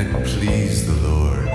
[0.00, 1.46] it pleased the Lord.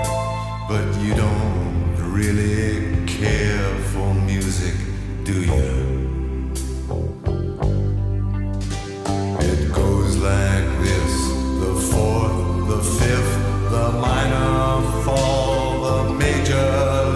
[0.68, 4.74] But you don't really care for music,
[5.24, 5.74] do you?
[9.40, 11.14] It goes like this
[11.62, 13.34] the fourth, the fifth,
[13.74, 16.68] the minor fall, the major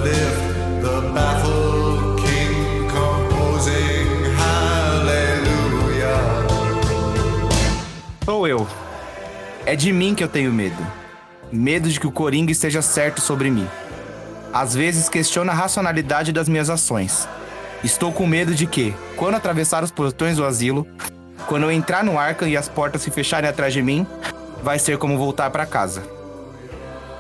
[0.07, 0.43] lift,
[0.83, 4.07] the baffled king composing
[4.43, 6.23] hallelujah.
[8.25, 8.67] Sou eu.
[9.67, 11.01] É de mim que eu tenho medo.
[11.53, 13.67] Medo de que o Coringa esteja certo sobre mim.
[14.53, 17.29] Às vezes questiono a racionalidade das minhas ações.
[17.83, 20.87] Estou com medo de que, quando atravessar os portões do asilo,
[21.49, 24.07] quando eu entrar no Arkham e as portas se fecharem atrás de mim,
[24.63, 26.05] vai ser como voltar para casa.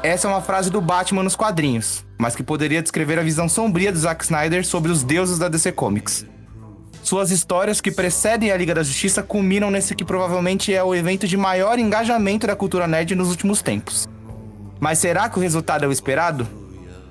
[0.01, 3.91] Essa é uma frase do Batman nos quadrinhos, mas que poderia descrever a visão sombria
[3.91, 6.25] do Zack Snyder sobre os deuses da DC Comics.
[7.03, 11.27] Suas histórias que precedem a Liga da Justiça culminam nesse que provavelmente é o evento
[11.27, 14.09] de maior engajamento da cultura nerd nos últimos tempos.
[14.81, 16.49] Mas será que o resultado é o esperado?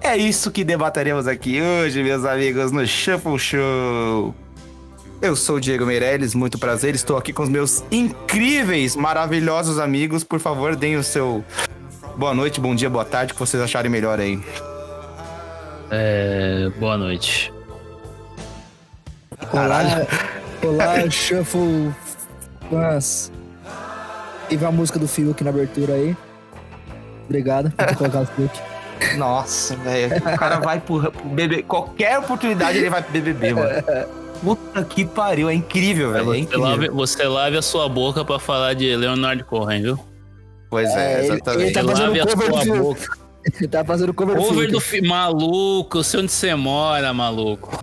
[0.01, 4.33] É isso que debateremos aqui hoje, meus amigos, no Shuffle Show.
[5.21, 10.23] Eu sou o Diego Meirelles, muito prazer, estou aqui com os meus incríveis, maravilhosos amigos.
[10.23, 11.43] Por favor, deem o seu
[12.17, 14.41] boa noite, bom dia, boa tarde, o que vocês acharem melhor aí.
[15.91, 17.53] É, boa noite.
[19.53, 20.07] Olá,
[20.63, 21.93] olá, Shuffle
[22.69, 23.31] fãs.
[24.47, 26.15] Teve a música do Fiuk na abertura aí.
[27.29, 28.59] Obrigado por colocado o Fiuk.
[29.17, 33.69] Nossa, velho, o cara vai pro, pro BBB, qualquer oportunidade ele vai pro BBB, mano.
[34.41, 38.39] Puta que pariu, é incrível, velho, é Você lave, você lave a sua boca pra
[38.39, 39.99] falar de Leonard Cohen, viu?
[40.69, 41.63] Pois é, É, ele- exatamente.
[41.63, 43.19] ele tá fazendo lave a cover sua do- boca.
[43.57, 44.71] Ele tá fazendo cover do Over Fiuk.
[44.73, 45.01] do fi...
[45.01, 47.81] Maluco, eu sei onde você mora, maluco.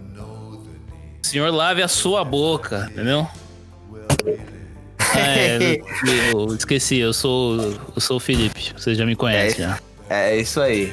[1.23, 3.27] Senhor, lave a sua boca, entendeu?
[5.15, 5.81] É,
[6.33, 7.57] eu esqueci, eu sou,
[7.95, 9.79] eu sou o Felipe, você já me conhece já.
[10.09, 10.93] É isso aí.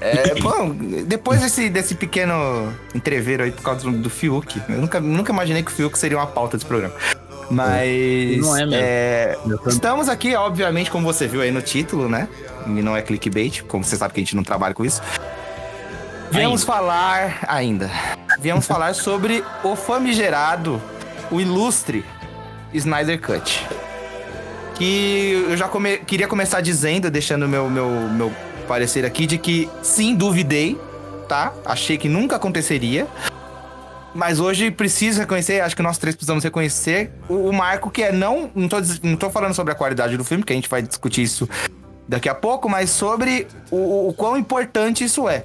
[0.00, 0.70] É, bom,
[1.06, 5.62] depois desse, desse pequeno entreveiro aí por causa do, do Fiuk, eu nunca, nunca imaginei
[5.62, 6.94] que o Fiuk seria uma pauta desse programa.
[7.50, 8.38] Mas.
[8.38, 8.74] Não é mesmo.
[8.74, 12.28] é, Eu estamos aqui, obviamente, como você viu aí no título, né?
[12.66, 15.02] E não é clickbait, como você sabe que a gente não trabalha com isso.
[16.30, 17.90] Viemos falar ainda.
[18.40, 20.80] Viemos falar sobre o famigerado,
[21.30, 22.04] o ilustre
[22.74, 23.66] Snyder Cut.
[24.74, 28.32] Que eu já come- queria começar dizendo, deixando meu, meu, meu
[28.66, 30.78] parecer aqui, de que sim, duvidei,
[31.28, 31.52] tá?
[31.64, 33.06] Achei que nunca aconteceria.
[34.14, 38.12] Mas hoje preciso reconhecer, acho que nós três precisamos reconhecer o, o marco que é
[38.12, 38.50] não.
[38.54, 41.22] Não tô, não tô falando sobre a qualidade do filme, que a gente vai discutir
[41.22, 41.48] isso
[42.08, 45.44] daqui a pouco, mas sobre o, o quão importante isso é.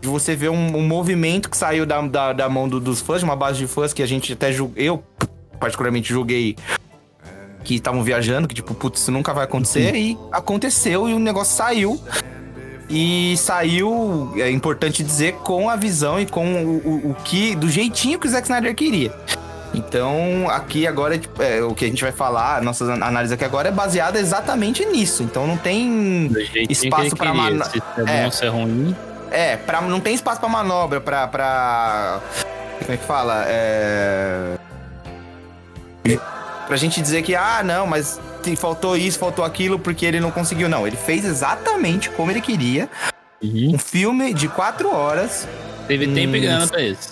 [0.00, 3.18] De você ver um, um movimento que saiu da, da, da mão do- dos fãs,
[3.20, 5.04] de uma base de fãs que a gente até julga, eu
[5.60, 6.56] particularmente julguei
[7.62, 11.54] que estavam viajando, que tipo, putz, isso nunca vai acontecer, e aconteceu e o negócio
[11.56, 12.02] saiu.
[12.92, 17.68] E saiu, é importante dizer, com a visão e com o, o, o que, do
[17.68, 19.14] jeitinho que o Zack Snyder queria.
[19.72, 23.44] Então, aqui agora, tipo, é, o que a gente vai falar, a nossa análise aqui
[23.44, 25.22] agora é baseada exatamente nisso.
[25.22, 27.42] Então não tem que espaço ele pra queria.
[27.42, 28.30] mano- Se é bom É.
[28.32, 28.96] se é ruim.
[29.30, 32.18] É, pra, não tem espaço pra manobra, pra, pra.
[32.80, 33.44] Como é que fala?
[33.46, 34.56] É.
[36.70, 38.20] Pra gente dizer que, ah, não, mas
[38.56, 40.68] faltou isso, faltou aquilo, porque ele não conseguiu.
[40.68, 42.88] Não, ele fez exatamente como ele queria.
[43.42, 43.72] Uhum.
[43.74, 45.48] Um filme de quatro horas,
[45.88, 47.08] Teve tempo Hum, grana pra isso.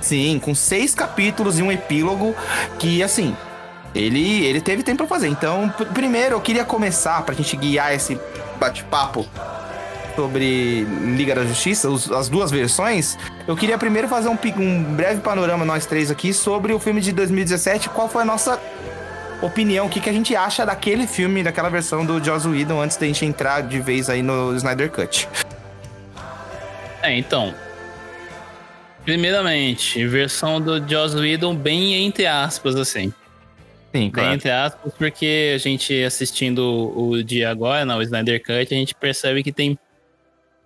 [0.00, 2.34] sim, com seis capítulos e um epílogo,
[2.78, 3.36] que, assim,
[3.94, 5.28] ele, ele teve tempo pra fazer.
[5.28, 8.18] Então, pr- primeiro, eu queria começar, pra gente guiar esse
[8.58, 9.26] bate-papo
[10.16, 10.84] sobre
[11.16, 15.66] Liga da Justiça, os- as duas versões, eu queria primeiro fazer um, um breve panorama,
[15.66, 18.58] nós três aqui, sobre o filme de 2017, qual foi a nossa
[19.42, 22.96] opinião, o que, que a gente acha daquele filme, daquela versão do Joss Whedon, antes
[22.96, 25.28] da gente entrar de vez aí no Snyder Cut.
[27.02, 27.54] É, então.
[29.04, 33.12] Primeiramente, versão do Joss Whedon bem entre aspas, assim.
[33.92, 38.72] Sim, Bem entre aspas, porque a gente assistindo o dia agora, não, o Snyder Cut,
[38.72, 39.78] a gente percebe que tem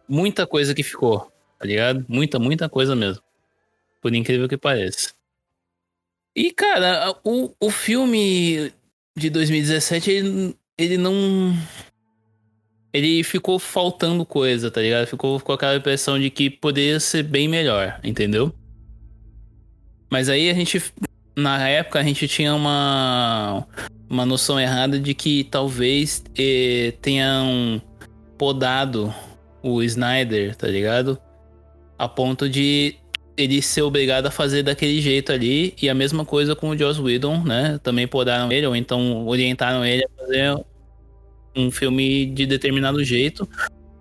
[0.08, 2.04] muita coisa que ficou, tá ligado?
[2.08, 3.20] Muita, muita coisa mesmo.
[4.00, 5.15] Por incrível que pareça.
[6.36, 8.70] E, cara, o, o filme
[9.16, 11.56] de 2017, ele, ele não.
[12.92, 15.06] Ele ficou faltando coisa, tá ligado?
[15.06, 18.54] Ficou com aquela impressão de que poderia ser bem melhor, entendeu?
[20.10, 20.82] Mas aí a gente
[21.34, 23.66] na época a gente tinha uma,
[24.08, 27.80] uma noção errada de que talvez eh, tenham
[28.38, 29.14] podado
[29.62, 31.18] o Snyder, tá ligado?
[31.98, 32.96] A ponto de
[33.36, 35.74] ele ser obrigado a fazer daquele jeito ali.
[35.80, 37.78] E a mesma coisa com o Joss Whedon, né?
[37.82, 40.64] Também podaram ele, ou então orientaram ele a fazer
[41.54, 43.48] um filme de determinado jeito.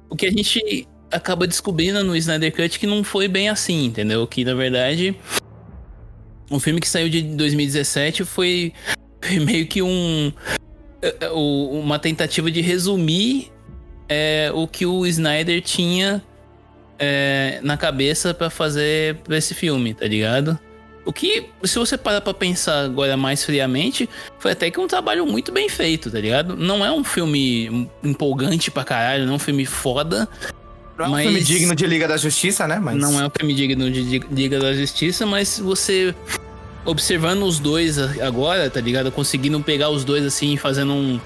[0.09, 4.25] O que a gente acaba descobrindo no Snyder Cut que não foi bem assim, entendeu?
[4.27, 5.15] Que na verdade
[6.49, 8.73] um filme que saiu de 2017 foi
[9.45, 10.31] meio que um
[11.01, 13.51] é, é, uma tentativa de resumir
[14.07, 16.23] é, o que o Snyder tinha
[16.99, 20.59] é, na cabeça para fazer pra esse filme, tá ligado?
[21.05, 24.09] O que, se você parar pra pensar agora mais friamente,
[24.39, 26.55] foi até que um trabalho muito bem feito, tá ligado?
[26.55, 30.27] Não é um filme empolgante pra caralho, não é um filme foda.
[30.97, 32.79] Não é um filme digno de Liga da Justiça, né?
[32.79, 32.95] Mas...
[32.95, 36.15] Não é um filme digno de Liga da Justiça, mas você
[36.85, 39.11] observando os dois agora, tá ligado?
[39.11, 41.19] Conseguindo pegar os dois assim, fazendo um,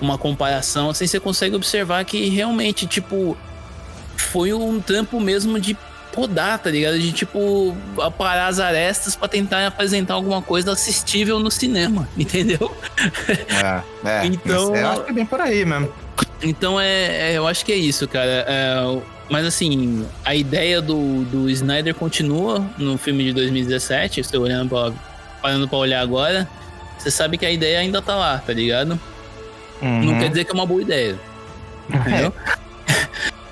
[0.00, 3.36] uma comparação, assim, você consegue observar que realmente, tipo,
[4.16, 5.76] foi um trampo mesmo de
[6.12, 6.98] podar, tá ligado?
[6.98, 12.74] De tipo, aparar as arestas para tentar apresentar alguma coisa assistível no cinema, entendeu?
[13.48, 14.26] É, é.
[14.26, 14.74] então.
[14.74, 15.92] Eu acho que é bem por aí mesmo.
[16.42, 18.44] Então é, é eu acho que é isso, cara.
[18.46, 24.68] É, mas assim, a ideia do, do Snyder continua no filme de 2017, você olhando
[24.68, 24.92] pra,
[25.42, 26.48] parando pra olhar agora,
[26.98, 28.98] você sabe que a ideia ainda tá lá, tá ligado?
[29.82, 30.04] Uhum.
[30.04, 31.18] Não quer dizer que é uma boa ideia.
[31.88, 32.32] Entendeu?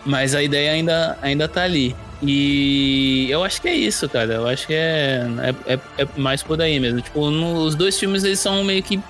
[0.04, 1.94] Mas a ideia ainda, ainda tá ali.
[2.22, 4.34] E eu acho que é isso, cara.
[4.34, 5.26] Eu acho que é,
[5.66, 7.00] é, é, é mais por aí mesmo.
[7.00, 9.00] Tipo, no, os dois filmes eles são meio que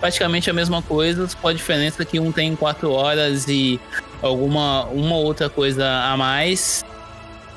[0.00, 3.78] praticamente a mesma coisa, com a diferença que um tem quatro horas e
[4.22, 6.82] alguma uma outra coisa a mais.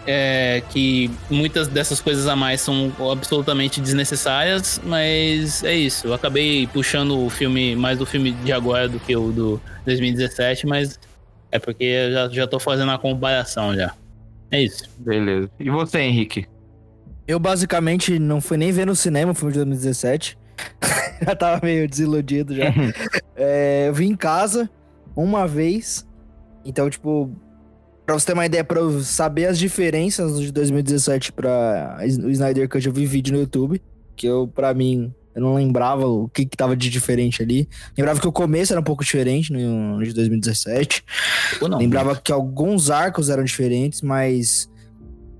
[0.05, 6.07] É, que muitas dessas coisas a mais são absolutamente desnecessárias, mas é isso.
[6.07, 10.67] Eu acabei puxando o filme mais do filme de agora do que o do 2017,
[10.67, 10.99] mas
[11.53, 13.93] é porque eu já, já tô fazendo a comparação já.
[14.49, 14.89] É isso.
[14.97, 15.51] Beleza.
[15.59, 16.47] E você, Henrique?
[17.27, 20.35] Eu basicamente não fui nem ver no cinema o filme de 2017.
[21.23, 22.73] já tava meio desiludido já.
[23.35, 24.67] é, eu vim em casa
[25.15, 26.07] uma vez.
[26.65, 27.29] Então, tipo,
[28.03, 32.67] pra você ter uma ideia, pra eu saber as diferenças de 2017 pra o Snyder
[32.67, 33.79] Cut, eu vi vídeo no YouTube.
[34.15, 37.67] Que eu, pra mim, eu não lembrava o que, que tava de diferente ali.
[37.97, 41.03] Lembrava que o começo era um pouco diferente no, no de 2017.
[41.61, 44.69] Não, lembrava que alguns arcos eram diferentes, mas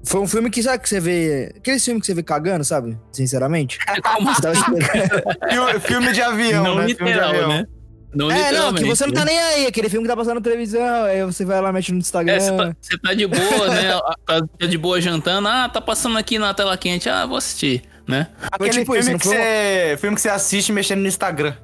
[0.04, 1.54] foi um filme que, sabe, que você vê.
[1.56, 2.98] Aquele filme que você vê cagando, sabe?
[3.12, 3.78] Sinceramente.
[4.04, 5.80] Como assim?
[5.82, 6.88] filme de avião, não né?
[6.88, 7.50] Literal, filme de avião.
[7.50, 7.68] Né?
[8.16, 9.66] Não é, não, que você não tá nem aí.
[9.66, 12.34] Aquele filme que tá passando na televisão, aí você vai lá, mexe no Instagram.
[12.34, 14.00] É, você, tá, você tá de boa, né?
[14.26, 15.48] Tá, tá de boa jantando.
[15.48, 17.10] Ah, tá passando aqui na tela quente.
[17.10, 18.28] Ah, vou assistir, né?
[18.52, 21.56] Aquele tipo filme, isso, que você, filme que você assiste mexendo no Instagram.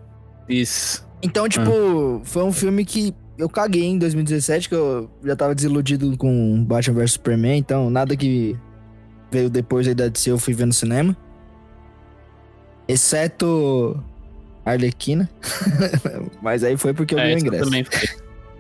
[0.48, 1.08] Isso.
[1.22, 2.26] Então, tipo, ah.
[2.26, 7.00] foi um filme que eu caguei em 2017, que eu já tava desiludido com Batman
[7.00, 8.58] vs Superman, então nada que
[9.32, 11.16] veio depois da DC eu fui ver no cinema.
[12.88, 14.02] Exceto
[14.66, 15.30] Arlequina.
[16.42, 17.66] Mas aí foi porque eu é, ganhei o ingresso.
[17.66, 18.10] Também foi.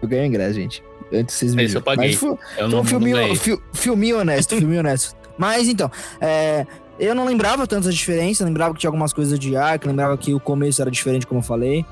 [0.02, 0.84] Eu ganhei o ingresso, gente.
[1.12, 2.10] Antes vocês me Esse eu paguei.
[2.10, 5.16] Mas foi, eu foi um filminho, fi, filminho honesto, filminho honesto.
[5.38, 5.92] Mas então,
[6.22, 6.66] é,
[7.00, 10.40] eu não lembrava tantas diferenças, lembrava que tinha algumas coisas de arco, lembrava que o
[10.40, 11.86] começo era diferente, como eu falei.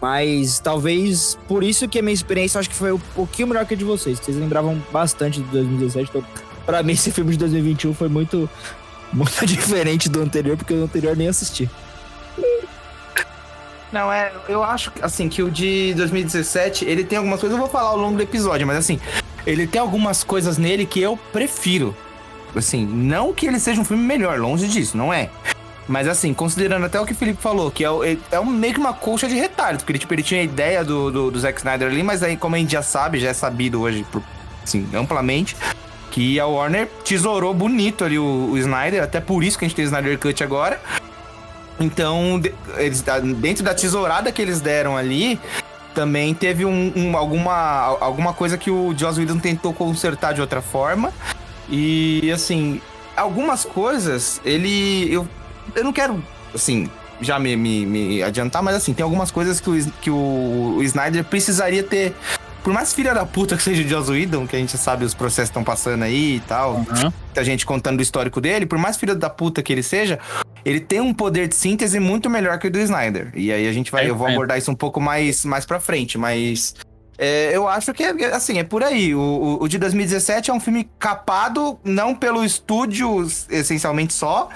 [0.00, 3.74] Mas talvez por isso que a minha experiência acho que foi um pouquinho melhor que
[3.74, 4.18] a de vocês.
[4.18, 6.10] Vocês lembravam bastante de 2017.
[6.10, 6.24] Então,
[6.64, 8.48] pra mim, esse filme de 2021 foi muito,
[9.12, 11.68] muito diferente do anterior, porque o anterior nem assisti.
[13.92, 14.32] Não, é.
[14.48, 17.98] Eu acho assim que o de 2017, ele tem algumas coisas, eu vou falar ao
[17.98, 18.98] longo do episódio, mas assim,
[19.46, 21.94] ele tem algumas coisas nele que eu prefiro.
[22.54, 25.30] Assim, não que ele seja um filme melhor, longe disso, não é.
[25.88, 27.88] Mas assim, considerando até o que o Felipe falou, que é,
[28.30, 30.84] é um, meio que uma colcha de retalho, porque ele, tipo, ele tinha a ideia
[30.84, 33.34] do, do, do Zack Snyder ali, mas aí, como a gente já sabe, já é
[33.34, 34.22] sabido hoje, por,
[34.62, 35.56] assim, amplamente,
[36.10, 39.74] que a Warner tesourou bonito ali o, o Snyder, até por isso que a gente
[39.74, 40.80] tem o Snyder Cut agora.
[41.80, 42.40] Então,
[42.76, 43.02] eles,
[43.36, 45.40] dentro da tesourada que eles deram ali,
[45.94, 50.62] também teve um, um, alguma, alguma coisa que o Joss Whedon tentou consertar de outra
[50.62, 51.12] forma.
[51.68, 52.80] E, assim,
[53.16, 55.12] algumas coisas, ele...
[55.12, 55.26] Eu,
[55.74, 56.22] eu não quero,
[56.54, 56.88] assim,
[57.22, 60.82] já me, me, me, adiantar, mas assim, tem algumas coisas que o, que o, o
[60.82, 62.14] Snyder precisaria ter.
[62.62, 65.14] Por mais filha da puta que seja o Joss Whedon, que a gente sabe os
[65.14, 67.12] processos estão passando aí e tal, uhum.
[67.26, 70.20] muita gente contando o histórico dele, por mais filha da puta que ele seja,
[70.64, 73.32] ele tem um poder de síntese muito melhor que o do Snyder.
[73.34, 74.32] E aí a gente vai, é, eu vou é.
[74.32, 76.74] abordar isso um pouco mais, mais pra frente, mas.
[77.18, 79.14] É, eu acho que, é, assim, é por aí.
[79.14, 84.48] O, o, o, de 2017 é um filme capado, não pelo estúdio essencialmente só,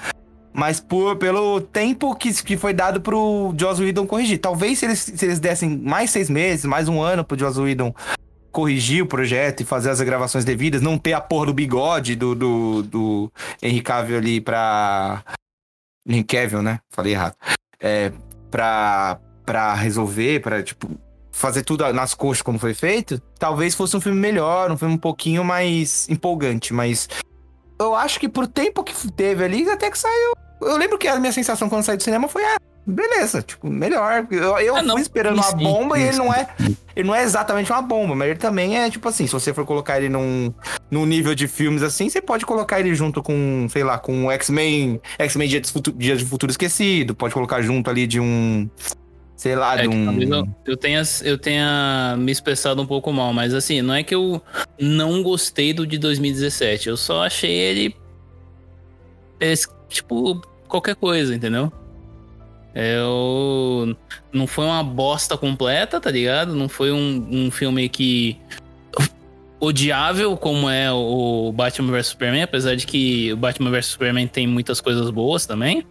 [0.53, 4.39] mas por, pelo tempo que, que foi dado pro Joss Whedon corrigir.
[4.39, 7.93] Talvez se eles, se eles dessem mais seis meses, mais um ano pro Joss Whedon
[8.51, 12.33] corrigir o projeto e fazer as gravações devidas, não ter a porra do bigode do,
[12.33, 15.23] do, do Henry Cavill ali pra...
[16.07, 16.79] Henry Cavill, né?
[16.89, 17.35] Falei errado.
[17.79, 18.11] É,
[18.49, 20.89] pra, pra resolver, pra, tipo,
[21.37, 24.97] fazer tudo nas coxas como foi feito, talvez fosse um filme melhor, um filme um
[24.97, 27.07] pouquinho mais empolgante, mas
[27.79, 30.33] eu acho que por tempo que teve ali, até que saiu.
[30.61, 34.25] Eu lembro que a minha sensação quando saí do cinema foi, ah, beleza, tipo, melhor.
[34.31, 36.47] Eu, eu Ah, fui esperando uma bomba e ele não é.
[36.95, 39.63] Ele não é exatamente uma bomba, mas ele também é, tipo assim, se você for
[39.65, 40.51] colocar ele num,
[40.89, 44.31] num nível de filmes assim, você pode colocar ele junto com, sei lá, com o
[44.31, 45.61] X-Men, X-Men Dia,
[45.95, 48.67] Dia de Futuro Esquecido, pode colocar junto ali de um.
[49.37, 50.19] Sei lá, É um.
[50.19, 54.15] eu, eu tenha, eu tenha me expressado um pouco mal, mas assim, não é que
[54.15, 54.41] eu
[54.79, 57.95] não gostei do de 2017, eu só achei ele.
[59.39, 59.53] é,
[59.87, 61.71] tipo, qualquer coisa, entendeu?
[62.73, 63.95] Eu.
[64.33, 66.55] Não foi uma bosta completa, tá ligado?
[66.55, 68.37] Não foi um, um filme que.
[69.59, 74.47] odiável como é o Batman vs Superman, apesar de que o Batman vs Superman tem
[74.47, 75.85] muitas coisas boas também.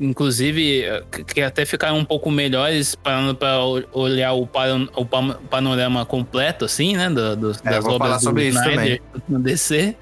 [0.00, 3.58] Inclusive, eh, que até ficaram um pouco melhores para
[3.92, 7.08] olhar o, pano- o panorama completo, assim, né?
[7.10, 9.94] do- do- É, das obras do sobre Snyder no DC.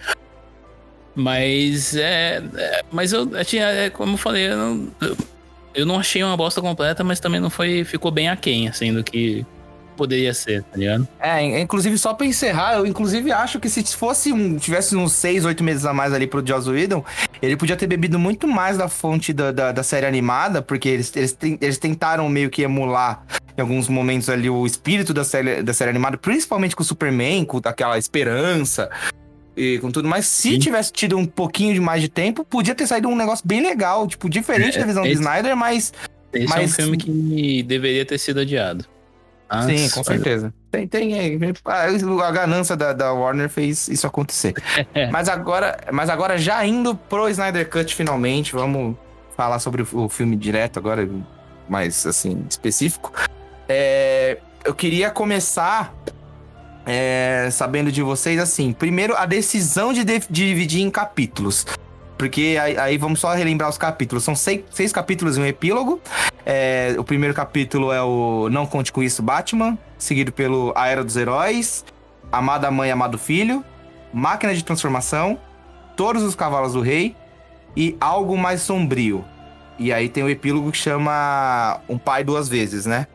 [1.15, 4.89] Mas é, é, Mas eu, tinha, é, como eu falei, eu não,
[5.75, 7.85] eu não achei uma bosta completa, mas também não foi.
[7.85, 9.45] Ficou bem aquém, assim, do que
[10.01, 11.07] poderia ser, tá ligado?
[11.21, 14.57] É, inclusive, só pra encerrar, eu inclusive acho que se fosse um.
[14.57, 17.05] Tivesse uns seis, oito meses a mais ali pro Joss Whedon,
[17.43, 21.15] ele podia ter bebido muito mais da fonte da, da, da série animada, porque eles,
[21.15, 23.23] eles, eles tentaram meio que emular
[23.59, 27.45] em alguns momentos ali o espírito da série, da série animada, principalmente com o Superman,
[27.45, 28.89] com aquela esperança.
[29.57, 30.59] E com tudo, mas se Sim.
[30.59, 34.07] tivesse tido um pouquinho de mais de tempo, podia ter saído um negócio bem legal,
[34.07, 35.93] tipo, diferente É, da visão do esse- Snyder, mas
[36.33, 38.85] Esse é um Mas- filme que deveria ter sido adiado.
[39.53, 40.55] Ah, Sim, com certeza.
[40.71, 44.55] Tem, tem, é, a ganância da, da Warner fez isso acontecer.
[45.11, 48.97] mas, agora, mas agora, já indo pro Snyder Cut finalmente, vamos
[49.37, 51.09] falar sobre o, filme direto agora,
[51.69, 53.13] mais assim, específico.
[53.69, 55.93] É, eu queria começar
[56.87, 61.67] é, sabendo de vocês, assim, primeiro a decisão de, de- dividir em capítulos.
[62.21, 64.23] Porque aí, aí vamos só relembrar os capítulos.
[64.25, 65.99] São seis, seis capítulos e um epílogo.
[66.45, 69.79] É, o primeiro capítulo é o Não Conte Com Isso, Batman.
[69.97, 71.83] Seguido pelo A Era dos Heróis.
[72.31, 73.65] Amada Mãe, Amado Filho.
[74.13, 75.39] Máquina de Transformação.
[75.97, 77.17] Todos os Cavalos do Rei.
[77.75, 79.25] E Algo Mais Sombrio.
[79.79, 83.07] E aí tem o epílogo que chama Um Pai Duas Vezes, né?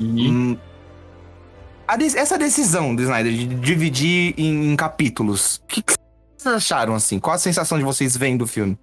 [0.00, 0.56] Hum,
[1.86, 5.94] a de- essa decisão do Snyder de dividir em, em capítulos, o que, que
[6.36, 7.18] vocês acharam assim?
[7.18, 8.78] Qual a sensação de vocês vendo do filme?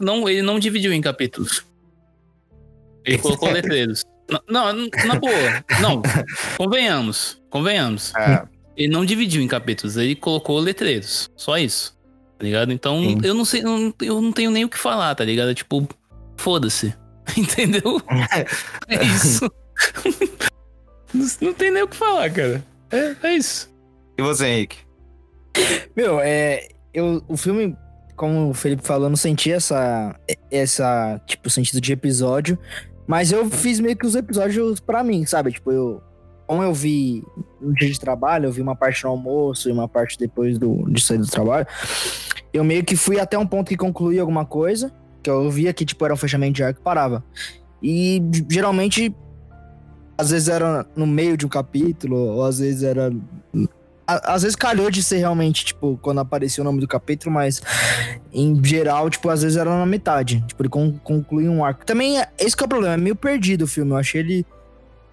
[0.00, 1.64] Não, ele não dividiu em capítulos.
[3.04, 4.04] Ele colocou letreiros.
[4.48, 5.64] Não, não, na boa.
[5.80, 6.02] Não,
[6.56, 7.40] convenhamos.
[7.48, 8.14] Convenhamos.
[8.14, 8.46] É,
[8.76, 11.28] Ele não dividiu em capítulos, ele colocou letreiros.
[11.36, 11.98] Só isso.
[12.38, 12.72] Tá ligado?
[12.72, 13.18] Então, Sim.
[13.22, 13.62] eu não sei,
[14.00, 15.54] eu não, tenho nem o que falar, tá ligado?
[15.54, 15.86] Tipo,
[16.36, 16.94] foda-se.
[17.36, 18.00] Entendeu?
[18.88, 19.50] É isso.
[21.12, 22.64] não, não tem nem o que falar, cara.
[22.90, 23.70] É, é isso.
[24.18, 24.78] E você, Henrique?
[25.96, 26.68] Meu, é.
[26.92, 27.76] Eu, o filme,
[28.16, 30.14] como o Felipe falou, eu não senti essa.
[30.50, 32.58] Essa, tipo, sentido de episódio.
[33.06, 35.52] Mas eu fiz meio que os episódios pra mim, sabe?
[35.52, 36.02] Tipo, eu.
[36.46, 37.22] Como eu vi
[37.60, 40.84] no dia de trabalho, eu vi uma parte no almoço e uma parte depois do,
[40.90, 41.66] de sair do trabalho.
[42.52, 44.92] Eu meio que fui até um ponto que concluí alguma coisa.
[45.22, 47.24] Que eu via que, tipo, era um fechamento de arco e parava.
[47.82, 48.20] E
[48.50, 49.14] geralmente.
[50.20, 53.10] Às vezes era no meio de um capítulo, ou às vezes era
[54.06, 57.62] às vezes calhou de ser realmente, tipo, quando aparecia o nome do capítulo, mas
[58.32, 60.42] em geral, tipo, às vezes era na metade.
[60.48, 61.86] Tipo, ele con conclui um arco.
[61.86, 63.92] Também, é- esse que é o problema, é meio perdido o filme.
[63.92, 64.46] Eu achei ele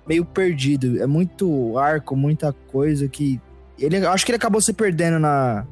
[0.08, 1.02] meio perdido.
[1.02, 3.40] É muito arco, muita coisa que.
[3.78, 5.66] Ele, acho que ele acabou se perdendo na.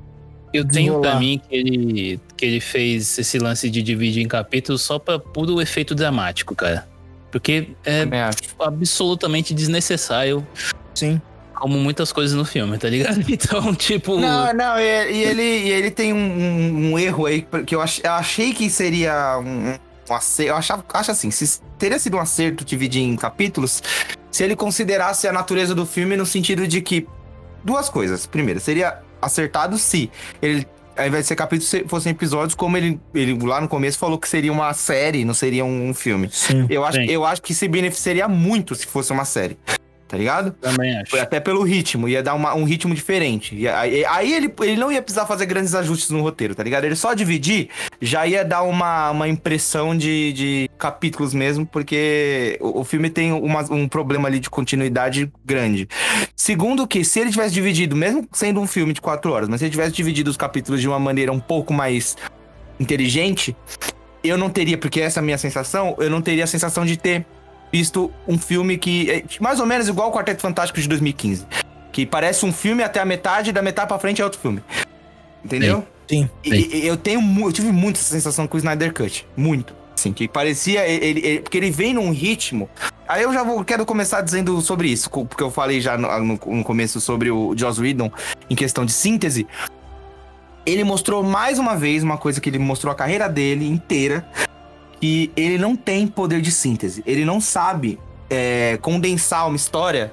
[0.54, 4.84] Eu tenho pra mim que ele, que ele fez esse lance de dividir em capítulos
[4.84, 6.88] só pra puro efeito dramático, cara.
[7.36, 8.08] Porque é
[8.58, 10.48] absolutamente desnecessário,
[10.94, 11.20] Sim.
[11.54, 13.20] como muitas coisas no filme, tá ligado?
[13.30, 14.18] Então, tipo.
[14.18, 17.82] Não, não, e, e ele, e ele tem um, um- um erro aí, que eu,
[17.82, 19.76] ach- eu achei que seria um,
[20.10, 20.50] um acerto.
[20.52, 23.84] Eu achava, acho assim, se teria sido um acerto dividir em capítulos,
[24.32, 27.06] se ele considerasse a natureza do filme no sentido de que.
[27.66, 28.26] Duas coisas.
[28.26, 30.10] Primeiro, seria acertado se
[30.42, 30.66] ele.
[30.98, 34.18] Ao invés de ser capítulos, se- fossem episódios, como ele, ele lá no começo falou
[34.18, 36.30] que seria uma série, não seria um, um filme.
[36.32, 36.66] Sim.
[36.70, 37.06] Eu acho, Sim.
[37.06, 39.58] eu acho que se beneficiaria muito se fosse uma série.
[40.08, 40.52] Tá ligado?
[40.62, 41.10] Também acho.
[41.10, 43.56] Foi até pelo ritmo, ia dar uma- um ritmo diferente.
[43.56, 46.84] E aí, aí ele, ele não ia precisar fazer grandes ajustes no roteiro, tá ligado?
[46.86, 47.70] Ele só dividir
[48.00, 53.32] já ia dar uma, uma impressão de, de capítulos mesmo, porque o, o filme tem
[53.32, 55.88] uma- um problema ali de continuidade grande.
[56.36, 59.66] Segundo que, se ele tivesse dividido, mesmo sendo um filme de quatro horas, mas se
[59.66, 62.16] ele tivesse dividido os capítulos de uma maneira um pouco mais
[62.80, 63.56] inteligente,
[64.24, 66.98] eu não teria, porque essa é a minha sensação, eu não teria a sensação de
[66.98, 67.26] ter
[67.72, 71.46] visto um filme que é mais ou menos igual o Quarteto Fantástico de 2015.
[71.92, 74.62] Que parece um filme até a metade, da metade pra frente é outro filme.
[75.44, 75.86] Entendeu?
[76.10, 76.30] Sim.
[76.44, 76.50] E,
[76.84, 79.26] e eu tenho eu tive muito essa sensação com o Snyder Cut.
[79.36, 79.74] Muito.
[79.98, 80.86] Assim, que parecia.
[80.88, 82.70] Ele, ele- porque ele vem num ritmo.
[83.08, 86.40] Aí eu já vou, quero começar dizendo sobre isso, porque eu falei já no, no-
[86.58, 88.12] no começo sobre o Joss Whedon
[88.50, 89.48] em questão de síntese.
[90.66, 94.28] Ele mostrou mais uma vez uma coisa que ele mostrou a carreira dele inteira:
[95.00, 97.04] que ele não tem poder de síntese.
[97.06, 98.00] Ele não sabe
[98.30, 100.12] é, condensar uma história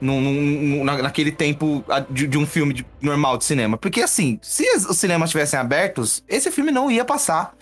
[0.00, 3.76] num- num- na- naquele tempo de, de um filme de- normal de cinema.
[3.76, 7.54] Porque assim, se os cinemas estivessem abertos, esse filme não ia passar.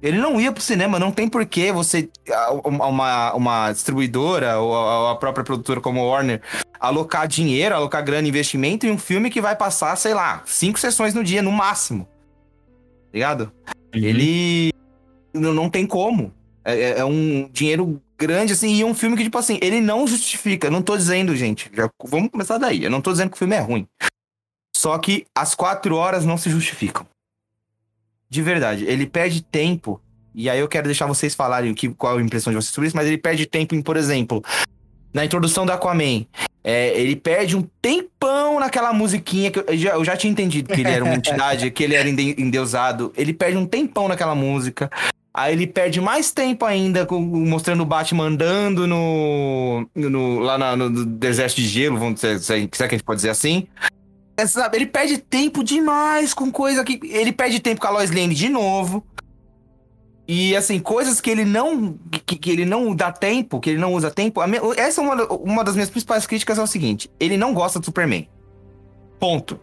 [0.00, 2.08] Ele não ia pro cinema, não tem porquê você,
[2.64, 6.40] uma, uma distribuidora ou a, própria produtora como Warner,
[6.78, 11.14] alocar dinheiro, alocar grana, investimento em um filme que vai passar, sei lá, cinco sessões
[11.14, 12.06] no dia, no máximo.
[13.12, 13.50] Ligado?
[13.92, 14.72] Ele
[15.34, 16.32] não, não tem como.
[16.64, 20.06] É, é- é um dinheiro grande, assim, e um filme que, tipo assim, ele não
[20.06, 20.70] justifica.
[20.70, 22.84] Não tô dizendo, gente, já, vamos começar daí.
[22.84, 23.86] Eu não tô dizendo que o filme é ruim.
[24.76, 27.06] Só que as quatro horas não se justificam.
[28.30, 30.00] De verdade, ele perde tempo.
[30.34, 32.96] E aí eu quero deixar vocês falarem que, qual a impressão de vocês sobre isso,
[32.96, 34.42] mas ele perde tempo em, por exemplo,
[35.12, 36.26] na introdução do Aquaman.
[36.62, 40.80] É, ele perde um tempão naquela musiquinha que eu já, eu já tinha entendido que
[40.80, 43.12] ele era uma entidade, que ele era ende- endeusado.
[43.16, 44.90] Ele perde um tempão naquela música.
[45.38, 50.74] Aí ele perde mais tempo ainda com- mostrando o Batman andando no, no- lá na-
[50.76, 53.68] no, deserto de gelo, vamos dizer, se é que a gente pode dizer assim.
[54.36, 56.98] É, sabe, ele perde tempo demais com coisa que.
[57.04, 59.06] Ele perde tempo com a Lois Lane de novo.
[60.26, 61.96] E assim, coisas que ele não.
[62.26, 64.40] Que, que ele não dá tempo, que ele não usa tempo.
[64.76, 67.84] Essa é uma, uma das minhas principais críticas é o seguinte: ele não gosta do
[67.84, 68.28] Superman.
[69.20, 69.58] Ponto.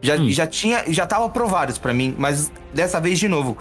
[0.00, 0.30] Já, Hum.
[0.30, 0.84] já tinha.
[0.88, 3.56] Já tava provado isso pra mim, mas dessa vez de novo.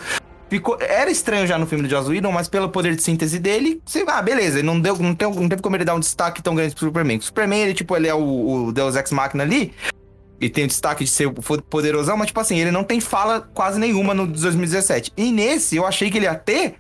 [0.54, 3.82] Ficou, era estranho já no filme do Joss Whedon, mas pelo poder de síntese dele,
[3.84, 6.44] você, ah, beleza, ele não, deu, não, tem, não teve como ele dar um destaque
[6.44, 7.18] tão grande pro Superman.
[7.18, 9.74] O Superman, ele, tipo, ele é o, o Deus Ex Machina ali,
[10.40, 13.80] e tem o destaque de ser poderosão, mas, tipo assim, ele não tem fala quase
[13.80, 15.12] nenhuma no de 2017.
[15.18, 16.76] E nesse, eu achei que ele ia ter,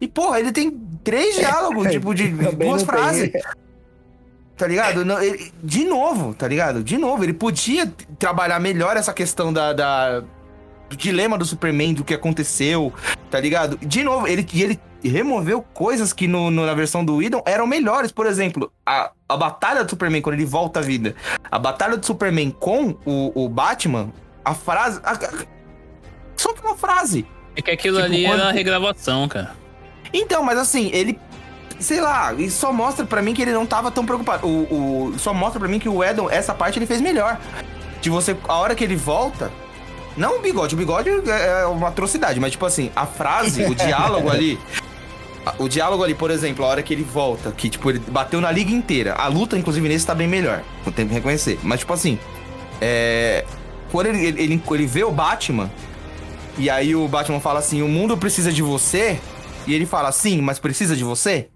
[0.00, 0.70] e, porra, ele tem
[1.02, 2.86] três diálogos, tipo, de duas não tem.
[2.86, 3.32] frases.
[4.56, 5.04] Tá ligado?
[5.04, 6.84] Não, ele- de novo, tá ligado?
[6.84, 10.22] De novo, ele podia trabalhar melhor essa questão da, da-
[10.88, 12.92] do dilema do Superman, do que aconteceu,
[13.30, 13.78] tá ligado?
[13.78, 18.10] De novo, ele, ele removeu coisas que no, no- na versão do Whedon eram melhores.
[18.10, 21.14] Por exemplo, a, a batalha do Superman, quando ele volta à vida.
[21.50, 24.10] A batalha do Superman com o, o Batman,
[24.44, 25.00] a frase.
[25.04, 25.44] a- a-
[26.36, 27.26] só uma frase.
[27.56, 29.52] É que aquilo Tipo, ali quando- era regravação, cara.
[30.12, 31.18] Então, mas assim, ele.
[31.80, 34.46] Sei lá, isso só mostra pra mim que ele não tava tão preocupado.
[34.46, 37.38] O, o- só mostra pra mim que o Edon, essa parte ele fez melhor.
[38.00, 39.50] De você, a hora que ele volta.
[40.18, 43.74] Não o bigode, o bigode é é uma atrocidade, mas tipo assim, a frase, o
[43.74, 44.58] diálogo ali.
[45.58, 48.50] O diálogo ali, por exemplo, a hora que ele volta, que tipo, ele bateu na
[48.50, 49.14] liga inteira.
[49.14, 50.62] A luta, inclusive, nesse tá bem melhor.
[50.84, 51.58] Não tem que reconhecer.
[51.62, 52.18] Mas, tipo assim,
[52.80, 53.46] é.
[53.90, 55.70] Quando ele, ele, ele, vê o Batman,
[56.58, 59.18] e aí o Batman fala assim: o mundo precisa de você.
[59.66, 61.48] E ele fala, sim, mas precisa de você?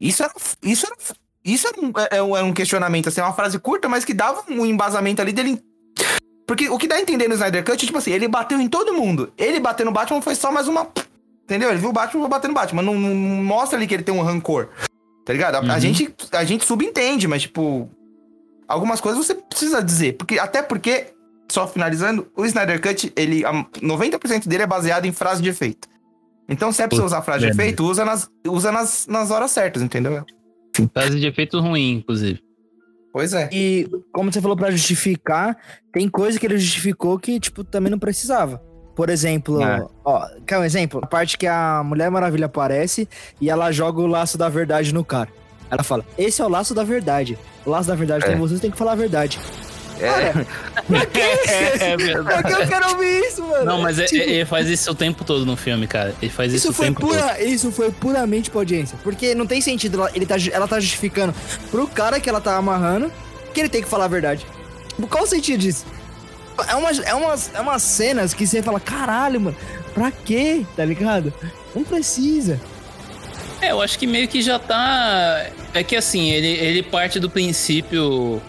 [0.00, 0.32] Isso era.
[0.62, 0.96] Isso era.
[1.44, 4.42] Isso era um, é- é era um questionamento, assim, uma frase curta, mas que dava
[4.48, 5.60] um embasamento ali dele.
[6.46, 8.68] Porque o que dá a entender no Snyder Cut é tipo assim, ele bateu em
[8.68, 9.32] todo mundo.
[9.36, 10.88] Ele bater no Batman foi só mais uma.
[11.44, 11.70] Entendeu?
[11.70, 12.82] Ele viu o Batman vou bater no Batman.
[12.82, 14.68] Não, não mostra ali que ele tem um rancor.
[15.24, 15.56] Tá ligado?
[15.56, 15.80] A, a Uhum.
[15.80, 17.90] gente, a gente subentende, mas tipo.
[18.68, 20.14] Algumas coisas você precisa dizer.
[20.16, 21.06] Porque, até porque,
[21.50, 23.44] só finalizando, o Snyder Cut, ele.
[23.44, 25.88] a 90% dele é baseado em frase de efeito.
[26.48, 29.50] Então, se é pra você usar frase de efeito, usa nas, usa nas, nas horas
[29.50, 30.24] certas, entendeu?
[30.92, 32.40] Frase de efeito ruim, inclusive.
[33.16, 33.48] Pois é.
[33.50, 35.56] E como você falou pra justificar,
[35.90, 38.60] tem coisa que ele justificou que, tipo, também não precisava.
[38.94, 39.82] Por exemplo, É.
[40.04, 41.00] ó, quer um exemplo?
[41.02, 43.08] A parte que a Mulher Maravilha aparece
[43.40, 45.30] e ela joga o laço da verdade no cara.
[45.70, 47.38] Ela fala: Esse é o laço da verdade.
[47.64, 48.28] O laço da verdade É.
[48.28, 49.40] tem você, você tem que falar a verdade.
[50.00, 50.32] É.
[50.86, 51.46] Pra que isso?
[51.82, 53.64] É, é Pra que eu quero ouvir isso, mano?
[53.64, 56.14] Não, mas é- Tipo, é- ele faz isso o tempo todo no filme, cara.
[56.20, 57.10] Ele faz isso, Isso o foi, tempo todo.
[57.10, 58.98] pura, isso foi puramente pra audiência.
[59.02, 61.34] Porque não tem sentido ela, ele tá, ela tá justificando
[61.70, 63.10] pro cara que ela tá amarrando
[63.54, 64.46] que ele tem que falar a verdade.
[64.88, 65.84] Tipo, Qual o sentido disso?
[66.68, 69.56] É umas, é, umas, é umas cenas que você fala, caralho, mano,
[69.94, 70.64] pra quê?
[70.74, 71.32] Tá ligado?
[71.74, 72.58] Não precisa.
[73.60, 75.46] É, eu acho que meio que já tá.
[75.74, 78.40] É que assim, ele, ele parte do princípio,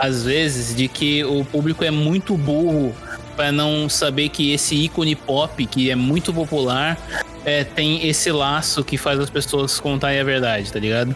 [0.00, 2.94] às vezes, de que o público é muito burro
[3.36, 6.98] pra não saber que esse ícone pop, que é muito popular,
[7.44, 11.14] é, tem esse laço que faz as pessoas contarem a verdade, tá ligado?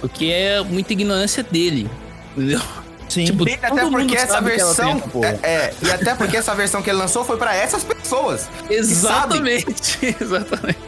[0.00, 1.88] Porque é muita ignorância dele,
[2.36, 2.60] entendeu?
[3.08, 3.24] Sim.
[3.24, 5.02] Tipo, E até porque essa que versão.
[5.22, 8.48] é, é, e até porque essa versão que ele lançou foi pra essas pessoas.
[8.68, 10.78] Exatamente, exatamente.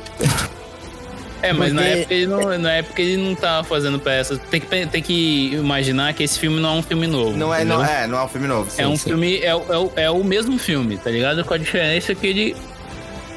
[1.43, 4.39] É, mas na Porque- época, ele não, na época ele não tava fazendo pra essas.
[4.51, 7.37] Tem que, tem que imaginar que esse filme não é um filme novo.
[7.37, 8.69] Não é, não, é, não é um filme novo.
[8.79, 9.11] É sim, um sim.
[9.11, 11.45] filme, é, o- é, é o mesmo filme, tá ligado?
[11.45, 12.57] Com a diferença que ele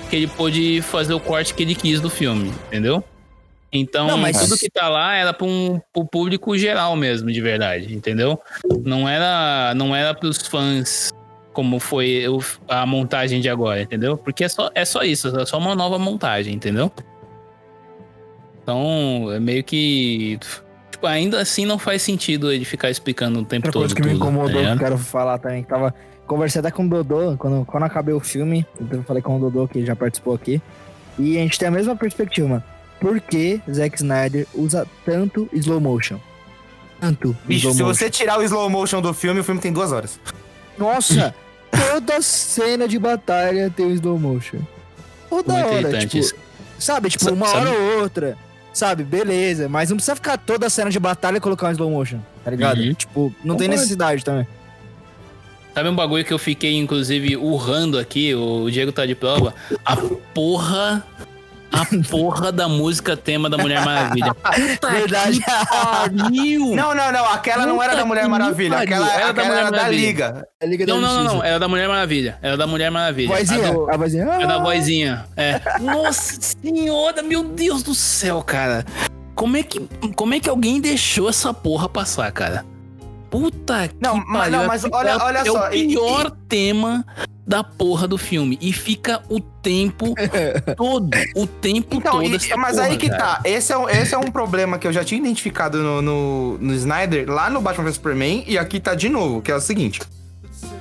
[0.09, 3.03] que ele pôde fazer o corte que ele quis do filme, entendeu?
[3.73, 7.41] Então, Não, mas- tudo que tá lá era para um pro público geral mesmo, de
[7.41, 8.39] verdade, entendeu?
[8.85, 11.09] Não era não era pros fãs
[11.51, 12.23] como foi
[12.67, 14.15] a montagem de agora, entendeu?
[14.15, 16.91] Porque é só, é só isso, é só uma nova montagem, entendeu?
[18.65, 20.39] Então, é meio que
[20.89, 24.01] tipo, ainda assim não faz sentido ele ficar explicando o tempo Outra todo coisa que
[24.01, 25.93] me tudo, tá incomodou, que eu quero falar também, que tava.
[26.25, 29.39] Conversei até com o Dodô, quando, quando acabei o filme, então eu falei com o
[29.39, 30.59] Dodô, que já participou aqui.
[31.19, 32.63] E a gente tem a mesma perspectiva, mano.
[32.99, 36.17] Por que Zack Snyder usa tanto slow motion?
[36.99, 37.93] Tanto Bicho, slow se motion.
[37.93, 40.19] você tirar o slow motion do filme, o filme tem duas horas.
[40.75, 41.35] Nossa!
[41.69, 44.57] toda cena de batalha tem o slow motion.
[45.29, 46.33] Toda Muito hora, irritante tipo, isso.
[46.79, 47.09] sabe?
[47.11, 48.37] Tipo, Sa- uma sabe- hora ou outra.
[48.75, 49.05] Sabe?
[49.05, 49.69] Beleza.
[49.69, 52.51] Mas não precisa ficar toda a cena de batalha e colocar um slow motion, tá
[52.51, 52.81] ligado?
[52.81, 52.93] Uhum.
[52.93, 54.45] Tipo, não tem necessidade também.
[55.73, 59.53] Sabe um bagulho que eu fiquei, inclusive, urrando aqui, o Diego tá de prova?
[59.85, 59.95] A
[60.33, 61.05] porra.
[61.81, 64.33] A porra da música tema da Mulher Maravilha.
[64.35, 65.39] Puta Verdade.
[66.75, 67.25] Não, não, não.
[67.31, 68.77] Aquela não era Puta da Mulher Maravilha.
[68.77, 70.05] Aquela Era era da da, Mulher era da Maravilha.
[70.07, 70.47] Liga.
[70.59, 71.23] É Liga da Não, não, não, não.
[71.31, 71.47] Justiça.
[71.47, 72.37] Era da Mulher Maravilha.
[72.41, 73.35] Era da Mulher Maravilha.
[73.35, 74.23] Vozinha, A do- a vozinha.
[74.23, 75.25] É da ah, vozinha.
[75.35, 75.61] É.
[75.79, 78.85] Nossa senhora, meu Deus do céu, cara.
[79.35, 79.81] Como é que,
[80.15, 82.65] como é que alguém deixou essa porra passar, cara?
[83.39, 84.57] Puta que Não, mas- pariu.
[84.59, 87.05] não, mas É- olha- é, olha é só, o e- pior tema
[87.45, 88.57] da porra do filme.
[88.61, 90.13] E fica o tempo
[90.77, 91.09] todo.
[91.35, 92.23] O tempo Então, todo.
[92.23, 93.35] e- essa mas porra, aí que cara.
[93.35, 93.41] tá.
[93.43, 96.73] Esse é, um, esse é um problema que eu já tinha identificado no, no, no
[96.73, 100.01] Snyder, lá no Batman vs Superman, e aqui tá de novo, que é o seguinte.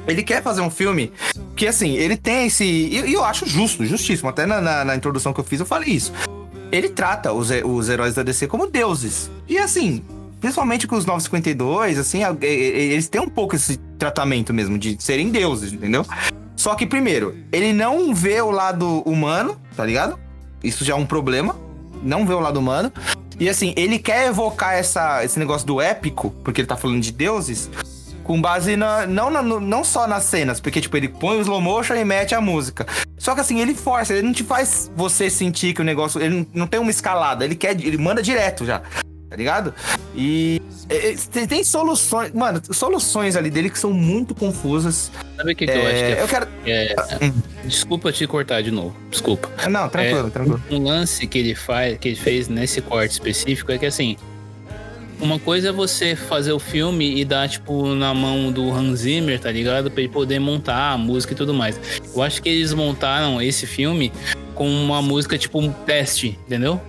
[0.07, 1.13] Ele quer fazer um filme
[1.57, 2.63] que, assim, ele tem esse.
[2.65, 4.29] E e eu acho justo, justíssimo.
[4.29, 6.13] Até na, na, na introdução que eu fiz, eu falei isso.
[6.71, 9.31] Ele trata os, os heróis da DC como deuses.
[9.49, 10.03] E, assim,
[10.45, 15.73] principalmente com os 952, assim, eles têm um pouco esse tratamento mesmo de serem deuses,
[15.73, 16.05] entendeu?
[16.55, 20.19] Só que, primeiro, ele não vê o lado humano, tá ligado?
[20.63, 21.57] Isso já é um problema.
[22.03, 22.93] Não vê o lado humano.
[23.41, 27.11] E assim, ele quer evocar essa, esse negócio do épico, porque ele tá falando de
[27.11, 27.71] deuses,
[28.23, 29.07] com base na.
[29.07, 32.35] Não, na- não só nas cenas, porque, tipo, ele põe o slow motion e mete
[32.35, 32.87] a música.
[33.17, 36.21] Só que assim, ele força, ele não te faz você sentir que o negócio.
[36.21, 37.71] Ele não, não tem uma escalada, ele quer.
[37.81, 38.83] Ele manda direto já.
[39.35, 39.75] Tá ligado?
[40.15, 40.63] E.
[40.89, 42.31] é, é, Tem, tem soluções.
[42.33, 45.11] Mano, soluções ali dele que são muito confusas.
[45.37, 46.47] Sabe o que, que eu acho que É, é, eu quero.
[46.65, 46.95] é-
[47.65, 48.95] Desculpa te cortar de novo.
[49.11, 49.51] Desculpa.
[49.69, 50.63] Não, tranquilo, tranquilo.
[50.71, 54.17] um lance que ele faz, que ele fez nesse corte específico é que assim,
[55.21, 59.41] uma coisa é você fazer o filme e dar tipo na mão do Hans Zimmer,
[59.41, 59.91] tá ligado?
[59.91, 61.81] Pra ele poder montar a música e tudo mais.
[62.15, 64.13] Eu acho que eles montaram esse filme
[64.55, 66.81] com uma música tipo um teste, entendeu?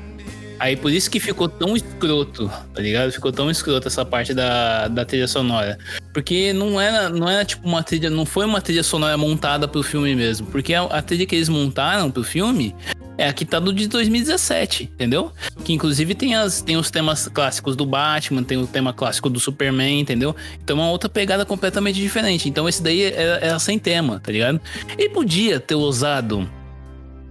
[0.60, 3.12] Aí por isso que ficou tão escroto, tá ligado?
[3.12, 5.78] Ficou tão escroto essa parte da, da trilha sonora.
[6.14, 9.84] Porque não era, não era tipo uma trilha, não foi uma trilha sonora montada pro
[9.84, 10.48] filme mesmo.
[10.48, 12.74] Porque a, a trilha que eles montaram pro filme
[13.18, 15.32] é a que tá do de 2017, entendeu?
[15.64, 19.40] Que inclusive tem, as, tem os temas clássicos do Batman, tem o tema clássico do
[19.40, 20.36] Superman, entendeu?
[20.64, 22.50] Então é uma outra pegada completamente diferente.
[22.50, 24.60] Então esse daí era, era sem tema, tá ligado?
[24.98, 26.50] Ele podia ter usado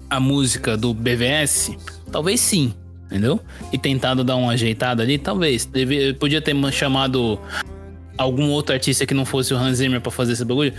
[0.09, 1.73] a música do BVS?
[2.11, 2.73] Talvez sim,
[3.07, 3.41] entendeu?
[3.73, 5.65] E tentado dar uma ajeitada ali, talvez.
[5.65, 7.39] Deve, podia ter chamado
[8.17, 10.73] algum outro artista que não fosse o Hans Zimmer pra fazer esse bagulho.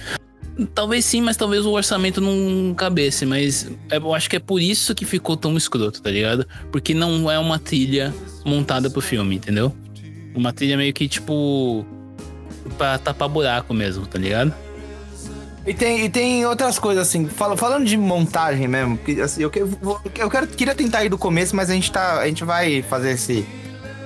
[0.73, 3.25] Talvez sim, mas talvez o orçamento não cabesse.
[3.25, 6.47] Mas é- eu acho que é por isso que ficou tão escroto, tá ligado?
[6.71, 8.13] Porque não é uma trilha
[8.45, 9.75] montada pro filme, entendeu?
[10.33, 11.85] Uma trilha meio que tipo.
[12.77, 14.53] pra tapar buraco mesmo, tá ligado?
[15.65, 19.49] E tem, e tem outras coisas, assim, fal- falando de montagem mesmo, que, assim, eu,
[19.49, 19.63] que-
[20.19, 23.11] eu quero, queria tentar ir do começo, mas a gente, tá, a gente vai fazer
[23.11, 23.43] esse,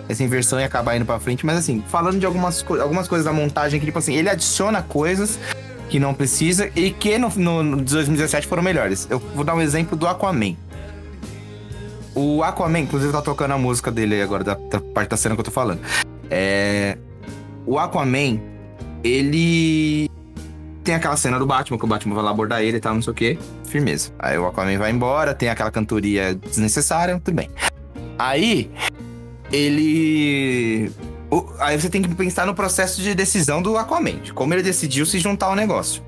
[0.07, 1.45] essa inversão e acabar indo pra frente.
[1.45, 4.81] Mas assim, falando de algumas, co- algumas coisas da montagem, que tipo assim, ele adiciona
[4.81, 5.37] coisas
[5.89, 9.05] que não precisa e que no, no, no 2017 foram melhores.
[9.09, 10.55] Eu vou dar um exemplo do Aquaman.
[12.15, 15.41] O Aquaman, inclusive, tá tocando a música dele agora, da, da parte da cena que
[15.41, 15.79] eu tô falando.
[16.29, 16.97] É.
[17.65, 18.39] O Aquaman,
[19.03, 20.08] ele
[20.89, 23.01] tem aquela cena do Batman, que o Batman vai lá abordar ele e tal, não
[23.03, 23.37] sei o quê.
[23.65, 24.09] Firmeza.
[24.17, 27.47] Aí o Aquaman vai embora, tem aquela cantoria desnecessária, tudo bem.
[28.17, 28.71] Aí,
[29.51, 30.91] ele.
[31.29, 34.63] o- Aí você tem que pensar no processo de decisão do Aquaman, de como ele
[34.63, 36.01] decidiu se juntar ao negócio.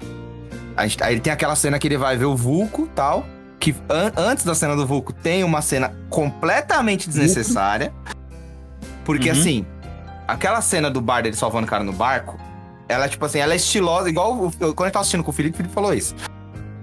[0.79, 3.23] Gente- Aí ele tem aquela cena que ele vai ver o Vulco tal.
[3.59, 7.93] Que an- antes da cena do Vulco tem uma cena completamente desnecessária.
[9.05, 9.39] Porque Uhum.
[9.39, 9.65] assim,
[10.27, 12.35] aquela cena do bar dele salvando o cara no barco
[12.91, 15.53] Ela, tipo assim, ela é estilosa, igual o- quando eu tava assistindo com o Felipe,
[15.55, 16.13] o Felipe falou isso.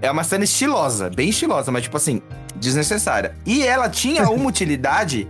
[0.01, 2.21] É uma cena estilosa, bem estilosa, mas, tipo assim,
[2.55, 3.35] desnecessária.
[3.45, 5.27] E ela tinha uma utilidade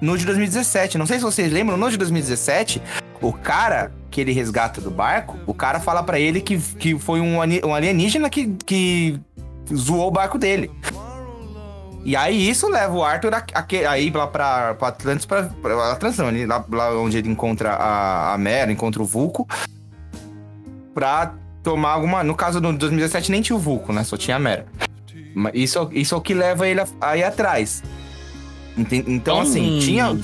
[0.00, 0.98] no de 2017.
[0.98, 2.80] Não sei se vocês lembram, no de 2017,
[3.20, 7.20] o cara que ele resgata do barco, o cara fala pra ele que, que foi
[7.20, 9.18] um, um alienígena que, que
[9.74, 10.70] zoou o barco dele.
[12.04, 15.92] E aí isso leva o Arthur a, a, aí lá pra, pra Atlantis, pra, pra
[15.92, 19.46] Atlantis não, lá, lá onde ele encontra a, a Mera, encontra o Vulco,
[20.94, 22.22] pra tomar alguma...
[22.24, 24.02] No caso do 2017 nem tinha o Vulco, né?
[24.04, 24.66] Só tinha a Mera.
[25.34, 27.82] Mas Isso, isso é o que leva ele a, a ir atrás.
[28.76, 30.16] Então, Então, assim, tinha...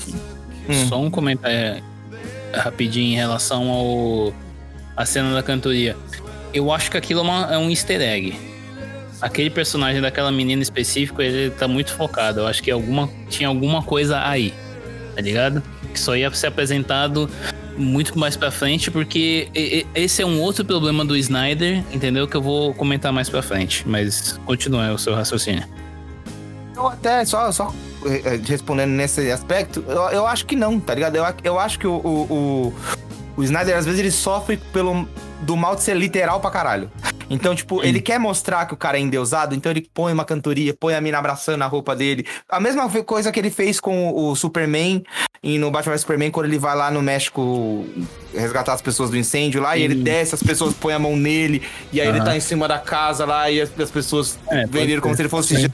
[0.89, 1.81] Só um comentário é,
[2.53, 4.33] rapidinho em relação ao
[4.97, 5.95] a cena da cantoria.
[6.53, 8.37] Eu acho que aquilo é, uma- é um easter egg.
[9.21, 12.41] Aquele personagem daquela menina específico, ele tá muito focado.
[12.41, 14.53] Eu acho que alguma, tinha alguma coisa aí,
[15.15, 15.63] tá ligado?
[15.93, 17.29] Que só ia ser apresentado
[17.77, 19.49] muito mais pra frente, porque
[19.93, 22.27] esse é um outro problema do Snyder, entendeu?
[22.27, 23.87] Que eu vou comentar mais pra frente.
[23.87, 25.63] Mas continua o seu raciocínio.
[26.75, 27.73] Eu até, só, só
[28.05, 31.15] eh, eh, respondendo nesse aspecto, eu, eu acho que não, tá ligado?
[31.15, 32.73] Eu, eu acho que o, o, o,
[33.37, 35.07] o Snyder, às vezes, ele sofre pelo,
[35.41, 36.91] do mal de ser literal pra caralho.
[37.29, 40.73] Então, tipo, ele quer mostrar que o cara é endeusado, então ele põe uma cantoria,
[40.73, 42.25] põe a mina abraçando a roupa dele.
[42.49, 45.03] A mesma coisa que ele fez com o Superman
[45.43, 47.85] e no Batman vs Superman, quando ele vai lá no México
[48.33, 51.61] resgatar as pessoas do incêndio lá, e ele desce, as pessoas põem a mão nele,
[51.91, 52.25] e aí ele Aham.
[52.25, 55.21] tá em cima da casa lá, e as, as pessoas É, veem ele como se
[55.21, 55.69] ele fosse Sim.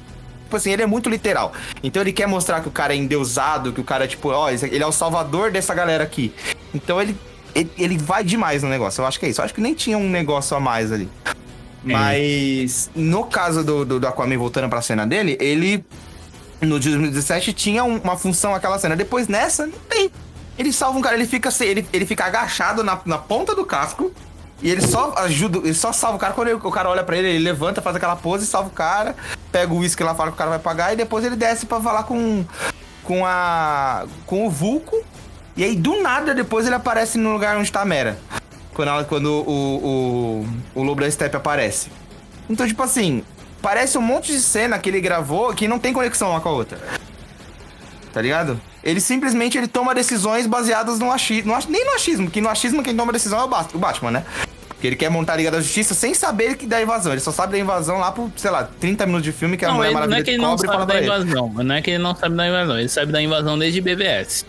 [0.54, 1.52] Tipo assim, ele é muito literal.
[1.82, 4.52] Então ele quer mostrar que o cara é endeusado, que o cara é tipo, ó,
[4.52, 6.32] ele é o salvador dessa galera aqui.
[6.76, 7.18] Então ele,
[7.56, 9.02] ele, ele vai demais no negócio.
[9.02, 9.42] Eu acho que é isso.
[9.42, 11.10] Eu acho que nem tinha um negócio a mais ali.
[11.84, 15.84] Mas no caso do, do, do Aquaman voltando pra cena dele, ele
[16.62, 18.96] no de 2017 tinha um- uma função aquela cena.
[18.96, 20.10] Depois nessa, não tem.
[20.58, 24.12] Ele salva um cara, ele fica, ele, ele fica agachado na, na ponta do casco.
[24.62, 27.17] E ele só ajuda, ele só salva o cara quando ele- o cara olha pra
[27.17, 29.13] ele, ele levanta, faz aquela pose, salva o cara,
[29.52, 31.82] pega o uísque lá, fala que o cara vai pagar, e depois ele desce pra
[31.82, 32.46] falar com,
[33.04, 34.06] com a.
[34.26, 34.96] com o Vulco.
[35.58, 38.17] E aí, do nada, depois ele aparece no lugar onde tá a Mera.
[38.73, 41.89] Quando, ela- quando o, o, o Lobo da Steppe aparece.
[42.49, 43.23] Então, tipo assim,
[43.62, 46.51] parece um monte de cena que ele gravou que não tem conexão uma com a
[46.53, 46.77] outra.
[48.12, 48.59] Tá ligado?
[48.83, 51.53] Ele simplesmente ele toma decisões baseadas no achismo.
[51.69, 54.23] Nem no achismo, porque no achismo quem toma decisão é o, Bat- o Batman, né?
[54.69, 57.13] Porque ele quer montar a Liga da Justiça sem saber que da invasão.
[57.13, 59.69] Ele só sabe da invasão lá por, sei lá, 30 minutos de filme que a
[59.69, 61.53] Não, Mulher ele, não Maravilha é que ele não sabe da invasão.
[61.63, 62.79] Não é que ele não sabe da invasão.
[62.79, 64.45] Ele sabe da invasão desde BVS.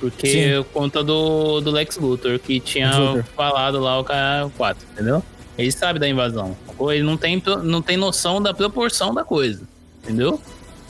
[0.00, 3.24] Porque conta do, do Lex Luthor, que tinha Luthor.
[3.36, 5.22] falado lá o cara 4, entendeu?
[5.58, 6.56] Ele sabe da invasão.
[6.78, 9.62] Ou ele não tem, não tem noção da proporção da coisa,
[10.02, 10.40] entendeu?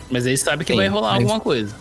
[0.09, 1.75] Mas ele sabe que Sim, vai rolar mas- alguma coisa.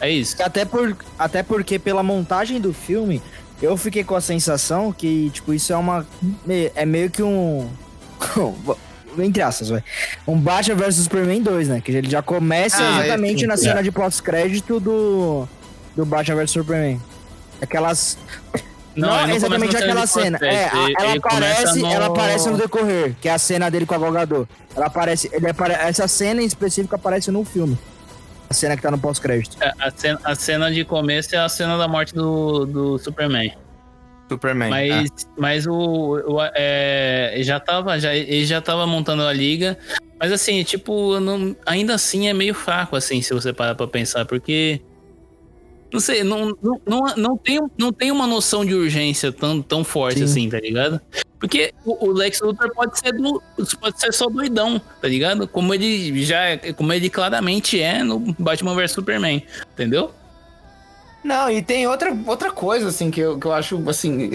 [0.00, 0.40] É isso.
[0.40, 3.20] Até, por, até porque pela montagem do filme,
[3.60, 6.06] eu fiquei com a sensação que, tipo, isso é uma.
[6.76, 7.68] É meio que um.
[9.18, 9.82] Entre aspas, vai.
[10.28, 11.80] Um Batman vs Superman 2, né?
[11.80, 13.46] Que ele já começa Ah, exatamente é, sim.
[13.46, 13.82] na cena É.
[13.82, 15.48] de pós-crédito do.
[15.98, 17.00] Do Batman vs Superman.
[17.60, 18.16] Aquelas.
[18.94, 23.16] Não, ele não exatamente aquela cena É, ela ele aparece, no- ela aparece no decorrer,
[23.20, 24.46] que é a cena dele com o advogador.
[24.76, 27.76] Ela aparece, ele apare, essa cena em específico aparece no filme.
[28.48, 29.56] A cena que tá no pós-crédito.
[29.60, 33.52] É, A cena, a cena de começo é a cena da morte do, do Superman.
[34.28, 34.70] Superman.
[34.70, 39.76] Mas, mas o, o- é, ele já tava, já, ele já tava montando a liga.
[40.20, 44.24] Mas assim, tipo, não- ainda assim é meio fraco, assim, se você parar pra pensar,
[44.26, 44.80] porque.
[45.92, 49.82] Não sei, não, não, não, não, tem, não tem uma noção de urgência tão, tão
[49.82, 50.24] forte Sim.
[50.24, 51.00] assim, tá ligado?
[51.40, 53.42] Porque o, o Lex Luthor pode ser, do,
[53.80, 55.48] pode ser só doidão, tá ligado?
[55.48, 60.10] Como ele já é- como ele claramente é no Batman vs Superman, entendeu?
[61.24, 64.30] Não, e tem outra, outra coisa, assim, que eu, que eu acho, assim,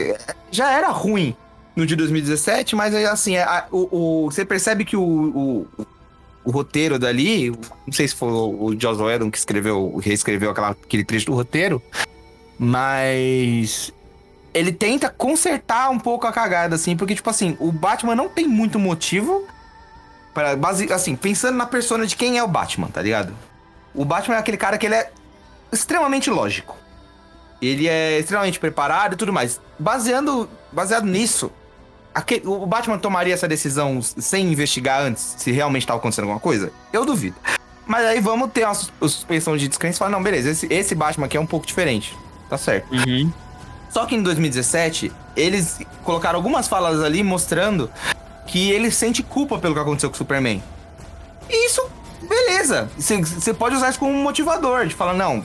[0.52, 1.36] já era ruim
[1.76, 5.68] no de 2017, mas, é, assim, é, a- o, o- você percebe que o, o,
[6.46, 7.50] o roteiro dali,
[7.86, 11.82] não sei se foi o, Joss Whedon que escreveu, reescreveu aquela, aquele trecho do roteiro,
[12.60, 13.94] mas
[14.54, 18.48] ele tenta consertar um pouco a cagada, assim, porque, tipo assim, o Batman não tem
[18.48, 19.48] muito motivo
[20.34, 23.34] para base, assim, pensando na persona de quem é o Batman, tá ligado?
[23.94, 25.12] O Batman é aquele cara que ele é
[25.72, 26.78] extremamente lógico.
[27.62, 29.62] Ele é extremamente preparado e tudo mais.
[29.80, 31.52] Baseando, baseado nisso,
[32.14, 36.72] aque- o Batman tomaria essa decisão sem investigar antes se realmente estava acontecendo alguma coisa?
[36.92, 37.36] Eu duvido.
[37.86, 40.96] Mas aí vamos ter uma sus- suspensão de descrença e falar, não, beleza, esse, esse
[40.96, 42.18] Batman aqui é um pouco diferente.
[42.50, 42.92] Tá certo.
[42.94, 43.32] Uhum.
[43.90, 47.90] Só que em 2017, eles colocaram algumas falas ali mostrando
[48.48, 50.64] que ele sente culpa pelo que aconteceu com o Superman.
[51.50, 51.82] E isso,
[52.22, 52.90] beleza.
[52.98, 55.44] Você- Você pode usar isso como um motivador, de falar, não.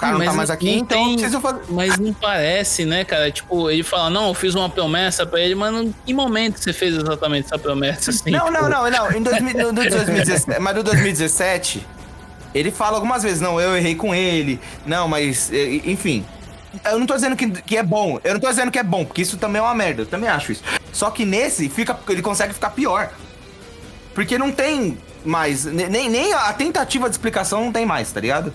[0.00, 1.60] Cara não tá Mas mais aqui, não então tem- fazer.
[1.68, 3.30] Mas não parece, né, cara?
[3.30, 6.72] Tipo, ele fala, não, eu fiz uma promessa pra ele, mas em que momento você
[6.72, 8.10] fez exatamente essa promessa?
[8.10, 9.12] Assim, Não, tipo, não, não, não.
[9.12, 11.86] Em 2000, no, no 2017, mas no 2017,
[12.54, 14.58] ele fala algumas vezes, não, eu errei com ele.
[14.86, 16.24] Não, mas, enfim.
[16.84, 18.20] Eu não tô dizendo que, que é bom.
[18.22, 20.02] Eu não tô dizendo que é bom, porque isso também é uma merda.
[20.02, 20.62] Eu também acho isso.
[20.92, 23.10] Só que nesse, fica, ele consegue ficar pior.
[24.14, 25.64] Porque não tem mais.
[25.64, 28.52] ne- Nem, nem a tentativa de explicação não tem mais, tá ligado?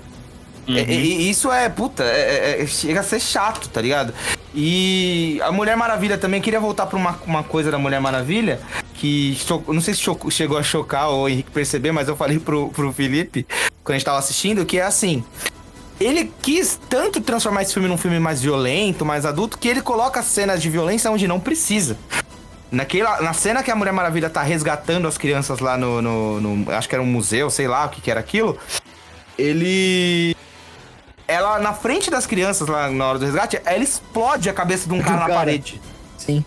[0.67, 0.75] Uhum.
[0.75, 4.13] E- e- isso é, puta, é- é- é- chega a ser chato, tá ligado?
[4.53, 8.59] E a Mulher Maravilha também, queria voltar pra uma, uma coisa da Mulher Maravilha,
[8.95, 12.39] que não sei se cho- chegou a chocar ou o Henrique perceber, mas eu falei
[12.39, 13.45] pro, pro Felipe,
[13.83, 15.23] quando a gente tava assistindo, que é assim.
[15.99, 20.21] Ele quis tanto transformar esse filme num filme mais violento, mais adulto, que ele coloca
[20.23, 21.97] cenas de violência onde não precisa.
[22.71, 26.71] Naquela, na cena que a Mulher Maravilha tá resgatando as crianças lá no, no- no-
[26.71, 28.57] Acho que era um museu, sei lá o que, que era aquilo.
[29.37, 30.35] Ele.
[31.27, 34.93] Ela, na frente das crianças lá na hora do resgate, ela explode a cabeça de
[34.93, 35.33] um cara na Cara.
[35.33, 35.81] parede.
[36.17, 36.43] Sim.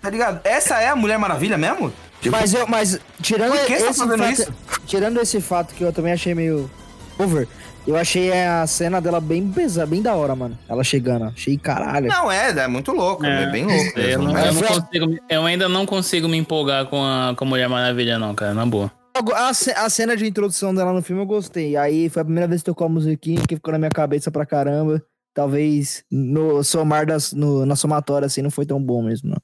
[0.00, 0.40] Tá ligado?
[0.44, 1.92] Essa é a Mulher Maravilha mesmo?
[2.20, 4.54] Tipo, Mas eu, mas tirando Por que tá esse fato, isso?
[4.86, 6.70] tirando esse fato que eu também achei meio
[7.18, 7.48] over,
[7.86, 10.56] eu achei a cena dela bem pesada, bem da hora, mano.
[10.68, 12.06] Ela chegando, achei caralho.
[12.08, 13.98] Não, é, é muito louco, é, É, bem louco.
[13.98, 14.48] Eu, não, né?
[14.48, 18.18] eu, não consigo, eu ainda não consigo me empolgar com a, com a Mulher Maravilha,
[18.20, 18.90] não, cara, na boa.
[19.34, 21.76] A, a cena de introdução dela no filme eu gostei.
[21.76, 24.46] Aí foi a primeira vez que tocou a musiquinha que ficou na minha cabeça pra
[24.46, 25.04] caramba.
[25.34, 29.42] Talvez no somar das, no, na somatória assim não foi tão bom mesmo, não.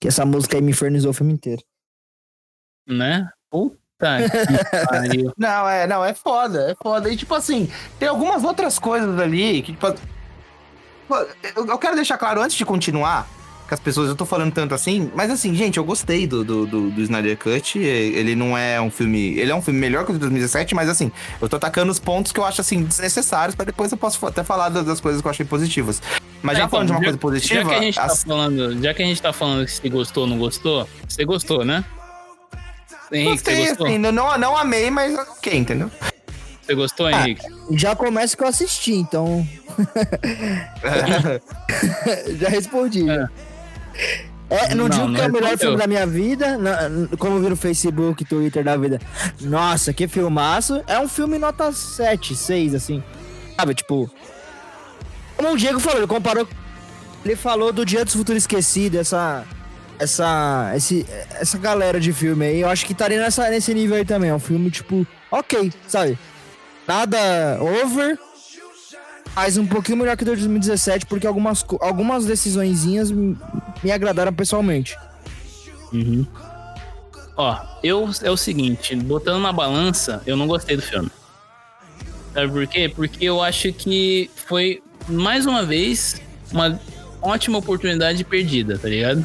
[0.00, 1.62] Que essa música aí me infernizou o filme inteiro.
[2.86, 3.28] Né?
[3.50, 5.32] Puta que pariu.
[5.38, 7.08] Não, é, não, é foda, é foda.
[7.08, 9.86] E tipo assim, tem algumas outras coisas ali que, tipo.
[11.54, 13.28] Eu quero deixar claro antes de continuar
[13.74, 16.90] as pessoas, eu tô falando tanto assim, mas assim, gente, eu gostei do, do, do,
[16.90, 17.78] do Snyder Cut.
[17.78, 19.38] Ele não é um filme.
[19.38, 21.98] Ele é um filme melhor que o de 2017, mas assim, eu tô atacando os
[21.98, 25.26] pontos que eu acho assim, desnecessários, pra depois eu posso até falar das coisas que
[25.26, 26.02] eu achei positivas.
[26.42, 27.62] Mas já Ah, então, falando de uma já- coisa positiva.
[27.62, 29.88] Já que a gente tá as- falando, já que a gente tá falando que se
[29.88, 31.84] gostou ou não gostou, você gostou, né?
[33.12, 33.86] Henrique, Gostei, você gostou?
[33.86, 35.90] assim, não, não, não amei, mas ok, entendeu?
[36.62, 37.42] Você gostou, Ah, Henrique?
[37.72, 39.46] Já começa que eu assisti, então
[42.38, 43.08] já respondi.
[43.08, 43.26] É.
[44.52, 46.58] É, não, Não, digo que é o melhor filme da minha vida,
[47.18, 49.00] como vi no Facebook, Twitter da vida.
[49.40, 50.82] Nossa, que filmaço.
[50.86, 53.02] É um filme nota 7, 6, assim.
[53.56, 54.10] Sabe, tipo.
[55.36, 56.46] Como o Diego falou, ele comparou.
[57.24, 59.44] Ele falou do Dia do Futuro Esquecido, essa.
[59.98, 60.72] Essa.
[60.76, 61.06] Esse,
[61.40, 62.60] essa galera de filme aí.
[62.60, 64.28] Eu acho que estaria nessa, nesse nível aí também.
[64.28, 66.18] É um filme, tipo, ok, sabe?
[66.86, 67.18] Nada
[67.60, 68.18] over.
[69.34, 73.36] Mas um pouquinho melhor que o de 2017, porque algumas, algumas decisõezinhas me,
[73.82, 74.96] me agradaram pessoalmente.
[75.92, 76.26] Uhum.
[77.36, 81.10] Ó, eu é o seguinte, botando na balança, eu não gostei do filme.
[82.34, 82.92] Sabe por quê?
[82.94, 86.78] Porque eu acho que foi, mais uma vez, uma
[87.20, 89.24] ótima oportunidade perdida, tá ligado?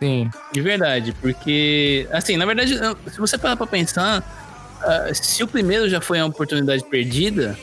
[0.00, 0.30] Sim.
[0.52, 2.76] De verdade, porque, assim, na verdade,
[3.10, 4.22] se você parar pra pensar,
[4.80, 7.56] ah, se o primeiro já foi uma oportunidade perdida,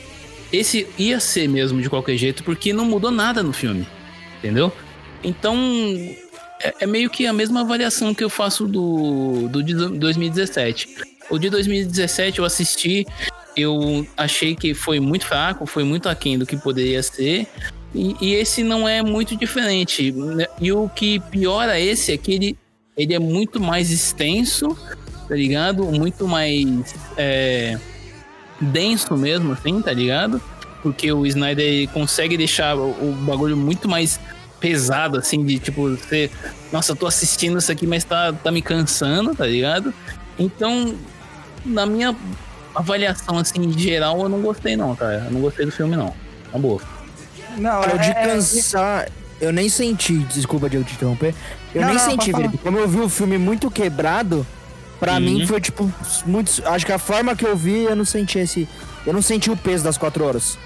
[0.52, 3.86] esse ia ser mesmo de qualquer jeito, porque não mudou nada no filme,
[4.38, 4.72] entendeu?
[5.22, 5.56] Então,
[6.62, 10.88] é, é meio que a mesma avaliação que eu faço do, do de 2017.
[11.30, 13.06] O de 2017 eu assisti,
[13.56, 17.46] eu achei que foi muito fraco, foi muito aquém do que poderia ser.
[17.94, 20.12] E, e esse não é muito diferente.
[20.12, 20.46] né?
[20.60, 22.58] E o que piora esse é que ele,
[22.96, 24.76] ele é muito mais extenso,
[25.28, 25.84] tá ligado?
[25.84, 26.66] Muito mais
[27.16, 27.78] é,
[28.60, 30.40] denso mesmo, assim, tá ligado?
[30.82, 34.18] Porque o Snyder consegue deixar o, bagulho muito mais
[34.58, 36.30] pesado, assim, de tipo, você.
[36.72, 39.92] Nossa, eu tô assistindo isso aqui, mas tá, tá me cansando, tá ligado?
[40.38, 40.94] Então,
[41.64, 42.14] na minha
[42.74, 45.24] avaliação, assim, em geral, eu não gostei, não, cara.
[45.26, 46.14] Eu não gostei do filme, não.
[46.52, 46.80] Na boa.
[47.56, 49.08] Não, Cara, de é- cansar,
[49.40, 51.34] eu nem senti, desculpa de eu te interromper,
[51.74, 52.32] eu Não, nem não, senti.
[52.32, 52.58] Felipe.
[52.58, 54.46] Como eu vi o filme muito quebrado,
[55.00, 55.20] pra Uhum.
[55.20, 55.92] mim foi tipo,
[56.26, 56.62] muito.
[56.66, 58.68] Acho que a forma que eu vi, eu não senti esse.
[59.06, 60.56] Eu não senti o peso das quatro horas.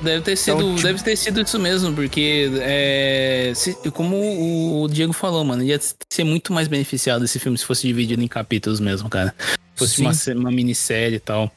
[0.00, 4.88] Deve ter sido, Então, tipo- deve ter sido isso mesmo, porque é, se- como o
[4.88, 5.78] Diego falou, mano, ia
[6.10, 9.34] ser muito mais beneficiado esse filme se fosse dividido em capítulos mesmo, cara.
[9.74, 11.50] Se fosse uma, uma minissérie e tal.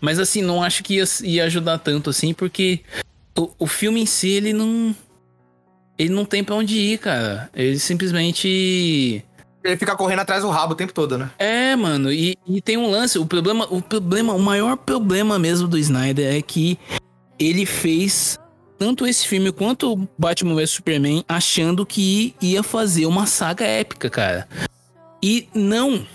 [0.00, 2.80] Mas assim, não acho que ia, ia ajudar tanto assim, porque
[3.36, 4.94] o, o filme em si, ele não.
[5.98, 7.50] Ele não tem pra onde ir, cara.
[7.54, 9.24] Ele simplesmente.
[9.64, 11.30] Ele fica correndo atrás do rabo o tempo todo, né?
[11.38, 15.66] É, mano, e, e tem um lance, o problema, o problema, o maior problema mesmo
[15.66, 16.78] do Snyder é que
[17.38, 18.38] ele fez
[18.78, 24.10] tanto esse filme quanto o Batman vs Superman achando que ia fazer uma saga épica,
[24.10, 24.46] cara.
[25.22, 26.06] E não,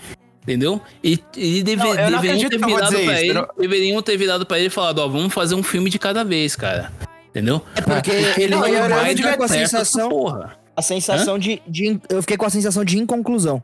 [0.42, 0.80] Entendeu?
[1.04, 4.16] E, e deve, Não, não deveriam, ter virado pra isso, ele, eu não- deveriam ter
[4.16, 6.90] virado pra ele e falado, ó, vamos fazer um filme de cada vez, cara.
[7.28, 7.62] Entendeu?
[7.76, 10.56] É porque ele não, não, eu- eu vai dar com a sensação, Porra.
[10.80, 12.00] A sensação de, de.
[12.08, 13.62] Eu fiquei com a sensação de inconclusão.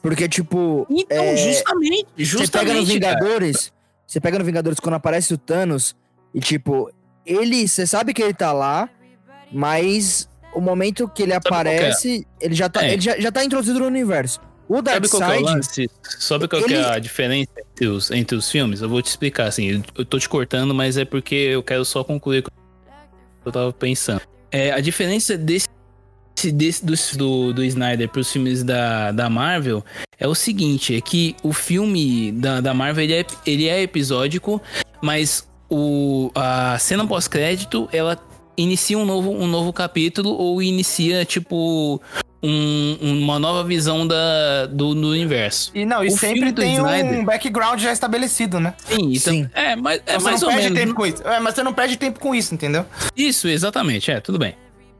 [0.00, 0.86] Porque, tipo.
[0.88, 3.14] Então, é, justamente, Você pega no justamente, cara.
[3.16, 3.72] Vingadores.
[4.06, 5.94] Você pega no Vingadores quando aparece o Thanos.
[6.34, 6.90] E, tipo,
[7.26, 7.66] ele.
[7.66, 8.88] Você sabe que ele tá lá.
[9.50, 11.36] Mas o momento que ele é?
[11.36, 12.92] aparece, ele já tá, É.
[12.92, 14.40] ele já, já tá introduzido no universo.
[14.68, 15.44] O Sabe qual que é o Darkseid.
[15.54, 15.90] lance?
[16.20, 18.82] Sabe qual que é ele- a diferença entre os, entre os filmes?
[18.82, 22.04] Eu vou te explicar, assim, eu tô te cortando, mas é porque eu quero só
[22.04, 22.50] concluir o que
[23.46, 24.20] eu tava pensando.
[24.50, 25.67] É, a diferença desse,
[26.46, 29.84] desse do, do, do Snyder pros filmes da, da Marvel
[30.18, 34.60] é o seguinte, é que o filme da, da Marvel, ele é, ele é episódico,
[35.02, 38.18] mas o, a cena pós-crédito, ela
[38.56, 42.00] inicia um novo, um novo capítulo ou inicia, tipo,
[42.42, 45.70] um- uma nova visão da, do, do universo.
[45.74, 48.74] E não, e O sempre tem Snyder- um background já estabelecido, né?
[48.86, 49.50] Sim, então, Sim.
[49.54, 50.78] é, mas, é mais não ou perde menos.
[50.80, 51.22] tempo com isso.
[51.26, 52.84] É, mas você não perde tempo com isso, entendeu?
[53.16, 54.54] Isso, exatamente, é, tudo bem.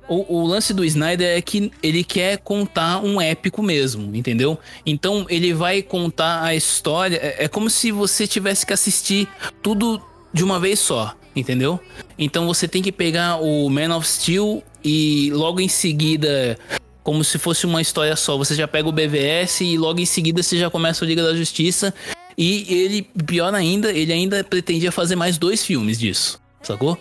[0.08, 4.58] O, o lance do Snyder é que ele quer contar um épico mesmo, entendeu?
[4.86, 7.16] Então ele vai contar a história.
[7.16, 9.28] É, é como se você tivesse que assistir
[9.62, 10.00] tudo
[10.32, 11.78] de uma vez só, entendeu?
[12.18, 16.58] Então você tem que pegar o Man of Steel e logo em seguida.
[17.02, 18.36] Como se fosse uma história só.
[18.36, 21.34] Você já pega o BVS e logo em seguida você já começa o Liga da
[21.34, 21.94] Justiça.
[22.36, 26.98] E ele, pior ainda, ele ainda pretendia fazer mais dois filmes disso, sacou?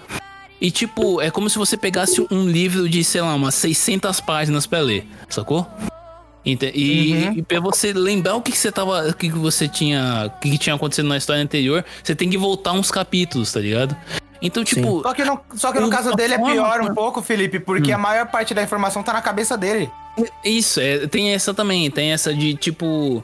[0.60, 4.66] E tipo, é como se você pegasse um livro de, sei lá, umas 600 páginas
[4.66, 5.68] pra ler, sacou?
[6.46, 6.56] E,
[7.14, 7.34] Uhum.
[7.38, 9.10] e pra você lembrar o que, que você tava.
[9.10, 10.32] O que, que você tinha.
[10.34, 13.60] O que, que tinha acontecido na história anterior, você tem que voltar uns capítulos, tá
[13.60, 13.96] ligado?
[14.42, 17.60] Então, tipo, Só que no, só que no caso dele é pior um pouco, Felipe,
[17.60, 19.90] porque a maior parte da informação tá na cabeça dele.
[20.44, 23.24] Isso, é, tem essa também, tem essa de tipo.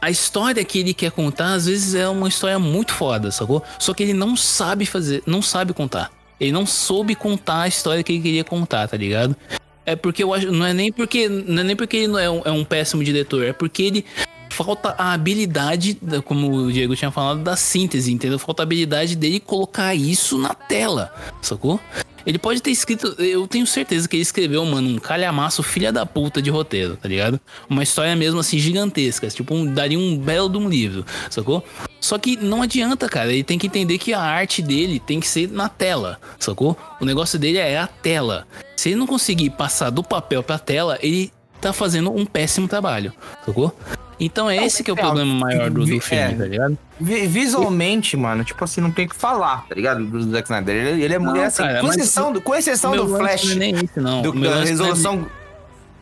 [0.00, 3.62] A história que ele quer contar, às vezes é uma história muito foda, sacou?
[3.78, 6.10] Só que ele não sabe fazer, não sabe contar.
[6.40, 9.36] Ele não soube contar a história que ele queria contar, tá ligado?
[9.84, 10.50] É porque eu acho.
[10.50, 11.28] Não é nem porque.
[11.28, 14.04] Não é nem porque ele não é um, é um péssimo diretor, é porque ele.
[14.52, 18.38] Falta a habilidade, da- como o Diego tinha falado, da síntese, entendeu?
[18.38, 21.78] Falta a habilidade dele colocar isso na tela, sacou?
[22.26, 23.14] Ele pode ter escrito.
[23.18, 27.08] Eu tenho certeza que ele escreveu, mano, um calhamaço filha da puta de roteiro, tá
[27.08, 27.40] ligado?
[27.68, 29.28] Uma história mesmo assim gigantesca.
[29.28, 31.64] Tipo, um- daria um belo de um livro, sacou?
[32.00, 33.32] Só que não adianta, cara.
[33.32, 36.76] Ele tem que entender que a arte dele tem que ser na tela, sacou?
[37.00, 38.46] O negócio dele é a tela.
[38.76, 43.12] Se ele não conseguir passar do papel pra tela, ele tá fazendo um péssimo trabalho,
[43.44, 43.76] sacou?
[44.20, 46.00] Então é esse que é o é, problema maior do, do é.
[46.00, 46.78] filme, tá ligado?
[47.00, 50.04] Vi- Visualmente, mano, tipo assim, não tem o que falar, tá ligado?
[50.04, 50.74] Do Zack Snyder.
[50.74, 53.44] Ele, ele é Não, mulher assim, cara, com mas exceção, do, com exceção do Flash,
[53.44, 54.22] Não é nem esse, não.
[54.22, 55.26] do- da não é resolução.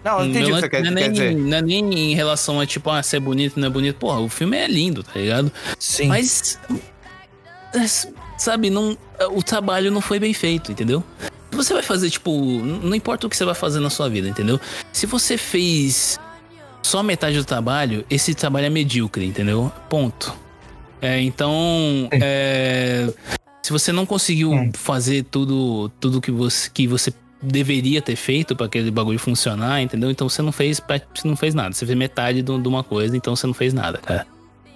[0.05, 1.35] Não, eu entendi o que você quer, não, é quer nem, dizer.
[1.37, 3.97] não é nem em relação a tipo, ah, se é bonito, não é bonito.
[3.97, 5.51] Porra, o filme é lindo, tá ligado?
[5.79, 6.09] Sim.
[6.09, 6.59] Mas.
[7.75, 7.85] é,
[8.37, 8.97] Sabe, não,
[9.33, 11.03] o trabalho não foi bem feito, entendeu?
[11.51, 12.31] Você vai fazer, tipo.
[12.31, 14.61] Não importa o que você vai fazer na sua vida, entendeu?
[14.93, 16.19] Se você fez
[16.83, 19.71] só metade do trabalho, esse trabalho é medíocre, entendeu?
[19.89, 20.35] Ponto.
[21.01, 22.09] É, então.
[22.13, 23.13] é,
[23.63, 27.13] se você não conseguiu fazer tudo, tudo que, você, que você
[27.43, 30.11] deveria ter feito pra aquele bagulho funcionar, entendeu?
[30.11, 30.81] Então você não fez,
[31.15, 31.75] você não fez nada.
[31.75, 34.27] Você fez metade do- de uma coisa, então você não fez nada, cara.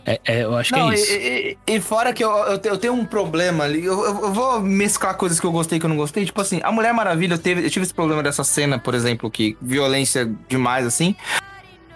[0.04, 1.12] É, é, eu acho Não, que é e, isso.
[1.12, 3.84] e- e fora que eu, eu, eu tenho um problema ali.
[3.84, 6.24] Eu, eu- eu vou mesclar coisas que eu gostei e que eu não gostei.
[6.24, 9.30] Tipo assim, a Mulher Maravilha, eu, teve, eu tive esse problema dessa cena, por exemplo,
[9.30, 11.14] que violência demais, assim.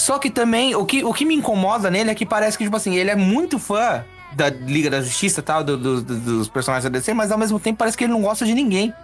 [0.07, 2.77] Só que também, o que, o que me incomoda nele é que parece que, tipo
[2.77, 4.05] assim, ele é muito fã
[4.37, 7.39] da Liga da Justiça e tal, do- do- do- dos personagens da DC, mas ao
[7.39, 8.95] mesmo tempo parece que ele não gosta de ninguém.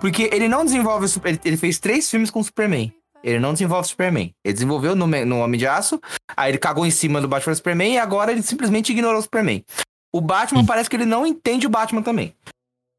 [0.00, 1.06] Porque ele não desenvolve.
[1.26, 2.90] Ele, ele fez três filmes com o Superman.
[3.22, 4.32] Ele não desenvolve o Superman.
[4.42, 6.00] Ele desenvolveu no, no Homem de Aço,
[6.34, 9.62] aí ele cagou em cima do Batman Superman e agora ele simplesmente ignorou o Superman.
[10.10, 12.34] O Batman parece que ele não entende o Batman também.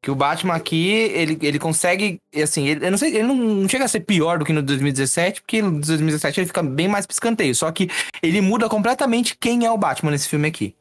[0.05, 3.67] Que o Batman aqui, ele, ele consegue, assim, ele, eu não sei, ele não, não
[3.67, 7.07] chega a ser pior do que no 2017, porque no 2017 ele fica bem mais
[7.07, 7.55] piscanteio.
[7.55, 7.89] Só que
[8.21, 10.75] ele muda completamente quem é o Batman nesse filme aqui.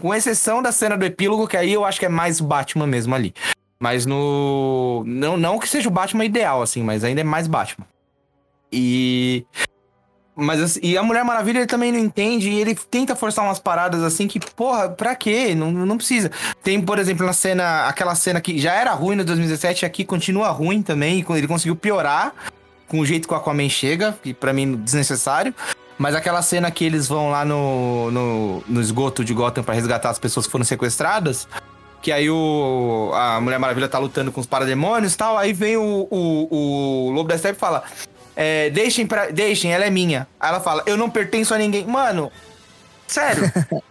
[0.00, 3.14] Com exceção da cena do epílogo, que aí eu acho que é mais Batman mesmo
[3.14, 3.34] ali.
[3.78, 5.04] Mas no.
[5.06, 7.86] Não, não que seja o Batman ideal, assim, mas ainda é mais Batman.
[8.72, 9.44] E.
[10.40, 13.58] Mas assim, e a Mulher Maravilha ele também não entende e ele tenta forçar umas
[13.58, 15.54] paradas assim que, porra, pra quê?
[15.54, 16.30] Não, não precisa.
[16.62, 20.48] Tem, por exemplo, na cena, aquela cena que já era ruim no 2017, aqui continua
[20.48, 21.24] ruim também.
[21.28, 22.32] Ele conseguiu piorar
[22.88, 25.54] com o jeito que o Aquaman chega, que pra mim desnecessário.
[25.98, 30.08] Mas aquela cena que eles vão lá no, no, no esgoto de Gotham pra resgatar
[30.08, 31.46] as pessoas que foram sequestradas.
[32.00, 35.36] Que aí o, a Mulher Maravilha tá lutando com os parademônios e tal.
[35.36, 37.84] Aí vem o, o, o Lobo da Steppe e fala:
[38.36, 40.26] é, deixem, pra, deixem, ela é minha.
[40.38, 41.84] Aí ela fala: Eu não pertenço a ninguém.
[41.86, 42.30] Mano,
[43.06, 43.50] Sério.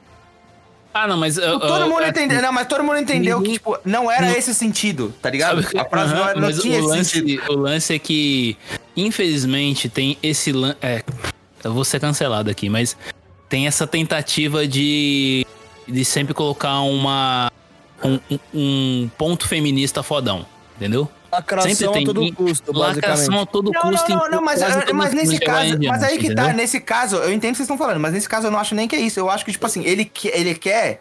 [0.91, 1.37] Ah, não, mas.
[1.37, 2.41] eu- todo eu- mundo é- entendeu.
[2.41, 5.61] Não, mas todo mundo entendeu que, Ninguém- tipo, não era Não- esse sentido, tá ligado?
[5.61, 7.43] Sabe- A frase não, era- não mas tinha o lance, sentido.
[7.51, 8.57] O lance é que,
[8.97, 10.77] infelizmente, tem esse lance.
[10.81, 11.03] É,
[11.63, 12.97] eu vou ser cancelado aqui, mas
[13.47, 15.45] tem essa tentativa de,
[15.87, 17.51] de sempre colocar uma,
[18.03, 20.43] um, um- um ponto feminista fodão,
[20.75, 21.07] entendeu?
[21.31, 23.41] Lacração Sempre tem a todo custo, Lacração basicamente.
[23.41, 24.09] a todo Não, custo.
[24.09, 24.61] não, não, não, mas,
[24.93, 27.77] mas nesse caso, mas aí que tá, nesse caso, eu entendo o que vocês estão
[27.77, 29.19] falando, mas nesse caso eu não acho nem que é isso.
[29.19, 30.99] Eu acho que, tipo assim, ele, que- ele quer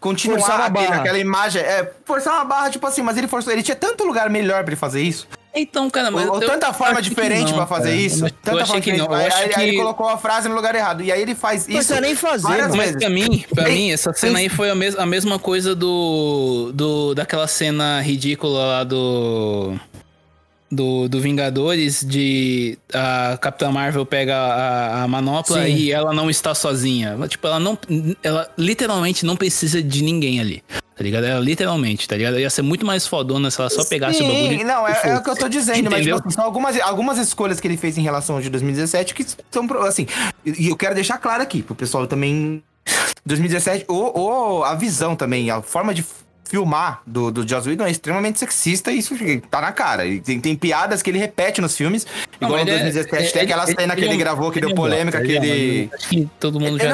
[0.00, 0.66] continuar
[1.00, 4.28] aquela imagem, é, forçar uma barra, tipo assim, mas ele forçou, ele tinha tanto lugar
[4.30, 6.26] melhor pra ele fazer isso, Então, cara, mas.
[6.28, 8.00] ou, tanta forma que diferente pra fazer cara.
[8.00, 8.98] isso, tanta forma que diferente.
[8.98, 9.06] não.
[9.06, 11.20] Eu Aí, acho aí- aí ele que- colocou a frase no lugar errado, e aí
[11.20, 12.76] ele faz Não isso precisa nem fazer, várias mano.
[12.78, 13.00] Mas vezes.
[13.02, 16.72] pra mim, pra Ei, mim, essa cena aí foi a, mes a mesma coisa do,
[16.74, 17.14] do.
[17.14, 19.74] daquela cena ridícula lá do.
[20.74, 25.74] Do, do Vingadores, de a Capitã Marvel pega a, a manopla Sim.
[25.74, 27.14] e ela não está sozinha.
[27.28, 27.78] Tipo, ela não.
[28.22, 30.64] Ela literalmente não precisa de ninguém ali.
[31.02, 31.24] Tá ligado?
[31.24, 32.38] Ela literalmente, tá ligado?
[32.38, 34.64] Ia ser muito mais fodona se ela só pegasse o bagulho.
[34.64, 36.16] Não, é, é o que eu tô dizendo, mas Entendeu?
[36.16, 39.26] tipo, assim, são algumas, algumas escolhas que ele fez em relação ao de 2017 que
[39.50, 40.06] são, assim,
[40.46, 42.62] e e eu quero deixar claro aqui, pro pessoal também,
[43.26, 46.04] 2017, ou, ou a visão também, a forma de
[46.44, 49.14] filmar do, do Joss Whedon é extremamente sexista e isso
[49.50, 50.04] tá na cara.
[50.06, 52.06] E tem, tem piadas que ele repete nos filmes,
[52.40, 54.50] Não, igual em é- 2017, ele- tem aquela ele- cena que ele ele é gravou
[54.50, 55.90] que deu é um polêmica, que ele ele...
[55.94, 56.84] Acho que todo mundo já.
[56.84, 56.92] ele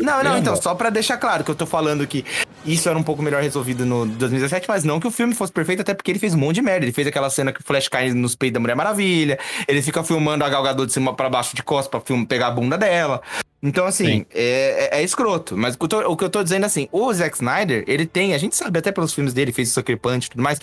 [0.00, 2.24] Não, é não, um então, só pra deixar claro que eu tô falando que
[2.64, 5.82] isso era um pouco melhor resolvido no 2017, mas não que o filme fosse perfeito,
[5.82, 6.84] até porque ele fez um monte de merda.
[6.84, 9.38] Ele fez aquela cena que o Flash cai nos peitos da Mulher Maravilha,
[9.68, 12.48] ele fica filmando a Gal Gadot de cima pra baixo de costas pra film- pegar
[12.48, 13.22] a bunda dela.
[13.62, 14.26] Então, assim, Sim.
[14.34, 15.56] é, é- é escroto.
[15.56, 18.06] Mas o que, eu tô, o que eu tô dizendo, assim, o Zack Snyder, ele
[18.06, 20.60] tem, a gente sabe até pelos filmes dele, fez o Sucker Punch e tudo mais,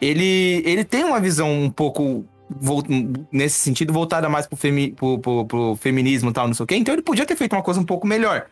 [0.00, 2.24] ele, ele tem uma visão um pouco
[3.32, 6.66] nesse sentido, voltada mais pro, femi, pro, pro- pro feminismo e tal, não sei o
[6.66, 6.76] quê.
[6.76, 8.46] Então ele podia ter feito uma coisa um pouco melhor.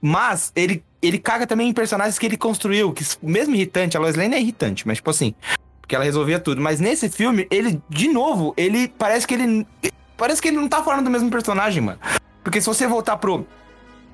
[0.00, 4.16] Mas ele, ele caga também em personagens que ele construiu, que mesmo irritante, a Lois
[4.16, 5.34] Lane é irritante, mas tipo assim,
[5.80, 6.60] porque ela resolvia tudo.
[6.60, 9.66] Mas nesse filme, ele, de novo, ele parece que ele.
[10.16, 11.98] Parece que ele não tá falando do mesmo personagem, mano.
[12.42, 13.46] Porque se você voltar pro,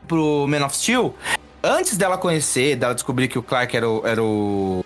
[0.07, 1.14] pro Man of Steel,
[1.62, 4.07] antes dela conhecer, dela descobrir que o Clark era o.
[4.07, 4.85] Era o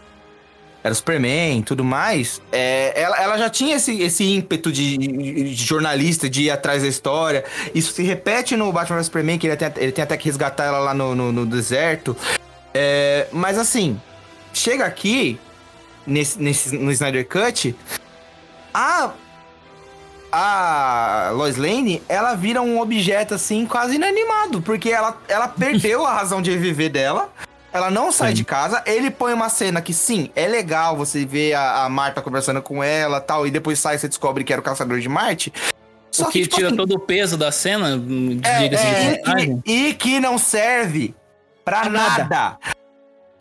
[0.83, 4.97] era o Superman e tudo mais, é, ela, ela já tinha esse, esse ímpeto de,
[4.97, 7.45] de jornalista, de ir atrás da história.
[7.73, 10.65] Isso se repete no Batman vs Superman, que ele tem, ele tem até que resgatar
[10.65, 12.17] ela lá no, no, no deserto.
[12.75, 14.01] É, mas assim,
[14.53, 15.39] chega aqui,
[16.05, 17.77] nesse, nesse, no Snyder Cut,
[18.75, 19.13] a,
[20.33, 26.15] a Lois Lane, ela vira um objeto assim, quase inanimado, porque ela, ela perdeu a
[26.15, 27.31] razão de viver dela.
[27.73, 28.35] Ela não sai Sim.
[28.35, 32.21] de casa, ele põe uma cena que sim, é legal você ver a, a Marta
[32.21, 35.09] conversando com ela tal, e depois sai e você descobre que era o caçador de
[35.09, 35.51] Marte.
[36.11, 37.99] Só o que, tipo tira assim, todo o peso da cena,
[38.45, 41.15] é, é, e, que, e que não serve
[41.65, 42.25] pra Pra nada.
[42.25, 42.59] nada.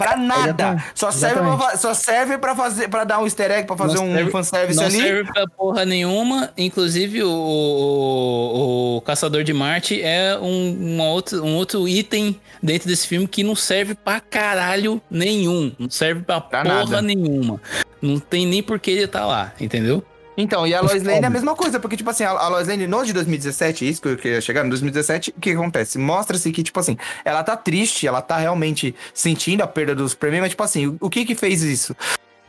[0.02, 0.50] Pra nada.
[0.50, 0.84] Exatamente.
[0.96, 1.80] Só serve, pra, Exatamente.
[1.80, 4.78] só serve pra, fazer, pra dar um easter egg, pra fazer Não um serve- fanservice
[4.80, 4.96] Não ali.
[4.96, 6.52] serve pra porra nenhuma.
[6.58, 12.88] Inclusive, o, o, o Caçador de Marte é um, uma outra, um outro item dentro
[12.88, 15.72] desse filme que não serve pra caralho nenhum.
[15.78, 17.02] Não serve pra, Pra porra nada.
[17.02, 17.62] nenhuma.
[18.02, 20.04] Não tem nem por que ele tá lá, entendeu?
[20.38, 22.88] Então, e a Lois Lane é a mesma coisa, porque, tipo assim, a, Lois Lane
[22.88, 25.98] no de 2017, isso que eu queria chegar, no 2017, o que acontece?
[25.98, 30.42] Mostra-se que, tipo assim, ela tá triste, ela tá realmente sentindo a perda do Superman,
[30.42, 31.96] mas, tipo assim, o, que que fez isso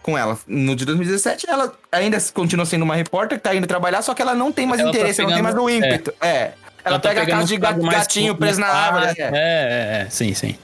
[0.02, 0.38] com ela?
[0.46, 4.22] No de 2017, ela ainda continua sendo uma repórter que tá indo trabalhar, só que
[4.22, 6.14] ela não tem mais Ela tá interesse, ela não tem mais pegando- o ímpeto.
[6.20, 6.52] É.
[6.84, 9.06] Ela, tá pega a pegando casa de gatinho preso na árvore.
[9.06, 9.22] fácil.
[9.22, 9.26] é.
[9.26, 10.10] É, é, é.
[10.10, 10.56] Sim, sim.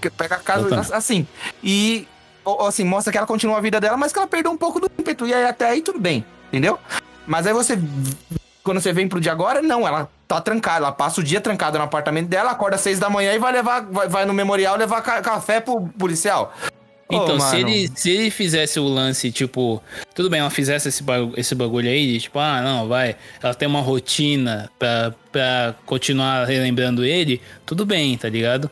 [0.00, 1.26] que pega a casa assim.
[1.62, 2.06] E
[2.66, 4.90] assim, mostra que ela continua a vida dela, mas que ela perdeu um pouco do
[4.98, 5.26] ímpeto.
[5.26, 6.78] E aí até aí tudo bem, entendeu?
[7.26, 7.78] Mas aí você.
[8.62, 10.78] Quando você vem pro dia agora, não, ela tá trancada.
[10.78, 13.52] Ela passa o dia trancada no apartamento dela, acorda às seis da manhã e vai
[13.52, 13.82] levar.
[13.82, 16.52] Vai, vai no memorial levar ca- café pro policial.
[17.08, 17.68] Então, se, mano.
[17.68, 19.80] ele, se ele fizesse o lance, tipo,
[20.12, 23.54] tudo bem, ela fizesse esse, bagu- esse bagulho aí, de tipo, ah, não, vai, ela
[23.54, 28.68] tem uma rotina pra, pra continuar relembrando ele, tudo bem, tá ligado?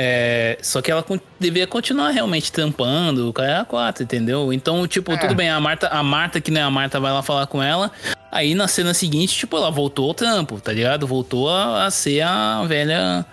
[0.00, 1.04] É, só que ela
[1.40, 4.52] devia continuar realmente tampando o cara é quatro, entendeu?
[4.52, 5.16] Então, tipo, É.
[5.16, 7.60] tudo bem, a Marta, a Marta, que não é a Marta, vai lá falar com
[7.60, 7.90] ela.
[8.30, 11.04] Aí na cena seguinte, tipo, ela voltou ao trampo, tá ligado?
[11.04, 13.26] Voltou a, a ser a velha.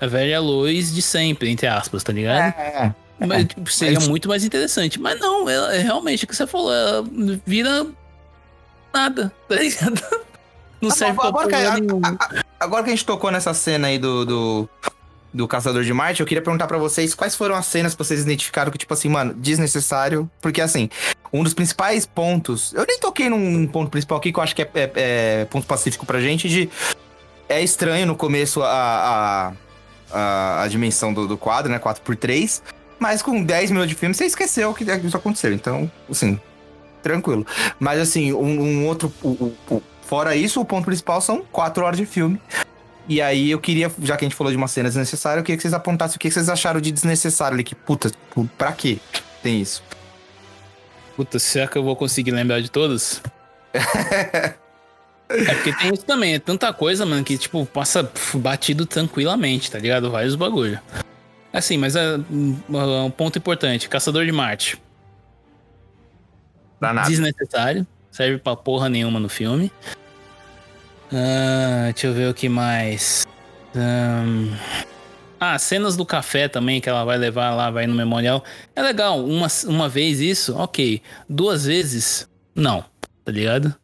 [0.00, 2.52] A velha Lois de sempre, entre aspas, tá ligado?
[2.58, 2.92] É,
[3.24, 4.98] Mas, tipo, seria Mas- muito mais interessante.
[4.98, 7.04] Mas não, ela, é realmente o que você falou, ela
[7.46, 7.86] vira
[8.92, 10.02] nada, tá ligado?
[10.80, 13.98] Não serve pra agora, que, a- a- agora que a gente tocou nessa cena aí
[13.98, 14.68] do, do,
[15.34, 18.22] do Caçador de Marte, eu queria perguntar pra vocês quais foram as cenas que vocês
[18.22, 20.30] identificaram que, tipo assim, mano, desnecessário.
[20.40, 20.88] Porque, assim,
[21.32, 22.72] um dos principais pontos.
[22.72, 25.66] Eu nem toquei num ponto principal aqui, que eu acho que é, é- é ponto
[25.66, 26.70] pacífico pra gente, de.
[27.48, 28.68] É estranho no começo a.
[29.50, 29.52] a
[30.12, 31.78] a, a dimensão do, do quadro, né?
[31.80, 32.62] 4x3.
[33.00, 35.52] Mas com 10 minutos de filme, você esqueceu que isso aconteceu.
[35.52, 36.38] Então, assim,
[37.02, 37.44] tranquilo.
[37.80, 39.12] Mas assim, um, um outro.
[40.02, 42.40] Fora isso, o ponto principal são 4 horas de filme.
[43.08, 45.56] E aí eu queria, já que a gente falou de uma cena desnecessária, eu queria
[45.56, 47.64] que vocês apontassem o que vocês acharam de desnecessário ali.
[47.64, 48.10] Que puta,
[48.56, 48.98] pra quê
[49.42, 49.82] tem isso?
[51.14, 53.20] Puta, será que eu vou conseguir lembrar de todos?
[53.74, 59.78] é porque tem isso também, é tanta coisa, mano, que tipo, passa batido tranquilamente, tá
[59.78, 60.10] ligado?
[60.10, 60.80] Vários bagulho.
[61.52, 64.80] Assim, mas é um ponto importante: Caçador de Marte.
[66.80, 67.08] Danado.
[67.08, 67.86] Desnecessário.
[68.10, 69.70] Serve pra porra nenhuma no filme.
[71.12, 73.24] Uh, deixa eu ver o que mais.
[73.74, 74.52] Um...
[75.38, 78.42] Ah, cenas do café também que ela vai levar lá, vai no memorial.
[78.74, 81.02] É legal, uma, uma vez isso, ok.
[81.28, 82.84] Duas vezes, não,
[83.24, 83.74] tá ligado?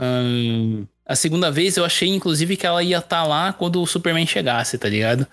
[0.00, 3.86] Um, a segunda vez eu achei, inclusive, que ela ia estar tá lá quando o
[3.86, 5.26] Superman chegasse, tá ligado?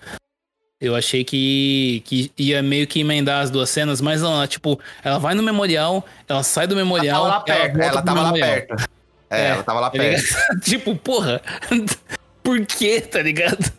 [0.78, 4.78] Eu achei que, que ia meio que emendar as duas cenas, mas não, ela, tipo,
[5.02, 7.26] ela vai no memorial, ela sai do memorial.
[7.26, 7.76] Ela tava lá perto.
[7.76, 8.95] Ela, ela tava lá perto.
[9.30, 10.24] É, é, ela tava lá tá perto.
[10.62, 11.40] tipo, porra,
[12.42, 13.72] por quê, tá ligado?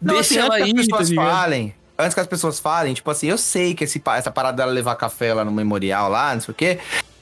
[0.00, 1.74] Não, Deixa assim, ela ir, que as pessoas tá falem.
[1.96, 4.96] Antes que as pessoas falem, tipo assim, eu sei que esse, essa parada dela levar
[4.96, 6.78] café lá no memorial lá, não sei o quê,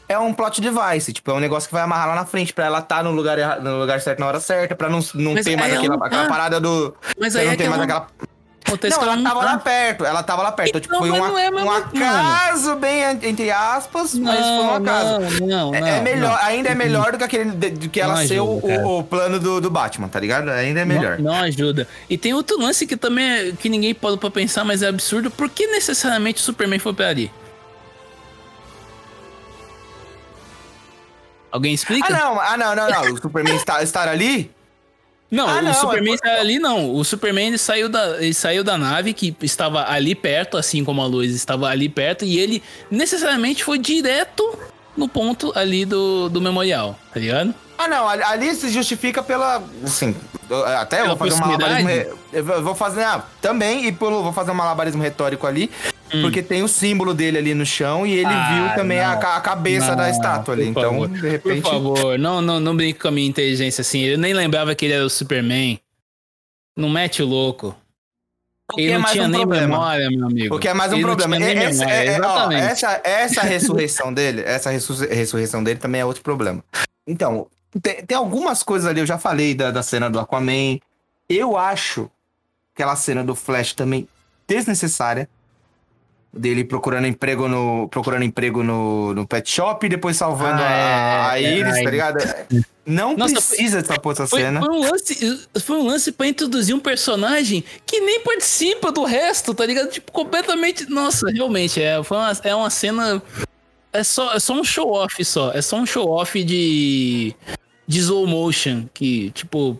[0.09, 1.13] é um plot device.
[1.13, 3.11] Tipo, é um negócio que vai amarrar lá na frente pra ela estar tá no
[3.11, 6.61] lugar, no lugar certo na hora certa, pra não, não ter mais aquela, aquela parada
[6.61, 6.95] do.
[7.19, 8.09] Mas aí não é ter mais aquela
[8.91, 9.47] Não, ela, ela tava tá.
[9.47, 10.69] lá perto, ela tava lá perto.
[10.69, 15.41] Então, tipo, foi um, é um acaso bem entre aspas, não, mas foi um acaso.
[15.41, 18.41] Não, não, é, é melhor, ainda é melhor do que aquele do que ela ser
[18.41, 18.59] o,
[18.99, 20.51] o, plano do, do Batman, tá ligado?
[20.51, 21.19] Ainda é melhor.
[21.19, 21.87] Não, ajuda.
[22.09, 25.31] E tem outro lance que também é, que ninguém pode pra pensar, mas é absurdo.
[25.31, 27.31] Por que necessariamente o Superman foi pra ali?
[31.51, 32.09] Alguém explica?
[32.09, 33.13] Ah, não, ah, não, não, não.
[33.13, 34.51] O Superman está, estar ali
[35.33, 36.41] não, ah, o não, Superman é...
[36.41, 36.95] ali não.
[36.95, 41.01] O Superman ele saiu, da, ele saiu da nave que estava ali perto, assim como
[41.01, 44.59] a luz estava ali perto, e ele necessariamente foi direto
[44.95, 47.55] no ponto ali do, do memorial, tá ligado?
[47.83, 49.63] Ah, não, ali se justifica pela.
[49.85, 50.15] Assim,
[50.79, 51.91] até eu vou fazer um malabarismo.
[52.33, 53.03] Eu vou fazer.
[53.03, 55.71] Ah, também, e pelo, vou fazer um malabarismo retórico ali.
[56.15, 56.23] Hum.
[56.23, 59.41] Porque tem o símbolo dele ali no chão e ele ah, viu também a, a,
[59.41, 60.69] cabeça não, da estátua ali.
[60.69, 61.09] Então, favor.
[61.09, 61.63] de repente.
[61.63, 64.01] Por favor, não, não, não brinque com a minha inteligência assim.
[64.01, 65.81] Eu nem lembrava que ele era o Superman.
[66.77, 67.75] Não mete o louco.
[68.77, 69.67] Ele é não tinha um nem problema.
[69.67, 70.57] memória, meu amigo.
[70.57, 71.37] O que é mais um ele problema.
[71.37, 76.65] Essa, é, é, ó, essa, essa ressurreição dele, essa ressurreição dele também é outro problema.
[77.07, 77.49] Então,
[77.81, 80.79] tem, tem algumas coisas ali, eu já falei da, da cena do Aquaman.
[81.29, 82.11] Eu acho
[82.75, 84.09] aquela cena do Flash também
[84.47, 85.29] desnecessária
[86.33, 91.41] dele procurando emprego no procurando emprego no, no pet shop e depois salvando ah, a,
[91.41, 92.19] é, a Iris, é, tá ligado?
[92.85, 94.61] Não Nossa, precisa dessa puta cena.
[94.61, 99.55] Foi um, lance, foi um lance pra introduzir um personagem que nem participa do resto,
[99.55, 99.89] tá ligado?
[99.89, 100.91] Tipo, completamente.
[100.91, 103.23] Nossa, realmente, é, foi uma, é uma cena.
[103.93, 105.53] É só, é só um show-off só.
[105.53, 107.35] É só um show-off de.
[107.87, 108.87] de slow motion.
[108.95, 109.79] Que, tipo,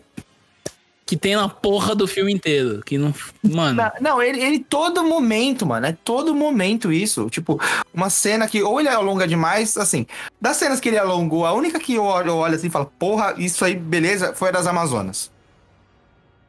[1.05, 2.81] que tem na porra do filme inteiro.
[2.85, 3.13] Que não.
[3.43, 3.81] Mano.
[3.81, 5.87] Não, não, ele, ele todo momento, mano.
[5.87, 7.29] É todo momento isso.
[7.29, 7.59] Tipo,
[7.93, 10.05] uma cena que ou ele alonga demais, assim.
[10.39, 12.91] Das cenas que ele alongou, a única que eu olho, eu olho assim e falo,
[12.99, 15.31] porra, isso aí, beleza, foi a das Amazonas.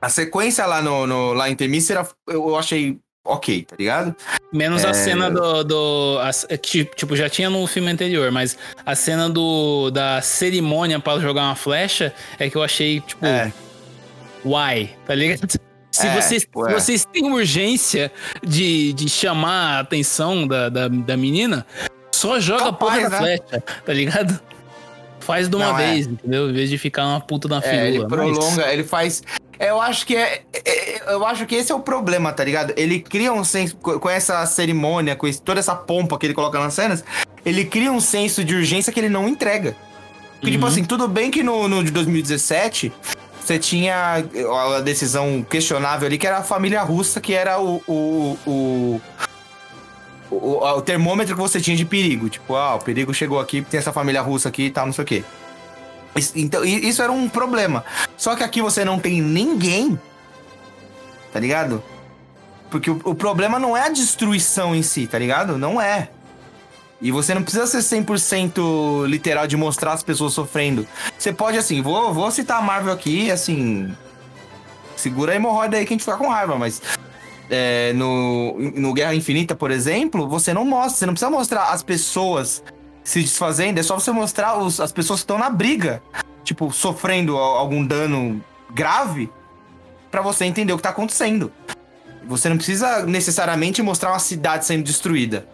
[0.01, 4.15] A sequência lá, no, no lá em Temícera, eu achei ok, tá ligado?
[4.53, 4.89] Menos é...
[4.89, 5.65] a cena do.
[5.65, 11.21] do a, tipo, já tinha no filme anterior, mas a cena do da cerimônia para
[11.21, 13.25] jogar uma flecha é que eu achei, tipo.
[13.25, 13.53] É
[14.45, 15.51] why, tá ligado?
[15.91, 18.13] Se, é, vocês, se vocês têm urgência
[18.43, 21.65] de, de chamar a atenção da, da, da menina,
[22.13, 23.19] só joga Capaz, a porra da né?
[23.19, 24.41] flecha, tá ligado?
[25.21, 25.93] Faz de uma Não, é.
[25.93, 26.11] vez, é.
[26.11, 26.51] entendeu?
[26.51, 27.61] Em vez de ficar uma puta na.
[27.65, 28.73] É, ele prolonga, mas...
[28.73, 29.23] ele faz.
[29.59, 32.73] Eu acho que é, é, Eu acho que esse é o problema, tá ligado?
[32.77, 33.77] Ele cria um senso.
[33.77, 37.05] Com essa cerimônia, com toda essa pompa que ele coloca nas cenas,
[37.45, 39.77] ele cria um senso de urgência que ele não entrega.
[40.41, 40.53] Porque, tipo uhum.
[40.53, 42.93] tipo assim, tudo bem que no, no de 2017
[43.41, 44.25] você tinha
[44.77, 49.01] a decisão questionável ali, que era a família russa, que era o, o, o,
[50.31, 52.29] o, o termômetro que você tinha de perigo.
[52.29, 55.05] Tipo, ah, o perigo chegou aqui, tem essa família russa aqui e tal, não sei
[55.05, 55.25] o quê.
[56.35, 57.85] Então, isso era um problema.
[58.17, 59.99] Só que aqui você não tem ninguém,
[61.33, 61.83] tá ligado?
[62.71, 65.59] Porque o, o problema não é a destruição em si, tá ligado?
[65.59, 66.09] Não é.
[67.01, 70.87] E você não precisa ser 100% literal de mostrar as pessoas sofrendo.
[71.19, 73.95] Você pode, assim, vou, vou citar a Marvel aqui, assim.
[74.97, 76.81] Segura a hemorroida aí que a gente fica com raiva, mas.
[77.51, 81.83] É, no, no Guerra Infinita, por exemplo, você não mostra, você não precisa mostrar as
[81.83, 82.65] pessoas
[83.05, 86.03] se desfazendo, é só você mostrar os, as pessoas que estão na briga,
[86.43, 88.43] tipo, sofrendo algum dano
[88.73, 89.31] grave
[90.11, 91.53] pra você entender o que tá acontecendo.
[92.27, 95.47] Você não precisa necessariamente mostrar uma cidade sendo destruída.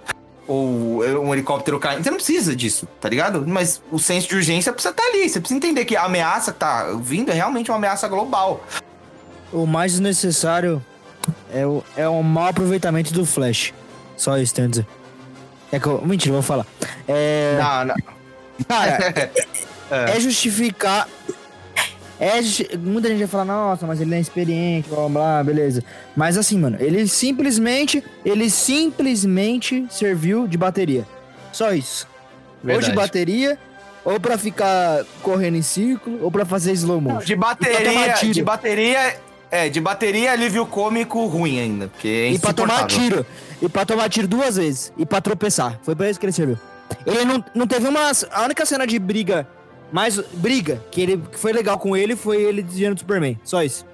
[0.46, 2.02] Ou um helicóptero caindo.
[2.02, 3.46] Você não precisa disso, tá ligado?
[3.46, 5.28] Mas o senso de urgência precisa estar ali.
[5.28, 8.64] Você precisa entender que a ameaça que tá vindo é realmente uma ameaça global.
[9.52, 10.84] O mais necessário
[11.52, 13.72] é o, é o mau aproveitamento do Flash.
[14.16, 14.86] Só isso, tenho a dizer.
[15.72, 16.66] É que eu, mentira, eu vou falar.
[17.06, 17.94] É, Não, não.
[18.68, 19.30] cara,
[20.14, 21.08] é justificar.
[22.18, 25.44] É, justi- muita gente vai falar, nossa, mas ele não é experiente, blá blá, blá,
[25.44, 25.82] beleza.
[26.14, 28.04] Mas assim, mano, ele simplesmente.
[28.24, 31.06] Ele simplesmente serviu de bateria.
[31.52, 32.06] Só isso.
[32.62, 32.92] Ou de Verdade.
[32.96, 33.58] bateria,
[34.04, 37.24] ou pra ficar correndo em círculo, ou pra fazer slow motion.
[37.24, 38.32] De E pra tomar bateria, tiro.
[38.34, 39.16] de bateria.
[39.52, 41.88] É, de bateria alívio cômico ruim ainda.
[41.88, 43.24] Porque é E pra tomar tiro.
[43.62, 44.92] E pra tomar tiro duas vezes.
[44.96, 45.78] E pra tropeçar.
[45.82, 46.58] Foi pra isso que ele serviu.
[47.06, 48.10] Ele não, não teve uma.
[48.32, 49.46] A única cena de briga.
[49.92, 53.38] Mais briga que, ele, que foi legal com ele foi ele desviando do Superman.
[53.42, 53.84] Só isso.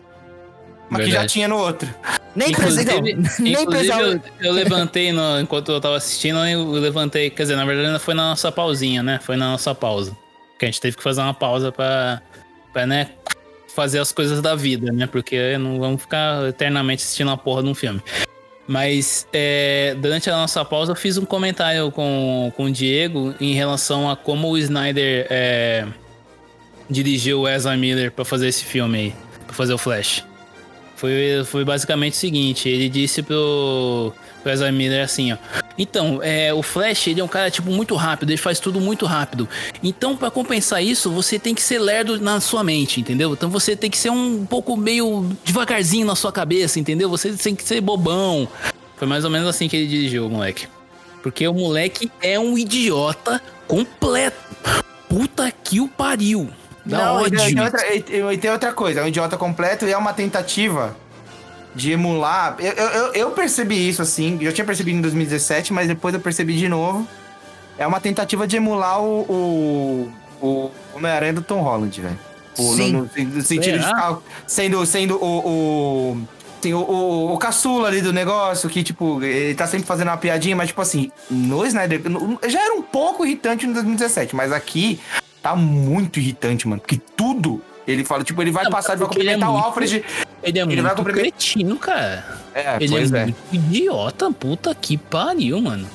[0.90, 1.88] Mas que já tinha no outro.
[2.34, 3.00] Nem precisava.
[3.38, 4.02] Nem precisava.
[4.02, 7.30] eu, eu levantei no- enquanto eu tava assistindo, eu levantei.
[7.30, 9.18] Quer dizer, na verdade, não foi na nossa pausinha, né?
[9.22, 10.14] Foi na nossa pausa.
[10.58, 12.20] Que a gente teve que fazer uma pausa pra,
[12.74, 13.10] pra né,
[13.74, 15.06] fazer as coisas da vida, né?
[15.06, 18.02] Porque não vamos ficar eternamente assistindo a porra de um filme.
[18.66, 23.54] Mas é, durante a nossa pausa eu fiz um comentário com, com o Diego em
[23.54, 25.86] relação a como o Snyder é,
[26.90, 29.14] dirigiu o Ezra Miller pra fazer esse filme aí,
[29.46, 30.24] pra fazer o Flash.
[30.96, 35.36] Foi, foi basicamente o seguinte, ele disse pro, pro Ezra Miller assim, ó.
[35.76, 39.04] Então, é, o Flash, ele é um cara, tipo, muito rápido, ele faz tudo muito
[39.04, 39.46] rápido.
[39.82, 43.34] Então, pra compensar isso, você tem que ser lerdo na sua mente, entendeu?
[43.34, 47.10] Então você tem que ser um pouco meio devagarzinho na sua cabeça, entendeu?
[47.10, 48.48] Você tem que ser bobão.
[48.96, 50.66] Foi mais ou menos assim que ele dirigiu o moleque.
[51.22, 54.38] Porque o moleque é um idiota completo.
[55.08, 56.48] Puta que o pariu.
[56.86, 59.96] Da Não, e tem, outra, e- tem outra coisa, é um idiota completo e é
[59.98, 60.96] uma tentativa
[61.74, 62.56] de emular.
[62.58, 66.56] Eu, eu, eu- percebi isso assim, eu tinha percebido em 2017, mas depois eu percebi
[66.56, 67.06] de novo.
[67.76, 70.12] É uma tentativa de emular o, o,
[70.46, 72.18] o Homem-Aranha do Tom Holland, velho.
[72.54, 72.92] Sim.
[72.92, 73.88] No, no- no sentido de Será?
[73.96, 75.38] ficar sendo, sendo o.
[75.46, 76.18] o
[76.58, 80.16] assim, o, o, o caçula ali do negócio, que, tipo, ele tá sempre fazendo uma
[80.16, 82.08] piadinha, mas, tipo assim, no Snyder.
[82.08, 84.98] no- já era um pouco irritante no 2017, mas aqui
[85.50, 86.80] tá muito irritante, mano.
[86.80, 89.64] Porque tudo ele fala, tipo, ele vai Não, passar, ele vai é cumprimentar o muito-
[89.66, 90.04] Alfred.
[90.42, 92.24] Ele é Ele vai muito cretino, cara.
[92.54, 93.22] É, Ele pois é, é.
[93.24, 95.88] muito idiota, puta que pariu, mano.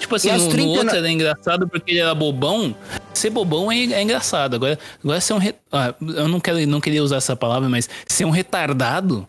[0.00, 2.74] Tipo assim, as no, no 30 outro na- era engraçado porque ele era bobão.
[3.12, 4.54] Ser bobão é, é engraçado.
[4.54, 5.38] Agora, agora ser um.
[5.38, 9.26] re- ah, eu não, quero, não queria usar essa palavra, mas ser um retardado.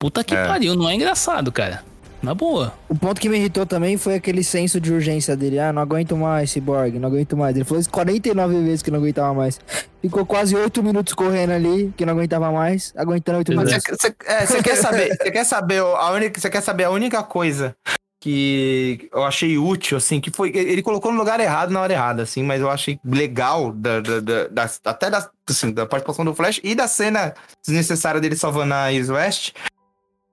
[0.00, 0.46] Puta que É.
[0.46, 1.84] pariu, não é engraçado, cara.
[2.20, 2.72] Na boa.
[2.88, 5.58] O ponto que me irritou também foi aquele senso de urgência dele.
[5.60, 7.54] Ah, não aguento mais, Cyborg, não aguento mais.
[7.54, 9.60] Ele falou isso 49 vezes que não aguentava mais.
[10.02, 13.96] Ficou quase 8 minutos correndo ali, que não aguentava mais, aguentando 8 Pois Mas minutos.
[14.00, 17.22] você é, você quer saber, você quer saber a única, você quer saber a única
[17.22, 17.76] coisa
[18.20, 22.22] que eu achei útil, assim, que foi ele colocou no lugar errado na hora errada,
[22.24, 26.34] assim, mas eu achei legal da, da, da- da- até da, assim, da participação do
[26.34, 27.32] Flash e da cena
[27.64, 29.52] desnecessária dele salvando a Is West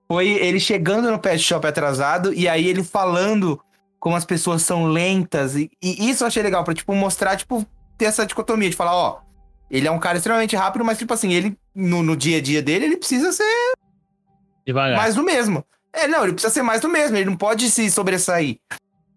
[0.08, 3.60] foi ele chegando no pet shop atrasado e aí ele falando
[3.98, 7.66] como as pessoas são lentas e, e isso eu achei legal pra tipo mostrar tipo
[7.98, 9.20] ter essa dicotomia de falar, ó,
[9.70, 12.62] ele é um cara extremamente rápido, mas tipo assim, ele no, no dia a dia
[12.62, 13.72] dele, ele precisa ser
[14.66, 14.96] Devagar.
[14.96, 15.64] mais do mesmo.
[15.92, 18.58] É, não, ele precisa ser mais do mesmo, ele não pode se sobressair.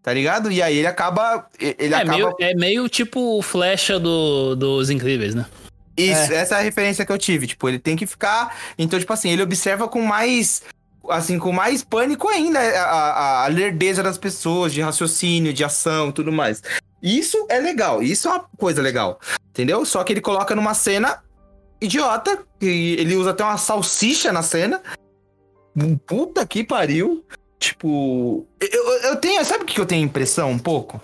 [0.02, 0.50] Tá ligado?
[0.50, 1.48] E aí ele acaba.
[1.60, 2.14] Ele é, acaba.
[2.14, 5.46] meio, é meio tipo o flecha do, dos incríveis, né?
[5.98, 7.46] Isso, essa é a referência que eu tive.
[7.46, 8.56] Tipo, ele tem que ficar.
[8.78, 10.64] Então, tipo assim, ele observa com mais.
[11.08, 16.12] Assim, com mais pânico ainda a, a, a lerdeza das pessoas, de raciocínio, de ação
[16.12, 16.62] tudo mais.
[17.02, 19.20] Isso é legal, isso é uma coisa legal.
[19.50, 19.86] Entendeu?
[19.86, 21.24] Só que ele coloca numa cena
[21.82, 22.66] idiota, que
[23.00, 24.82] ele usa até uma salsicha na cena.
[26.06, 27.24] Puta que pariu.
[27.58, 29.44] Tipo, eu, eu- tenho.
[29.46, 31.02] Sabe o que eu tenho impressão um pouco?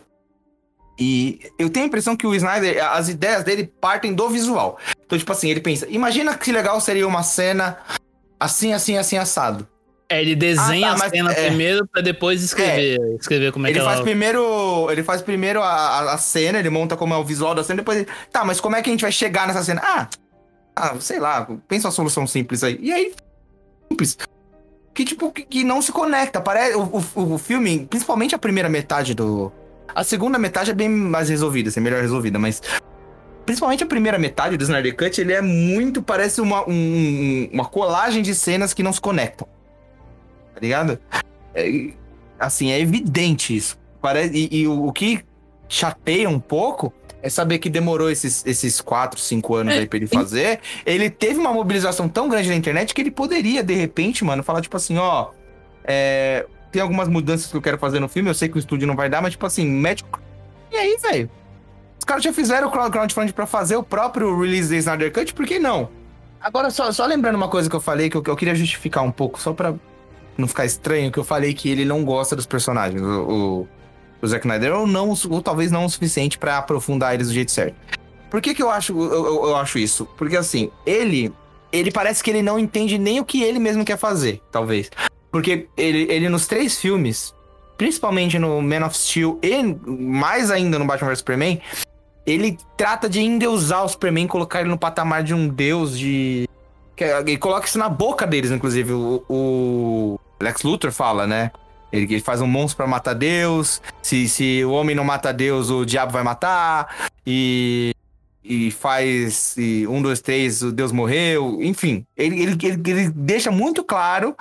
[0.97, 4.77] E eu tenho a impressão que o Snyder, as ideias dele partem do visual.
[5.05, 7.77] Então, tipo assim, ele pensa: imagina que legal seria uma cena
[8.39, 9.67] assim, assim, assim, assado.
[10.07, 11.47] É, ele desenha Ah, tá, a cena é.
[11.47, 14.03] primeiro pra depois escrever, escrever como é ele que faz ela...
[14.05, 14.87] primeiro.
[14.91, 17.77] Ele faz primeiro a, a- a cena, ele monta como é o visual da cena,
[17.77, 18.07] depois ele.
[18.31, 19.81] Tá, mas como é que a gente vai chegar nessa cena?
[19.83, 20.07] Ah,
[20.75, 22.77] ah sei lá, pensa uma solução simples aí.
[22.81, 23.13] E aí,
[23.91, 24.17] simples.
[24.93, 26.39] Que tipo, que, que não se conecta.
[26.39, 26.75] Parece.
[26.77, 26.83] O,
[27.15, 29.51] o, o filme, principalmente a primeira metade do.
[29.93, 32.61] A segunda metade é bem mais resolvida, assim, melhor resolvida, mas.
[33.43, 36.01] Principalmente a primeira metade do Snyder Cut, ele é muito.
[36.01, 39.47] Parece uma, um- uma colagem de cenas que não se conectam.
[40.55, 40.97] Tá ligado?
[41.53, 41.89] É,
[42.39, 43.77] assim, é evidente isso.
[44.01, 45.23] Parece, e e o, o que
[45.67, 46.91] chateia um pouco
[47.21, 50.59] é saber que demorou esses, esses 4, 5 anos É, aí pra ele fazer.
[50.85, 54.61] Ele teve uma mobilização tão grande na internet que ele poderia, de repente, mano, falar,
[54.61, 55.29] tipo assim, ó.
[55.83, 58.87] é, tem algumas mudanças que eu quero fazer no filme, eu sei que o estúdio
[58.87, 60.03] não vai dar, mas, tipo assim, mete.
[60.71, 61.29] E aí, velho?
[61.97, 65.33] Os caras já fizeram o crowd- crowdfunding pra fazer o próprio release da Snyder Cut,
[65.33, 65.89] por que não?
[66.39, 69.03] Agora, só, só lembrando uma coisa que eu falei, que eu, que eu queria justificar
[69.03, 69.73] um pouco, só pra
[70.38, 73.67] não ficar estranho, que eu falei que ele não gosta dos personagens, o,
[74.21, 77.51] o, Zack Snyder, ou, não, ou talvez não o suficiente pra aprofundar eles do jeito
[77.51, 77.75] certo.
[78.29, 80.05] Por que que eu acho, eu, eu- acho isso?
[80.17, 81.31] Porque, assim, ele,
[81.71, 84.89] ele parece que ele não entende nem o que ele mesmo quer fazer, talvez.
[85.31, 87.33] Porque ele, ele nos três filmes,
[87.77, 91.61] principalmente no Man of Steel e mais ainda no Batman vs Superman,
[92.25, 96.49] ele trata de endeusar o Superman, colocar ele no patamar de um deus, de.
[96.95, 98.91] que- Ele coloca isso na boca deles, inclusive.
[98.93, 101.51] O Lex Luthor fala, né?
[101.91, 103.81] Ele, ele faz um monstro pra matar Deus.
[104.01, 107.09] Se, se o homem não mata Deus, o diabo vai matar.
[107.25, 107.93] E.
[108.43, 109.55] E faz.
[109.57, 111.59] E um, dois, três, o Deus morreu.
[111.61, 114.36] Enfim, ele, ele, ele, ele deixa muito claro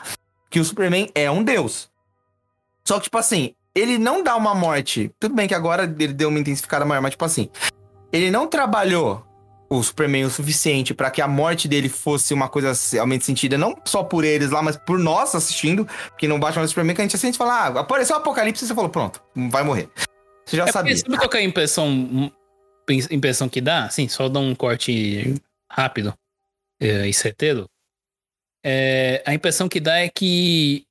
[0.51, 1.89] que o Superman é um deus.
[2.85, 5.11] Só que, tipo assim, ele não dá uma morte.
[5.19, 7.49] Tudo bem que agora ele deu uma intensificada maior, mas, tipo assim,
[8.13, 9.25] ele não trabalhou
[9.69, 13.75] o Superman o suficiente pra que a morte dele fosse uma coisa realmente sentida, não
[13.85, 15.87] só por eles lá, mas por nós assistindo.
[16.11, 18.65] Porque no Batman vs Superman que a gente assiste e fala, ah, apareceu o apocalipse
[18.65, 19.89] e você falou, pronto, vai morrer.
[20.47, 20.97] Você já É sabia.
[20.97, 22.31] sabe qual que é a impressão,
[23.11, 23.85] impressão que dá?
[23.87, 25.35] Assim, só dar um corte
[25.71, 26.15] rápido
[26.81, 27.67] é, e certeiro.
[28.65, 30.85] É, a impressão que dá é que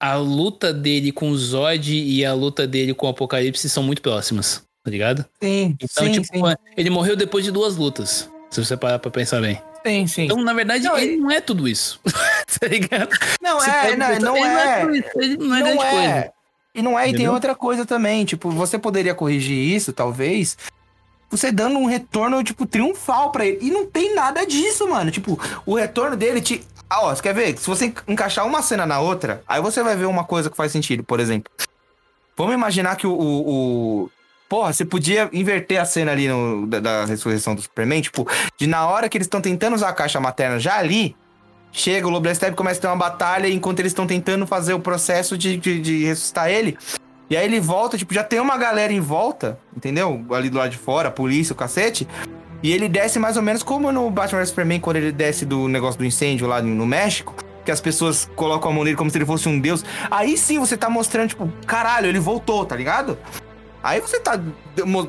[0.00, 4.00] a luta dele com o Zod e a luta dele com o Apocalipse são muito
[4.00, 5.24] próximas, tá ligado?
[5.42, 6.42] Sim, Então, sim, tipo, sim,
[6.76, 8.30] ele morreu depois de duas lutas.
[8.50, 9.60] Se você parar pra pensar bem.
[9.86, 10.24] sim, sim.
[10.24, 12.00] Então, na verdade, Não, ele não é tudo isso.
[12.60, 13.08] tá ligado?
[13.40, 14.80] não, Você é, não, o não ele é.
[14.80, 15.90] tudo isso, Ele não é não grande é.
[15.90, 16.32] coisa.
[16.74, 17.32] E não é, e tem Entendeu?
[17.32, 20.56] outra coisa também, tipo, você poderia corrigir isso, talvez,
[21.28, 23.58] você dando um retorno, tipo, triunfal pra ele.
[23.60, 25.10] E não tem nada disso, mano.
[25.10, 26.64] Tipo, o retorno dele te.
[26.88, 27.56] Ah, ó, você quer ver?
[27.58, 30.70] Se você encaixar uma cena na outra, aí você vai ver uma coisa que faz
[30.72, 31.50] sentido, por exemplo.
[32.36, 33.12] Vamos imaginar que o.
[33.12, 34.10] o, o-
[34.50, 38.26] Porra, você podia inverter a cena ali no- da, da ressurreição do Superman, tipo,
[38.58, 41.14] de na hora que eles estão tentando usar a caixa materna já ali,
[41.70, 45.38] chega o e começa a ter uma batalha enquanto eles estão tentando fazer o processo
[45.38, 46.76] de, de, de ressuscitar ele.
[47.30, 50.26] E aí ele volta, tipo, já tem uma galera em volta, entendeu?
[50.32, 52.08] Ali do lado de fora, a polícia, o cacete.
[52.60, 55.96] E ele desce mais ou menos como no Batman Superman, quando ele desce do negócio
[55.96, 57.36] do incêndio lá no México.
[57.64, 59.84] Que as pessoas colocam a mão nele como se ele fosse um deus.
[60.10, 63.16] Aí sim você tá mostrando, tipo, caralho, ele voltou, tá ligado?
[63.82, 64.38] Aí você tá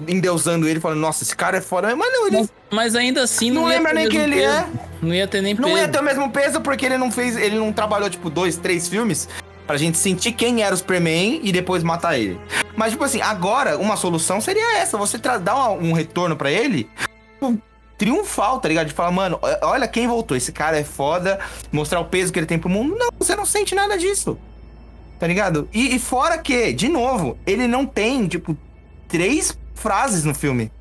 [0.08, 1.94] endeusando ele, falando, nossa, esse cara é foda.
[1.96, 4.54] Mas não, ele Mas, mas ainda assim não, não lembra nem quem ele peso.
[4.54, 4.68] é.
[5.02, 5.78] Não ia ter nem Não peso.
[5.78, 8.88] ia ter o mesmo peso porque ele não fez, ele não trabalhou tipo dois, três
[8.88, 9.28] filmes
[9.68, 12.40] pra gente sentir quem era o Superman e depois matar ele.
[12.76, 16.90] Mas tipo assim, agora uma solução seria essa, você dar um retorno pra ele
[17.34, 17.62] tipo,
[17.98, 18.88] triunfal, tá ligado?
[18.88, 21.40] De falar, mano, olha quem voltou, esse cara é foda,
[21.72, 22.96] mostrar o peso que ele tem pro mundo.
[22.98, 24.38] Não, você não sente nada disso.
[25.22, 25.70] Tá ligado?
[25.72, 28.58] E, e fora que, de novo, ele não tem, tipo,
[29.08, 30.72] três frases no filme.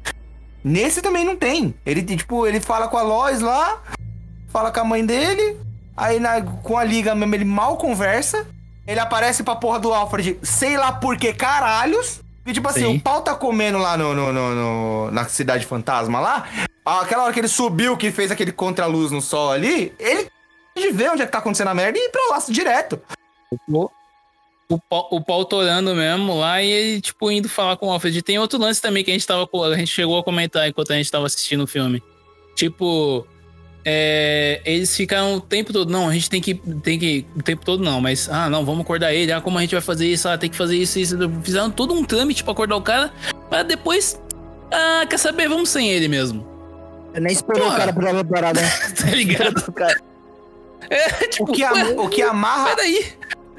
[0.64, 1.74] Nesse também não tem.
[1.84, 3.82] Ele, tipo, ele fala com a Lois lá,
[4.48, 5.58] fala com a mãe dele,
[5.94, 8.46] aí na- com a liga mesmo ele mal conversa.
[8.86, 12.22] Ele aparece pra porra do Alfred, sei lá por que caralhos.
[12.46, 12.96] E tipo assim, Sim.
[12.96, 16.46] o pau tá comendo lá no, no- no- no- na cidade fantasma lá.
[16.82, 20.30] Aquela hora que ele subiu, que fez aquele contraluz no sol ali, ele
[20.74, 22.98] de ver onde é que tá acontecendo a merda e ir pra lá direto.
[23.68, 23.90] O
[24.78, 28.22] pau, o pau torando mesmo lá e ele, tipo, indo falar com o Alfred.
[28.22, 29.48] Tem outro lance também que a gente tava.
[29.72, 32.02] A gente chegou a comentar enquanto a gente tava assistindo o filme.
[32.54, 33.26] Tipo.
[33.84, 35.90] é, eles ficaram o tempo todo.
[35.90, 36.54] Não, a gente tem que.
[36.54, 37.26] Tem que.
[37.36, 38.28] O tempo todo não, mas.
[38.28, 39.32] Ah, não, vamos acordar ele.
[39.32, 40.28] Ah, como a gente vai fazer isso?
[40.28, 41.16] Ah, tem que fazer isso, isso.
[41.42, 43.12] Fizeram todo um trâmite pra acordar o cara.
[43.48, 44.20] Pra depois.
[44.70, 45.48] Ah, quer saber?
[45.48, 46.46] Vamos sem ele mesmo.
[47.12, 47.74] Eu nem esperou Porra.
[47.74, 48.62] o cara pra preparar, né?
[48.94, 49.74] Tá ligado?
[50.88, 53.12] É, O tipo, que, am- ué, o que amarra peraí.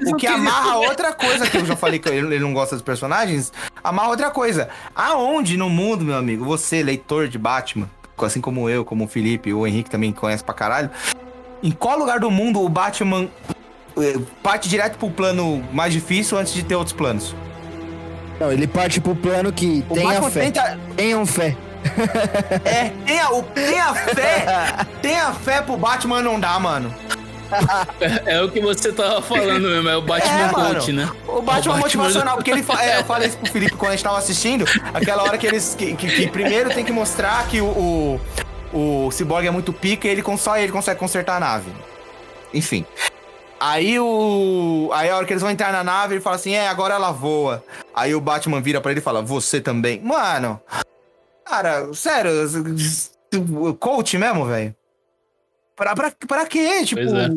[0.06, 3.52] O que amarra outra coisa, que eu já falei que ele não gosta dos personagens,
[3.82, 4.68] amarra outra coisa.
[4.94, 7.88] Aonde no mundo, meu amigo, você, leitor de Batman,
[8.18, 10.90] assim como eu, como o Felipe, o Henrique também conhece pra caralho,
[11.62, 13.28] em qual lugar do mundo o Batman
[13.98, 17.34] eh, parte direto pro plano mais difícil antes de ter outros planos?
[18.40, 20.40] Não, ele parte pro plano que O tenha Batman fé.
[20.40, 20.78] tenta.
[20.96, 21.56] Tenham fé.
[22.64, 24.44] É, tenha, o, tenha fé!
[25.02, 26.92] tenha fé pro Batman não dá, mano.
[28.26, 30.48] É o que você tava falando mesmo, é o Batman É.
[30.52, 31.04] Coach, né?
[31.04, 33.90] O Batman O Batman- motivacional, porque ele fa- é, eu falei isso pro Felipe quando
[33.92, 35.74] a gente tava assistindo, aquela hora que eles.
[35.74, 38.18] Que, que- que primeiro tem que mostrar que o,
[38.72, 41.70] o, o Cyborg é muito pica e ele, só ele consegue consertar a nave.
[42.54, 42.84] Enfim.
[43.60, 44.90] Aí o.
[44.92, 47.12] Aí a hora que eles vão entrar na nave, ele fala assim: é, agora ela
[47.12, 47.62] voa.
[47.94, 50.00] Aí o Batman vira pra ele e fala: Você também.
[50.00, 50.60] Mano.
[51.44, 52.32] Cara, sério,
[53.78, 54.74] coach mesmo, velho?
[55.76, 56.84] Pra, pra, pra quê?
[56.84, 57.00] Tipo.
[57.00, 57.28] Pois é.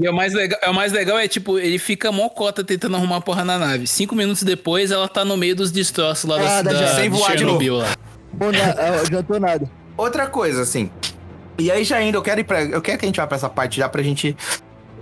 [0.00, 3.20] E o mais, legal, é o mais legal é, tipo, ele fica mocota tentando arrumar
[3.20, 3.86] porra na nave.
[3.86, 7.10] Cinco minutos depois, ela tá no meio dos destroços lá Ah, da, da- da, sem
[7.10, 7.94] voar de Chernobyl lá.
[8.32, 9.70] Bom, não adiantou nada.
[9.96, 10.90] Outra coisa, assim.
[11.58, 12.62] E aí já indo, eu quero ir pra.
[12.62, 14.34] Eu quero que a gente vá pra essa parte já pra gente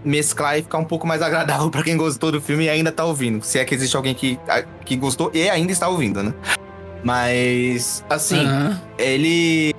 [0.04, 3.04] mesclar e ficar um pouco mais agradável pra quem gostou do filme e ainda tá
[3.04, 3.44] ouvindo.
[3.44, 6.34] Se é que existe alguém que, a- que gostou e ainda está ouvindo, né?
[7.04, 8.44] Mas, assim,
[8.98, 9.72] ele.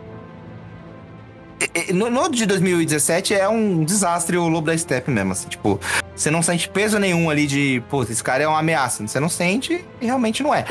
[1.75, 5.47] E- e- No, no de 2017 é um desastre o Lobo da Steppe mesmo, assim,
[5.49, 5.79] tipo,
[6.15, 9.05] você não sente peso nenhum ali de, pô, esse cara é uma ameaça.
[9.07, 10.65] Você não sente e realmente não é.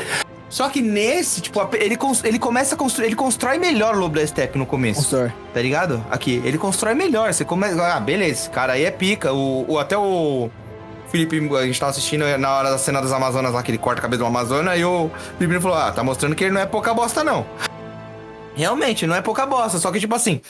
[0.49, 4.27] Só que nesse, tipo, ele, ele começa a construir, ele constrói melhor o Lobo da
[4.27, 5.31] Steppe no começo, Constrói.
[5.53, 6.05] tá ligado?
[6.11, 7.33] Aqui, ele constrói melhor.
[7.33, 9.31] Você começa, ah, beleza, esse cara aí é pica.
[9.31, 10.49] O, o- até o
[11.09, 13.99] Felipe, a gente tava assistindo na hora da cena das Amazonas lá, que ele corta
[13.99, 16.65] a cabeça do Amazônia, e o Felipe falou, ah, tá mostrando que ele não é
[16.65, 17.45] pouca bosta, não.
[18.55, 20.41] Realmente, não é pouca bosta, só que, tipo assim,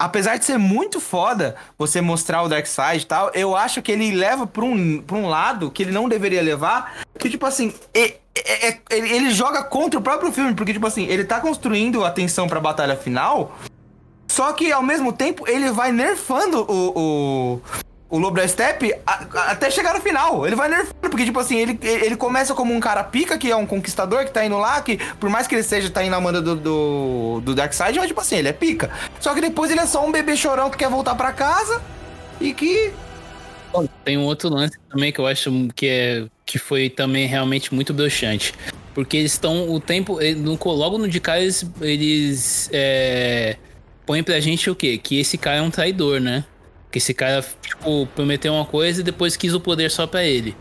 [0.00, 4.12] apesar de ser muito foda você mostrar o Darkseid e tal, eu acho que ele
[4.12, 8.16] leva pra um, pra um lado que ele não deveria levar, que, tipo assim, ele,
[8.90, 12.58] ele joga contra o próprio filme, porque, tipo assim, ele tá construindo a tensão pra
[12.58, 13.54] batalha final,
[14.26, 16.92] só que, ao mesmo tempo, ele vai nerfando o...
[17.58, 17.60] o
[18.10, 20.44] o Lobo da Steppe a- a- até chegar no final.
[20.46, 23.54] Ele vai nerfando, porque, tipo assim, ele, ele começa como um cara pica, que é
[23.56, 26.20] um conquistador que tá indo lá, que por mais que ele seja, tá indo na
[26.20, 28.90] manda do, do, do Darkseid, mas, tipo assim, ele é pica.
[29.20, 31.80] Só que depois ele é só um bebê chorão que quer voltar pra casa
[32.40, 32.92] e que.
[34.04, 37.94] Tem um outro lance também que eu acho que, é, que foi também realmente muito
[37.94, 38.52] broxante.
[38.92, 40.20] Porque eles estão o tempo.
[40.20, 43.56] eh, Logo no de cara, eles, eles é,
[44.04, 44.98] põem pra gente o quê?
[44.98, 46.44] Que esse cara é um traidor, né?
[46.90, 50.56] Que esse cara, tipo, prometeu uma coisa e depois quis o poder só pra ele.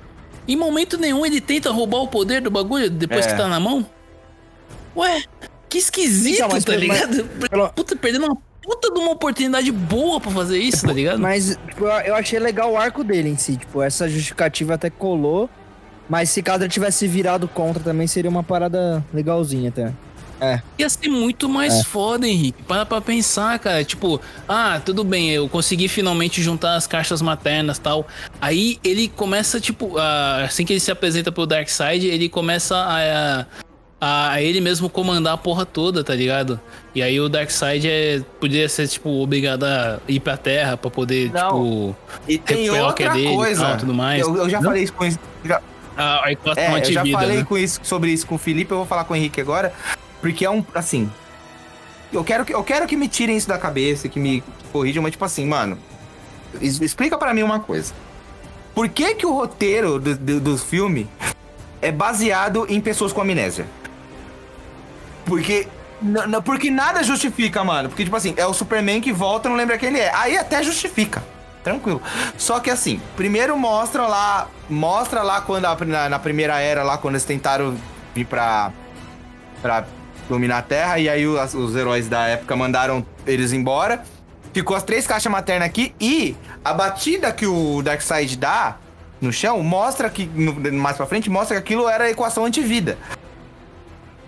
[0.47, 3.31] Em momento nenhum ele tenta roubar o poder do bagulho depois É.
[3.31, 3.85] que tá na mão.
[4.95, 5.23] Ué,
[5.67, 7.25] que esquisito, Então, mas tá mas- ligado?
[7.49, 11.19] pelo- Puta, perdendo uma puta de uma oportunidade boa pra fazer isso, tá ligado?
[11.19, 13.57] Mas tipo, eu achei legal o arco dele em si.
[13.57, 15.49] Tipo, essa justificativa até colou.
[16.07, 19.93] Mas se caso ele tivesse virado contra também, seria uma parada legalzinha até.
[20.77, 21.83] Ia ser muito mais É.
[21.83, 22.63] foda, Henrique.
[22.63, 23.83] Para pra pensar, cara.
[23.83, 28.07] Tipo, ah, tudo bem, eu consegui finalmente juntar as caixas maternas e tal.
[28.41, 33.45] Aí ele começa, tipo, a- assim que ele se apresenta pro Darkseid, ele começa a,
[34.01, 36.59] a, a ele mesmo comandar a porra toda, tá ligado?
[36.95, 41.31] E aí o Darkseid é, poderia ser, tipo, obrigado a ir pra Terra pra poder,
[41.33, 41.49] Não.
[41.49, 41.95] tipo,
[42.27, 43.65] E tem Recuperar o que é outra dele e coisa.
[43.65, 44.21] tal, tudo mais.
[44.21, 44.69] Eu, eu já Não?
[44.69, 45.19] falei isso com isso.
[45.43, 45.61] já-
[45.97, 47.43] a, a equação É, eu já falei né?
[47.43, 49.73] com isso, sobre isso com o Felipe, eu vou falar com o Henrique agora.
[50.21, 50.63] Porque é um.
[50.73, 51.09] Assim.
[52.11, 55.11] Eu quero que, eu quero que me tirem isso da cabeça, que me corrijam, mas,
[55.11, 55.77] tipo assim, mano.
[56.59, 57.93] Explica pra mim uma coisa.
[58.73, 61.07] Por que, que o roteiro do, do, do filme
[61.81, 63.67] é baseado em pessoas com amnésia?
[65.25, 65.67] Porque.
[66.43, 67.89] porque nada justifica, mano.
[67.89, 70.13] Porque, tipo assim, é o Superman que volta não lembra quem ele é.
[70.15, 71.23] Aí até justifica.
[71.63, 72.01] Tranquilo.
[72.37, 74.47] Só que assim, primeiro mostra lá.
[74.69, 77.75] Mostra lá quando a- na, na primeira era, lá, quando eles tentaram
[78.15, 78.71] vir pra.
[79.61, 79.85] pra
[80.29, 80.99] dominar a Terra.
[80.99, 84.03] E aí os, os heróis da época mandaram eles embora.
[84.53, 85.93] Ficou as três caixas maternas aqui.
[85.99, 88.77] E a batida que o Darkseid dá
[89.19, 90.25] no chão mostra que.
[90.25, 92.97] no- mais pra frente, mostra que aquilo era a equação antivida.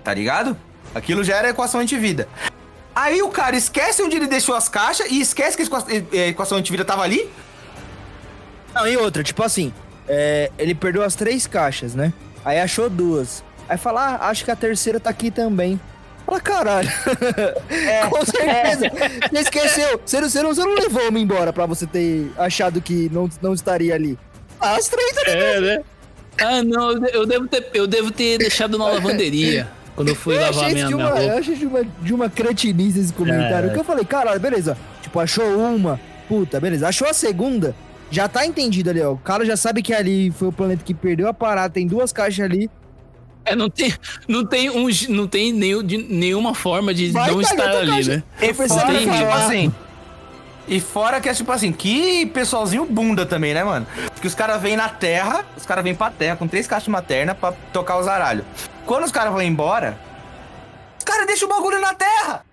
[0.04, 0.58] Tá ligado?
[0.94, 2.28] Aquilo já era a equação antivida.
[2.94, 6.84] Aí o cara esquece onde ele deixou as caixas e esquece que a equação- antivida
[6.84, 7.30] tava ali.
[8.74, 9.74] Não, e outra, tipo assim,
[10.08, 12.12] é, ele perdeu as três caixas, né?
[12.44, 13.44] Aí achou duas.
[13.70, 15.80] Aí fala, ah, acho que a terceira tá aqui também.
[16.32, 16.90] Fala, caralho.
[18.10, 18.92] Com certeza.
[19.32, 20.02] Você esqueceu.
[20.06, 23.30] Você não, você, não, você não levou uma embora pra você ter achado que não,
[23.42, 24.18] não estaria ali.
[24.60, 25.82] Ah, As três tá É, né?
[26.40, 30.16] Ah, não, eu de- eu devo ter, eu devo ter deixado na lavanderia quando eu
[30.16, 31.40] fui eu lavar achei minha, de minha uma, eu roupa.
[31.40, 33.70] achei de uma, de uma cretinice esse comentário.
[33.70, 33.74] É.
[33.74, 34.78] Que eu falei, caralho, beleza.
[35.02, 36.00] Tipo, achou uma.
[36.30, 36.88] Puta, beleza.
[36.88, 37.76] Achou a segunda.
[38.10, 39.12] Já tá entendido ali, ó.
[39.14, 41.74] O cara já sabe que ali foi o planeta que perdeu a parada.
[41.74, 42.70] Tem duas caixas ali.
[43.44, 43.94] É, não tem,
[44.28, 47.92] não tem, um, não tem nenhum, de, nenhuma forma de Vai não tá estar ali,
[47.92, 48.16] caixa.
[48.18, 48.24] né?
[48.42, 49.74] E Eu fora que, tipo assim.
[50.68, 53.86] E fora que é tipo assim, que pessoalzinho bunda também, né, mano?
[54.14, 57.36] Porque os caras vêm na terra, os caras vêm pra terra com três caixas maternas
[57.36, 58.46] pra tocar os aralhos.
[58.86, 59.98] Quando os caras vão embora,
[61.00, 62.46] os caras deixam o bagulho na terra!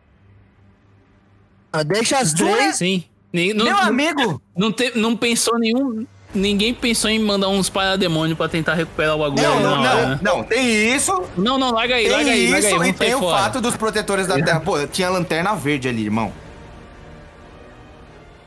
[1.72, 2.76] Ah, deixa as três.
[2.76, 3.04] Sim.
[3.32, 4.42] Nem- não, Meu não, amigo!
[4.56, 6.06] não, te- não pensou nenhum.
[6.38, 10.08] Ninguém pensou em mandar uns parademônios pra tentar recuperar o bagulho Não, não, hora, não,
[10.10, 10.20] né?
[10.22, 13.14] não, tem isso, Não, não, larga aí, tem larga aí, larga aí, isso e tem
[13.14, 13.38] o fora.
[13.42, 14.60] fato dos protetores da terra.
[14.60, 16.32] Pô, tinha lanterna verde ali, irmão.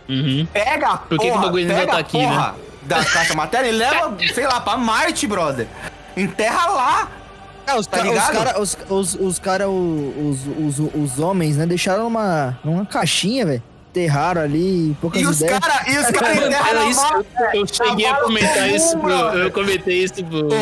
[0.09, 0.45] Uhum.
[0.51, 2.27] Pega a Por que que o bagulho ainda pega tá aqui, né?
[2.27, 5.67] porra da caixa materna e leva, sei lá, pra Marte, brother.
[6.17, 7.07] Enterra lá.
[7.67, 8.33] É, os Tá ca- os ligado?
[8.33, 13.45] cara, os, os, os, cara, os, os, os, os homens, né, deixaram numa, numa caixinha,
[13.45, 13.63] velho.
[13.91, 15.59] Enterraram ali, poucas E os ideias.
[15.59, 17.01] caras e os cara Mano, enterram era na isso,
[17.53, 19.41] eu, eu cheguei a comentar isso brother.
[19.43, 20.47] Eu comentei isso pro.
[20.47, 20.55] Pô,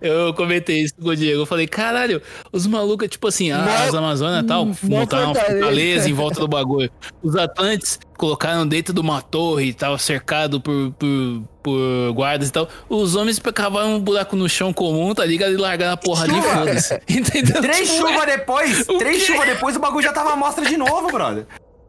[0.00, 1.42] Eu comentei isso com o Diego.
[1.42, 2.20] Eu falei, caralho,
[2.52, 6.08] os malucos, tipo assim, Mó- as Amazonas e tal, montaram uma fortaleza.
[6.08, 6.90] em volta do bagulho.
[7.22, 12.52] Os Atlantes colocaram dentro de uma torre e tal, cercado por, por, por guardas e
[12.52, 12.68] tal.
[12.88, 15.52] Os homens cavaram um buraco no chão comum, tá ligado?
[15.52, 16.48] E largaram a porra ali, Chuva.
[16.54, 17.00] foda-se.
[17.08, 17.62] Entendeu?
[17.62, 20.76] Três Tipo, chuvas depois, O três chuvas depois, o bagulho já tava à mostra de
[20.76, 21.46] novo, brother.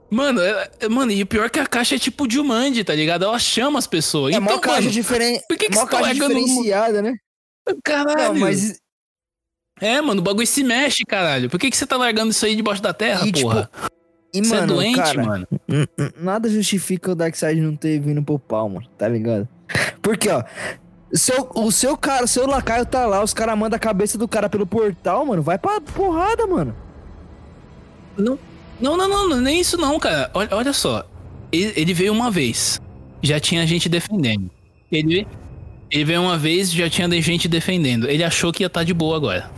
[0.09, 2.83] Mano, é- é- mano, e o pior é que a caixa é tipo de Jumanji,
[2.83, 3.25] tá ligado?
[3.25, 4.33] Ela chama as pessoas.
[4.33, 5.43] é então, mó caixa diferente.
[5.47, 7.13] por que que você tá diferenciada, né?
[7.83, 8.33] Caralho.
[8.33, 8.79] Não, mas
[9.81, 11.49] É, mano, o bagulho se mexe, caralho.
[11.49, 13.69] Por que, que você tá largando isso aí debaixo da terra, E, tipo, porra?
[14.33, 15.47] E, Você é mano, doente, cara, mano.
[16.17, 19.47] nada justifica o Darkseid não ter vindo pro pau, mano, tá ligado?
[20.01, 20.43] Porque, ó,
[21.11, 24.49] seu, o seu cara, seu lacaio tá lá, os caras mandam a cabeça do cara
[24.49, 26.75] pelo portal, mano, vai pra porrada, mano.
[28.17, 28.37] Não,
[28.79, 30.29] não, não, não, nem isso não, cara.
[30.33, 31.05] Olha, olha só.
[31.51, 32.81] Ele, ele veio uma vez.
[33.21, 34.49] Já tinha gente defendendo.
[34.91, 35.27] Ele,
[35.89, 38.07] ele veio uma vez já tinha gente defendendo.
[38.09, 39.49] Ele achou que ia estar de boa agora.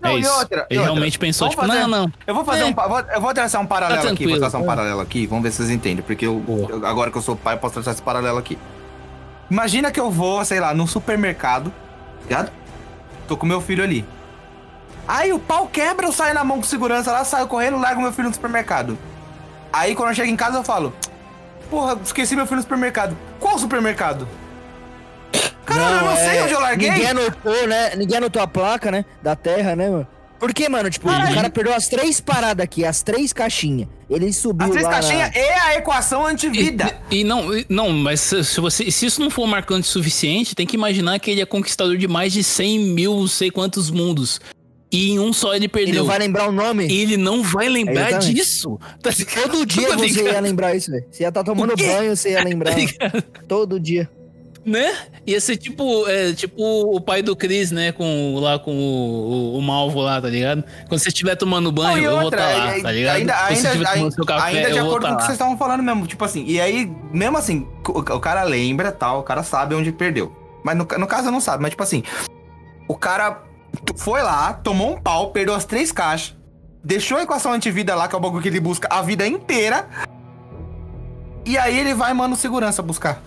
[0.00, 0.32] Não, é e isso.
[0.36, 0.92] outra, e ele outra.
[0.94, 2.12] realmente pensou, Vamos tipo, fazer- não, não.
[2.26, 2.64] Eu vou fazer É.
[2.66, 2.72] um.
[2.74, 5.52] vou- Eu vou traçar um paralelo Tá aqui, vou traçar um paralelo aqui, vamos ver
[5.52, 8.02] se vocês entendem, porque eu, eu- agora que eu sou pai, eu posso traçar esse
[8.02, 8.58] paralelo aqui.
[9.48, 11.72] Imagina que eu vou, sei lá, num supermercado,
[12.24, 12.50] ligado?
[13.28, 14.04] Tô com meu filho ali.
[15.06, 18.12] Aí o pau quebra, eu saio na mão com segurança lá, saio correndo, largo meu
[18.12, 18.96] filho no supermercado.
[19.72, 20.92] Aí quando eu chego em casa eu falo,
[21.70, 23.16] porra, esqueci meu filho no supermercado.
[23.40, 24.28] Qual supermercado?
[25.64, 26.90] Caralho, eu não sei é, onde eu larguei.
[26.90, 27.96] Ninguém anotou, né?
[27.96, 29.04] Ninguém anotou a placa, né?
[29.22, 30.06] Da terra, né, mano?
[30.38, 31.30] Porque, mano, tipo, Caralho.
[31.30, 33.88] o cara perdeu as três paradas aqui, as três caixinhas.
[34.10, 34.90] Ele subiu As três lá.
[34.90, 36.98] na- caixinhas é a equação antivida.
[37.10, 40.56] E, e não, e- não, mas se, você, se isso não for marcante o suficiente,
[40.56, 43.88] tem que imaginar que ele é conquistador de mais de 100 mil, não sei quantos
[43.88, 44.40] mundos.
[44.92, 45.94] E em um só ele Ele perdeu.
[45.94, 46.86] não vai lembrar o nome.
[46.86, 48.34] E ele não vai lembrar Exatamente.
[48.34, 48.78] disso.
[49.02, 49.10] Tá?
[49.42, 50.34] Todo dia Tá você ligado?
[50.34, 51.06] ia lembrar isso, velho.
[51.10, 51.86] Você ia estar tomando O quê?
[51.86, 52.74] banho, você ia lembrar.
[52.74, 53.22] Tá?
[53.48, 54.08] Todo dia.
[54.64, 54.94] Né?
[55.26, 57.90] Ia ser tipo, é, tipo o pai do Chris, né?
[57.90, 60.62] Com, lá com o, o, o Malvo lá, tá ligado?
[60.88, 63.16] Quando você estiver tomando banho, Não, eu vou outra, estar lá, é- tá ligado?
[63.16, 65.16] Ainda, ainda, estiver tomando ainda, seu café, ainda de eu vou acordo estar com o
[65.16, 65.26] que lá.
[65.26, 66.06] vocês estavam falando mesmo.
[66.06, 69.90] Tipo assim, e aí, mesmo assim, o, o cara lembra tal, o cara sabe onde
[69.90, 70.30] perdeu.
[70.62, 72.04] Mas no, no caso não sabe, mas tipo assim,
[72.86, 73.42] o cara
[73.96, 76.34] foi lá, tomou um pau, perdeu as três caixas,
[76.82, 79.86] deixou a equação antivida lá, que é o bagulho que ele busca a vida inteira.
[81.44, 83.20] E aí ele vai, mano, segurança buscar.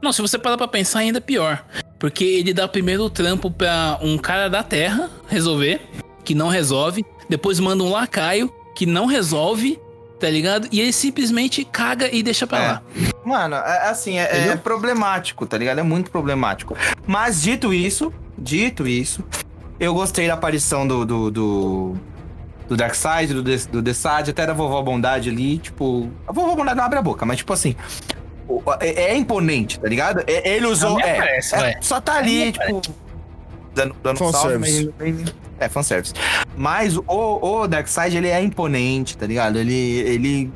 [0.00, 1.64] Não, se você parar pra pensar, ainda é pior.
[1.98, 5.80] Porque ele dá primeiro o trampo pra um cara da Terra resolver,
[6.24, 7.04] que não resolve.
[7.28, 9.78] Depois manda um lacaio, que não resolve,
[10.18, 10.68] tá ligado?
[10.72, 12.66] E ele simplesmente caga e deixa pra É.
[12.68, 12.82] lá.
[13.24, 15.78] Mano, é assim, é, é problemático, tá ligado?
[15.78, 16.76] É muito problemático.
[17.06, 18.12] Mas dito isso,
[18.42, 19.24] dito isso,
[19.78, 21.04] eu gostei da aparição do.
[21.04, 21.94] do, do...
[22.68, 26.08] Do Darkseid, do, The- do The Side, até da Vovó Bondade ali, tipo...
[26.26, 27.74] A Vovó Bondade não abre a boca, mas tipo assim...
[28.80, 30.22] É, é imponente, tá ligado?
[30.26, 30.98] É- ele usou...
[31.00, 32.80] É, aparece, é, só tá ali, tipo...
[33.74, 34.90] Dando, dando salve, Fanservice.
[34.98, 35.34] mas...
[35.58, 36.14] É, fanservice.
[36.56, 39.58] Mas o, o Darkseid, ele é imponente, tá ligado?
[39.58, 40.52] Ele, ele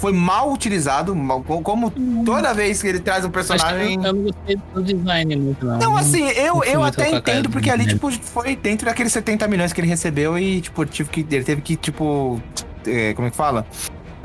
[0.00, 1.92] foi mal utilizado, mal- como
[2.24, 3.96] toda vez que ele traz um personagem...
[3.96, 5.78] eu, eu não gostei do design muito, não.
[5.78, 9.74] Não, assim, eu, eu até entendo, do porque ali, tipo, foi dentro daqueles 70 milhões
[9.74, 12.40] que ele recebeu e, tipo, tive que, ele teve que, tipo,
[12.86, 13.66] é, como é que fala?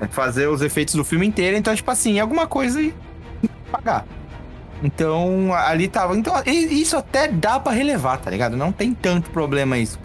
[0.02, 2.94] É, Fazer os efeitos do filme inteiro, então, tipo assim, alguma coisa e
[3.70, 4.06] pagar.
[4.82, 6.16] Então, ali tava.
[6.18, 8.56] Então, isso até dá pra relevar, tá ligado?
[8.56, 10.00] Não tem tanto problema isso.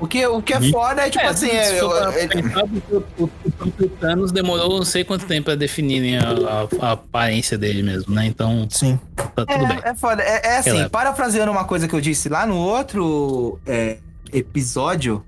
[0.00, 3.24] Porque o que é foda é, tipo assim, se é, eu- é- pensar, o, o,
[3.44, 7.82] o próprio Thanos demorou não sei quanto tempo pra definirem a, a- a aparência dele
[7.82, 8.24] mesmo, né?
[8.24, 8.98] Então, Sim.
[9.14, 9.78] tá tudo bem.
[9.84, 10.22] É, é foda.
[10.22, 10.88] É, é assim, Releva.
[10.90, 13.98] parafraseando uma coisa que eu disse lá no outro é,
[14.32, 15.22] episódio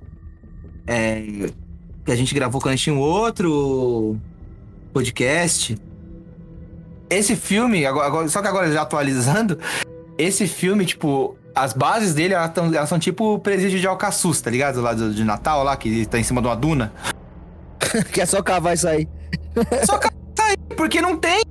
[0.86, 1.50] é,
[2.06, 4.18] que a gente gravou quando a gente tinha um outro
[4.90, 5.76] podcast.
[7.10, 9.58] Esse filme, agora, agora- só que agora já atualizando,
[10.16, 14.40] esse filme, tipo, as bases dele elas, tão- elas são tipo o presídio de Alcaçuz,
[14.40, 14.80] tá ligado?
[14.80, 16.92] Lá do- de Natal, lá, que tá em cima de uma duna.
[18.12, 19.06] que é só cavar isso aí.
[19.84, 20.08] Só que
[20.38, 21.42] sai, porque não tem.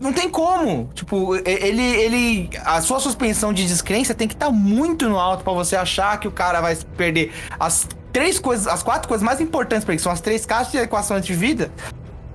[0.00, 0.90] Não tem como.
[0.94, 1.82] Tipo, e- ele.
[1.82, 6.18] ele a sua suspensão de descrença tem que estar muito no alto pra você achar
[6.18, 9.98] que o cara vai perder as três coisas, as quatro coisas mais importantes pra ele,
[9.98, 11.70] que são as três caixas de equação de vida,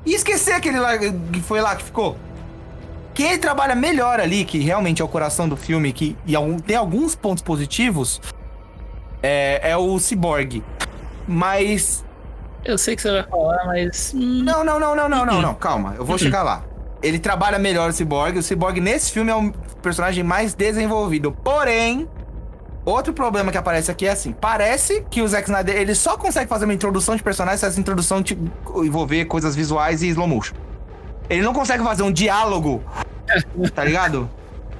[0.05, 2.17] e esquecer aquele lá que foi lá que ficou.
[3.19, 7.15] Quem trabalha melhor ali, que realmente é o coração do filme, que e tem alguns
[7.15, 8.21] pontos positivos,
[9.21, 10.63] é, é o Cyborg.
[11.27, 12.01] Mas
[12.63, 14.13] Eu sei que você vai falar, mas.
[14.15, 15.53] hum, não, não, não, não, não, não, não.
[15.53, 16.63] Calma, eu vou chegar lá.
[17.03, 18.37] ele trabalha melhor o Cyborg.
[18.37, 19.51] O Cyborg nesse filme é um
[19.81, 21.33] personagem mais desenvolvido.
[21.43, 22.07] Porém,
[22.85, 26.47] outro problema que aparece aqui é assim: parece que o Zack Snyder ele só consegue
[26.47, 28.23] fazer uma introdução de personagens se essa introdução
[28.81, 30.55] envolver coisas visuais e slow motion.
[31.29, 32.81] Ele não consegue fazer um diálogo,
[33.73, 34.29] tá ligado?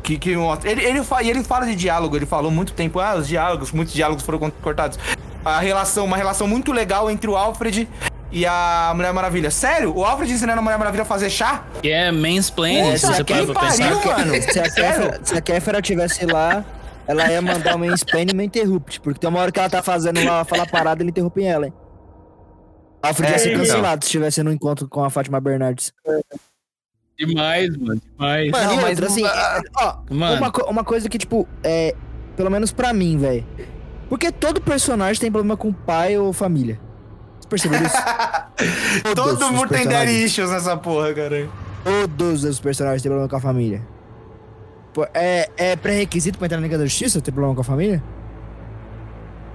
[0.04, 0.70] Que, que mostra.
[0.72, 3.72] Ele, ele, fa- e ele fala de diálogo, ele falou muito tempo, ah, os diálogos,
[3.72, 4.98] muitos diálogos foram cortados.
[5.44, 7.88] A relação, uma relação muito legal entre o Alfred
[8.32, 9.50] e a Mulher Maravilha.
[9.52, 9.96] Sério?
[9.96, 11.64] O Alfred ensinando a Mulher Maravilha a fazer chá?
[11.82, 13.84] Que é mansplaining, se você parar pra pensar.
[14.02, 14.42] pariu, mano.
[14.42, 14.64] Se a?
[14.64, 16.64] Kéfera, se a Kéfera tivesse lá,
[17.08, 19.00] ela ia mandar uma mansplaining e uma interrupt.
[19.02, 21.74] Porque tem uma hora que ela tá fazendo lá, fala parada, ele interrompe ela, hein?
[23.02, 23.62] Alfred É, ia ser então.
[23.62, 25.94] cancelado se estivesse no encontro com a Fátima Bernardes.
[27.20, 28.50] Demais, mano, demais.
[28.52, 30.38] Mano, Não, mas assim, ah, ó, Mano.
[30.38, 31.94] uma, co- uma coisa que, tipo, é.
[32.38, 33.46] Pelo menos pra mim, velho.
[34.08, 36.80] Porque todo personagem tem problema com pai ou família.
[37.34, 37.96] Vocês perceberam isso?
[39.14, 41.50] Todo mundo tem daddy issues nessa porra, cara.
[41.84, 43.86] Todos os personagens têm problema com a família.
[44.94, 48.02] Pô, é, é pré-requisito pra entrar na Liga da Justiça ter problema com a família?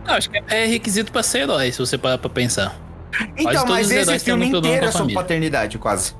[0.06, 2.76] Não, acho que é requisito pra ser herói, se você parar pra pensar.
[3.36, 5.78] Então, todos mas os esse heróis têm filme problema inteiro com é a sobre paternidade,
[5.78, 6.14] quase.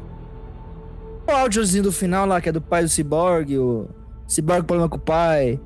[1.27, 3.89] O áudiozinho do final lá, que é do pai do Cyborg, o
[4.29, 5.59] Cyborg problema com o pai,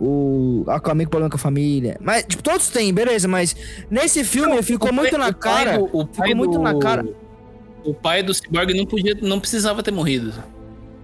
[0.00, 1.96] o Aquaman com problema com a família.
[2.00, 3.54] Mas, tipo, todos têm, beleza, mas
[3.90, 5.78] nesse filme ficou pai- muito na o pai cara.
[5.78, 7.06] do- o pai muito do- na cara.
[7.84, 10.32] O pai do Cyborg não podia, não precisava ter morrido.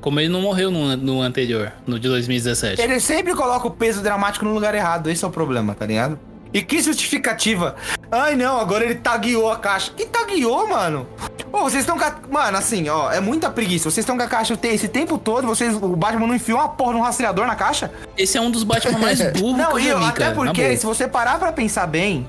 [0.00, 2.82] Como ele não morreu no, no anterior, no de 2017.
[2.82, 6.18] Ele sempre coloca o peso dramático no lugar errado, esse é o problema, tá ligado?
[6.52, 7.76] E que justificativa?
[8.10, 9.92] Ai não, agora ele tagueou a caixa.
[9.96, 11.06] Que tagueou, mano?
[11.50, 12.14] Ô, vocês estão com a...
[12.30, 13.90] Mano, assim, ó, é muita preguiça.
[13.90, 15.74] Vocês estão com a caixa esse tempo todo, vocês...
[15.74, 17.90] O Batman não enfiou uma porra no rastreador na caixa?
[18.16, 20.84] Esse é um dos Batman mais burros Não, que eu vi, até cara, porque, se
[20.84, 22.26] você parar pra pensar bem,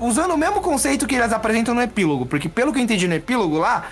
[0.00, 3.14] usando o mesmo conceito que eles apresentam no epílogo, porque pelo que eu entendi no
[3.14, 3.84] epílogo lá,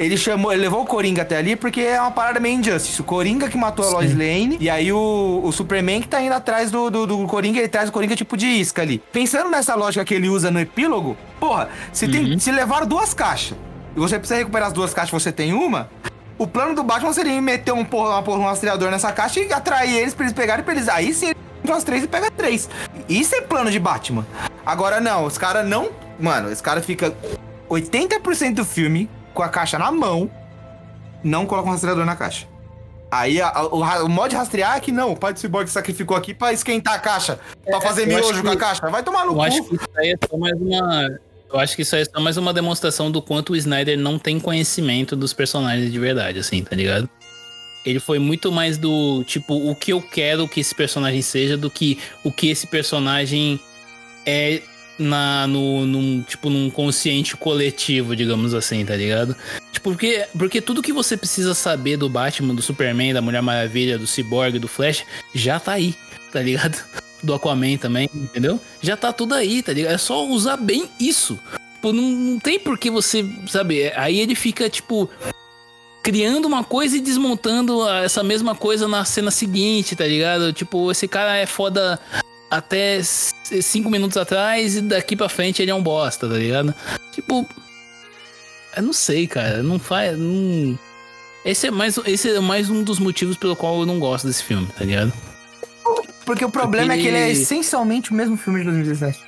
[0.00, 3.02] ele chamou, ele levou o Coringa até ali porque é uma parada meio injustice.
[3.02, 6.32] O Coringa que matou a Lois Lane, e aí o, o Superman que tá indo
[6.32, 9.02] atrás do, do, do Coringa, ele traz o Coringa tipo de isca ali.
[9.12, 13.58] Pensando nessa lógica que ele usa no epílogo, porra, se, tem, se levaram duas caixas,
[13.94, 15.90] e você precisa recuperar as duas caixas, você tem uma,
[16.38, 19.52] o plano do Batman seria meter um porra, uma porra, um rastreador nessa caixa e
[19.52, 20.88] atrair eles pra eles pegarem pra eles.
[20.88, 22.70] Aí sim, ele entra as três e pega três.
[23.06, 24.26] Isso é plano de Batman.
[24.64, 25.90] Agora não, os caras não.
[26.18, 27.14] Mano, esse cara fica
[27.68, 30.30] 80% do filme com a caixa na mão,
[31.22, 32.46] não coloca um rastreador na caixa.
[33.10, 35.68] Aí a- a- o, o modo de rastrear é que não, o pai do Cyborg
[35.68, 38.88] sacrificou aqui pra esquentar a caixa, pra fazer miojo com a caixa.
[38.88, 39.42] Vai tomar no Eu cu.
[39.42, 41.18] acho que isso aí é só mais uma.
[41.52, 44.16] Eu acho que isso aí é só mais uma demonstração do quanto o Snyder não
[44.18, 47.10] tem conhecimento dos personagens de verdade, assim, tá ligado?
[47.84, 51.68] Ele foi muito mais do tipo o que eu quero que esse personagem seja do
[51.68, 53.58] que o que esse personagem
[54.24, 54.62] é
[55.00, 59.34] na no num, tipo num consciente coletivo, digamos assim, tá ligado?
[59.72, 63.98] Tipo, porque porque tudo que você precisa saber do Batman, do Superman, da Mulher Maravilha,
[63.98, 65.04] do Cyborg, do Flash
[65.34, 65.94] já tá aí,
[66.30, 66.78] tá ligado?
[67.22, 68.60] do Aquaman também, entendeu?
[68.80, 69.94] Já tá tudo aí, tá ligado?
[69.94, 71.38] É só usar bem isso.
[71.74, 73.80] Tipo, não, não tem por que você, sabe?
[73.80, 75.08] é- Aí ele fica, tipo,
[76.02, 80.52] criando uma coisa e desmontando essa mesma coisa na cena seguinte, tá ligado?
[80.52, 81.98] Tipo, esse cara é foda
[82.50, 86.74] até cinco minutos atrás e daqui pra frente ele é um bosta, tá ligado?
[87.12, 87.48] Tipo,
[88.76, 89.62] eu não sei, cara.
[89.62, 90.18] Não faz.
[90.18, 90.78] Não...
[91.44, 94.42] Esse é mais, esse é mais um dos motivos pelo qual eu não gosto desse
[94.42, 95.12] filme, tá ligado?
[96.26, 99.20] Porque o problema Porque é que ele é essencialmente o mesmo filme de 2017.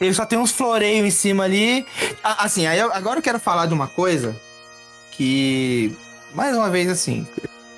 [0.00, 1.86] Ele só tem uns floreios em cima ali.
[2.22, 4.36] Assim, agora eu quero falar de uma coisa
[5.12, 5.96] que,
[6.34, 7.26] mais uma vez, assim,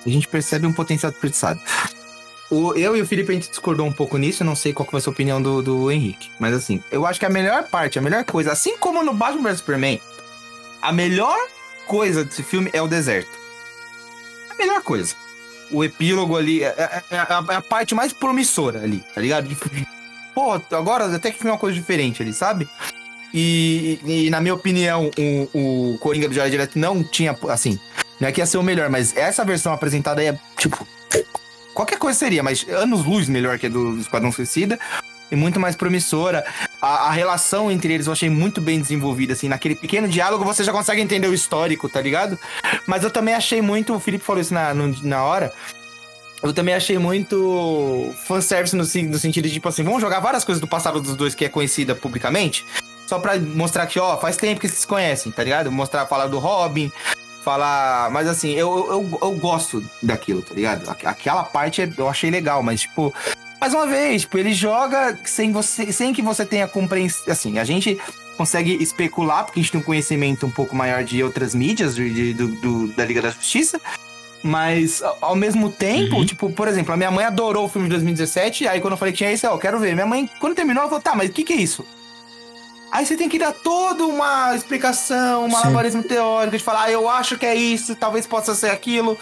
[0.05, 1.61] a gente percebe um potencial desperdiçado.
[2.51, 4.93] O, eu e o Felipe, a gente discordou um pouco nisso, não sei qual que
[4.93, 6.31] vai ser a opinião do, do Henrique.
[6.39, 9.51] Mas assim, eu acho que a melhor parte, a melhor coisa, assim como no Batman
[9.51, 10.01] vs Superman,
[10.81, 11.37] a melhor
[11.87, 13.31] coisa desse filme é o deserto.
[14.51, 15.15] A melhor coisa
[15.71, 19.55] o epílogo ali é, é- é a, é a parte mais promissora ali, tá ligado?
[20.35, 22.67] Pô, agora até que foi uma coisa diferente ali, sabe?
[23.35, 25.11] E, e- e, na minha opinião,
[25.53, 27.79] o, o Coringa do Jared Leto não tinha, assim,
[28.19, 30.87] não é que ia ser o melhor, mas essa versão apresentada aí é, tipo,
[31.79, 34.77] qualquer coisa seria, mas anos-luz melhor que a do Esquadrão Suicida
[35.31, 36.45] e muito mais promissora.
[36.83, 40.65] A, a relação entre eles eu achei muito bem desenvolvida, assim, naquele pequeno diálogo você
[40.65, 42.37] já consegue entender o histórico, tá ligado?
[42.85, 45.53] Mas eu também achei muito, o Felipe falou isso na, no- na hora,
[46.43, 50.61] eu também achei muito fanservice no, no sentido de, tipo assim, vamos jogar várias coisas
[50.61, 52.65] do passado dos dois que é conhecida publicamente,
[53.07, 55.71] só pra mostrar que, ó, faz tempo que eles se conhecem, tá ligado?
[55.71, 56.91] Mostrar, falar do Robin,
[57.49, 58.11] falar...
[58.11, 60.89] Mas assim, eu, eu, eu gosto daquilo, tá ligado?
[60.91, 63.13] Aqu- Aquela parte é- eu achei legal, mas, tipo...
[63.61, 67.25] Mais uma vez, tipo, ele joga sem, você, sem que você tenha compreensão.
[67.33, 67.99] Assim, a gente
[68.37, 72.13] consegue especular, porque a gente tem um conhecimento um pouco maior de outras mídias de,
[72.13, 73.81] de- do, do- da Liga da Justiça.
[74.43, 76.25] Mas, ao- mesmo tempo, Uhum.
[76.27, 78.69] tipo, por exemplo, a minha mãe adorou o filme de 2017.
[78.69, 79.95] Aí, quando eu falei que tinha ó, eu quero ver.
[79.95, 81.85] Minha mãe, quando terminou, ela falou: tá, mas o que, que é isso?
[82.91, 85.53] Aí você tem que dar toda uma explicação, um Sim.
[85.53, 89.19] malabarismo teórico, de falar, ah, eu acho que é isso, talvez possa ser aquilo.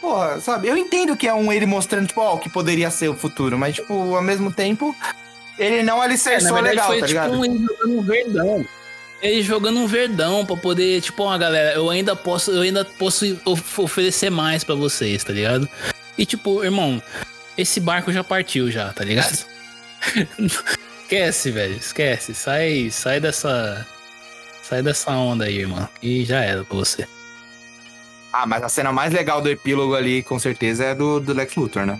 [0.00, 0.68] Porra, sabe?
[0.68, 3.58] Eu entendo que é um ele mostrando, tipo, ó, o que poderia ser o futuro,
[3.58, 4.94] mas, tipo, ao mesmo tempo,
[5.58, 7.32] ele não É, na alicerçou verdade, legal, foi tá tipo ligado?
[7.32, 8.66] um, ele jogando um verdão.
[9.20, 13.40] Ele jogando um verdão pra poder, tipo, ó, galera, eu ainda posso, eu ainda posso
[13.44, 15.68] of- oferecer mais pra vocês, tá ligado?
[16.16, 17.02] E tipo, irmão,
[17.56, 19.44] esse barco já partiu já, tá ligado?
[21.08, 22.34] esquece, velho, esquece.
[22.34, 23.86] Sai, sai dessa
[24.62, 25.88] sai dessa onda aí, irmão.
[26.02, 27.08] E já era pra você.
[28.30, 31.56] Ah, mas a cena mais legal do epílogo ali, com certeza, é do, do Lex
[31.56, 31.98] Luthor, né?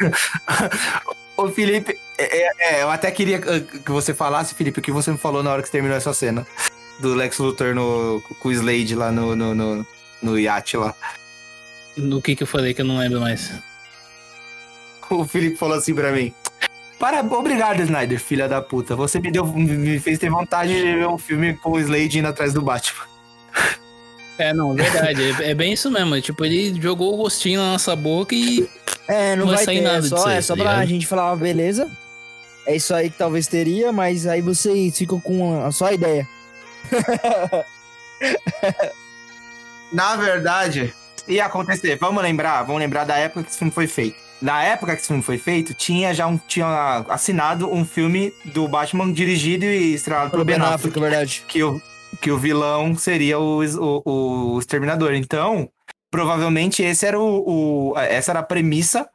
[1.36, 4.90] Ô, Felipe, é, é, é, eu até queria uh, que você falasse, Felipe, o que
[4.90, 6.46] você me falou na hora que você terminou essa cena.
[7.00, 9.86] Do Lex Luthor no, com o Slade lá no, no, no,
[10.22, 10.94] no iate lá.
[11.96, 13.52] No que que eu falei que eu não lembro mais.
[15.10, 16.32] O Felipe falou assim pra mim.
[16.98, 18.94] Para, obrigado, Snyder, filha da puta.
[18.96, 22.28] Você me deu, me fez ter vontade de ver um filme com o Slade indo
[22.28, 23.04] atrás do Batman.
[24.36, 25.22] É, não, verdade.
[25.44, 26.20] é, é bem isso mesmo.
[26.20, 28.68] Tipo, ele jogou o gostinho na nossa boca e
[29.06, 30.72] É, não Não vai vai sair ter, nada é disso só, aí, é só pra
[30.72, 30.88] ligado?
[30.88, 31.88] gente falar, beleza.
[32.66, 36.26] É isso aí que talvez teria, mas aí vocês ficam com a só ideia.
[39.92, 40.92] Na verdade,
[41.28, 41.96] ia acontecer.
[42.00, 44.16] Vamos lembrar, vamos lembrar da época que esse filme foi feito.
[44.42, 48.68] Na época que esse filme foi feito, tinha já um, tinha assinado um filme do
[48.68, 51.44] Batman dirigido e estrelado pelo Ben Affleck, é verdade.
[51.48, 51.80] que o,
[52.20, 55.14] que o vilão seria o, o, o Exterminador.
[55.14, 55.68] Então,
[56.10, 59.08] provavelmente esse era o, o- essa era a premissa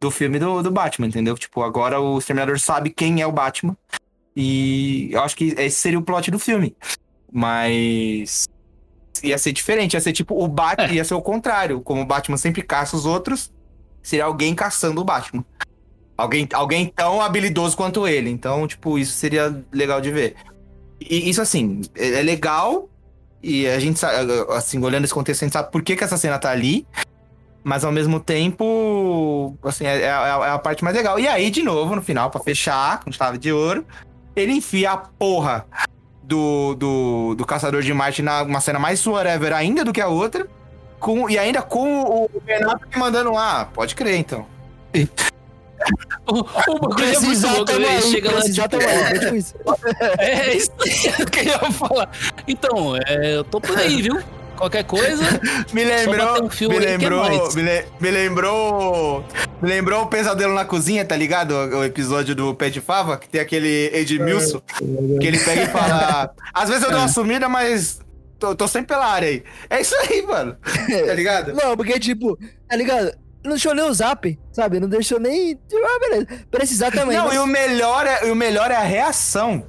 [0.00, 1.36] do filme do, do Batman, entendeu?
[1.38, 3.76] Tipo, agora o Exterminador sabe quem é o Batman.
[4.36, 6.74] E eu acho que esse seria o plot do filme.
[7.32, 8.48] Mas
[9.22, 12.36] ia ser diferente, ia ser tipo o Batman, ia ser o contrário, como o Batman
[12.36, 13.52] sempre caça os outros,
[14.04, 15.44] seria alguém caçando o Batman.
[16.16, 18.30] Alguém, alguém tão habilidoso quanto ele.
[18.30, 20.36] Então, tipo, isso seria legal de ver.
[21.00, 22.88] E isso, assim, é é legal.
[23.42, 24.14] E a gente sabe,
[24.50, 26.86] assim, olhando esse contexto, a gente sabe por que, que essa cena tá ali.
[27.64, 31.18] Mas ao mesmo tempo, assim, é, é é a parte mais legal.
[31.18, 33.84] E aí, de novo, no final, pra fechar, com chave de ouro,
[34.36, 35.66] ele enfia a porra
[36.22, 40.08] do, do, do Caçador de Marte na uma cena mais whatever ainda do que a
[40.08, 40.46] outra.
[41.04, 44.46] Com, e ainda com o Ben Affleck mandando, ah, pode crer, então.
[46.24, 49.54] Bagulho é muito louco, tamo ele aí, chega lá precisar, tipo, é isso.
[50.18, 50.70] É isso
[51.30, 52.10] que eu ia falar.
[52.48, 54.18] Então, é, eu tô por aí, viu?
[54.56, 55.24] Qualquer coisa,
[55.74, 59.24] Me bater lembrou, um me aí que é lembrou, me, le- me lembrou,
[59.60, 61.52] me lembrou o Pesadelo na Cozinha, tá ligado?
[61.52, 64.62] O, o episódio do Pé de Fava, que tem aquele Edmilson,
[65.20, 68.00] que ele pega e fala, às vezes eu dou uma sumida, mas
[68.44, 69.42] tô, tô sempre pela área aí.
[69.70, 71.52] É isso aí, mano, tá ligado?
[71.54, 72.38] Não, porque, tipo,
[72.68, 73.12] tá ligado?
[73.42, 74.80] Não deixou nem o zap, sabe?
[74.80, 75.58] Não deixou nem.
[75.72, 76.26] Ah, beleza.
[76.50, 77.16] Precisar também.
[77.16, 79.66] Não, mas- e o melhor é, o melhor é a reação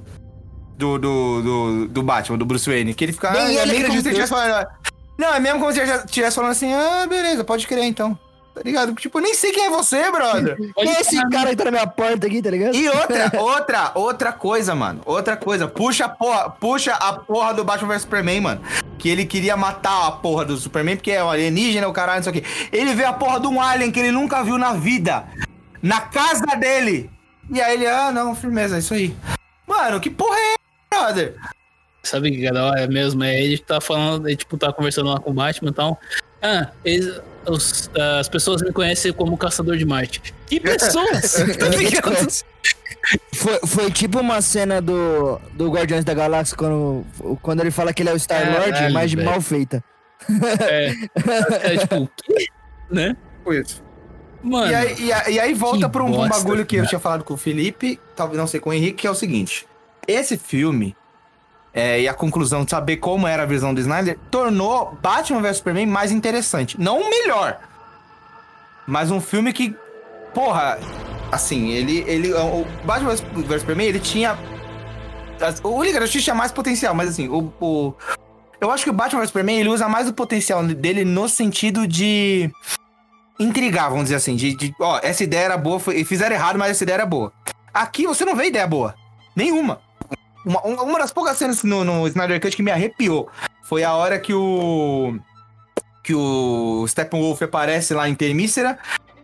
[0.76, 4.28] do, do, do, do Batman, do Bruce Wayne, que ele fica, ah, ele ele estivesse
[4.28, 4.66] falando.
[5.18, 8.18] Não, é mesmo como se ele estivesse falando assim, ah, beleza, pode crer então.
[8.56, 8.94] Tá ligado?
[8.94, 10.56] Tipo, eu nem sei quem é você, brother.
[10.56, 12.74] Quem é esse cara que tá na minha porta aqui, tá ligado?
[12.74, 15.02] E outra, outra, outra coisa, mano.
[15.04, 15.68] Outra coisa.
[15.68, 18.62] Puxa a porra, puxa a porra do Batman vs Superman, mano.
[18.98, 22.32] Que ele queria matar a porra do Superman, porque é um alienígena, o caralho, não
[22.32, 22.48] sei o quê.
[22.72, 25.24] Ele vê a porra de um alien que ele nunca viu na vida.
[25.82, 27.10] Na casa dele.
[27.52, 29.14] E aí ele, ah, não, firmeza, é isso aí.
[29.66, 31.36] Mano, que porra é essa, brother?
[32.02, 33.22] sabe o que é da hora mesmo?
[33.22, 36.00] É ele tá falando, ele, tipo, tá conversando lá com o Batman e tal.
[36.46, 37.90] Ah, eles, os-
[38.20, 40.22] as pessoas me conhecem como Caçador de Marte.
[40.46, 41.32] Que pessoas?
[41.58, 42.26] tá ligado?
[43.34, 47.04] Foi, foi tipo uma cena do, do Guardiões da Galáxia quando,
[47.42, 49.82] quando ele fala que ele é o Star-Lord, Caralho, mas de mal feita.
[50.68, 50.92] É,
[51.72, 52.46] é tipo, o quê?
[52.90, 53.16] Né?
[53.50, 53.82] Isso.
[54.42, 56.80] Mano, E aí, e aí- e aí volta pra um, um bosta, bagulho que eu
[56.80, 56.88] cara.
[56.88, 59.66] tinha falado com o Felipe, talvez não sei com o Henrique, que é o seguinte.
[60.06, 60.96] Esse filme,
[61.76, 65.58] é, e a conclusão de saber como era a visão do Snyder, tornou Batman vs
[65.58, 66.80] Superman mais interessante.
[66.80, 67.58] Não o melhor,
[68.86, 69.76] mas um filme que,
[70.32, 70.78] porra,
[71.30, 72.02] assim, ele...
[72.06, 74.38] ele o Batman vs Superman, ele tinha...
[75.62, 77.52] O Liga da Justiça tinha mais potencial, mas assim, o...
[77.60, 77.94] o-
[78.58, 81.86] eu acho que o Batman vs Superman, ele usa mais o potencial dele no sentido
[81.86, 82.50] de
[83.38, 86.70] intrigar, vamos dizer assim, de, de, ó, essa ideia era boa, foi, fizeram errado, mas
[86.70, 87.30] essa ideia era boa.
[87.74, 88.94] Aqui você não vê ideia boa.
[89.36, 89.84] Nenhuma.
[90.46, 93.28] Uma, uma das poucas cenas no, no Snyder Cut que me arrepiou
[93.64, 95.18] foi a hora que o.
[96.04, 98.78] que o Steppenwolf aparece lá em Termícera,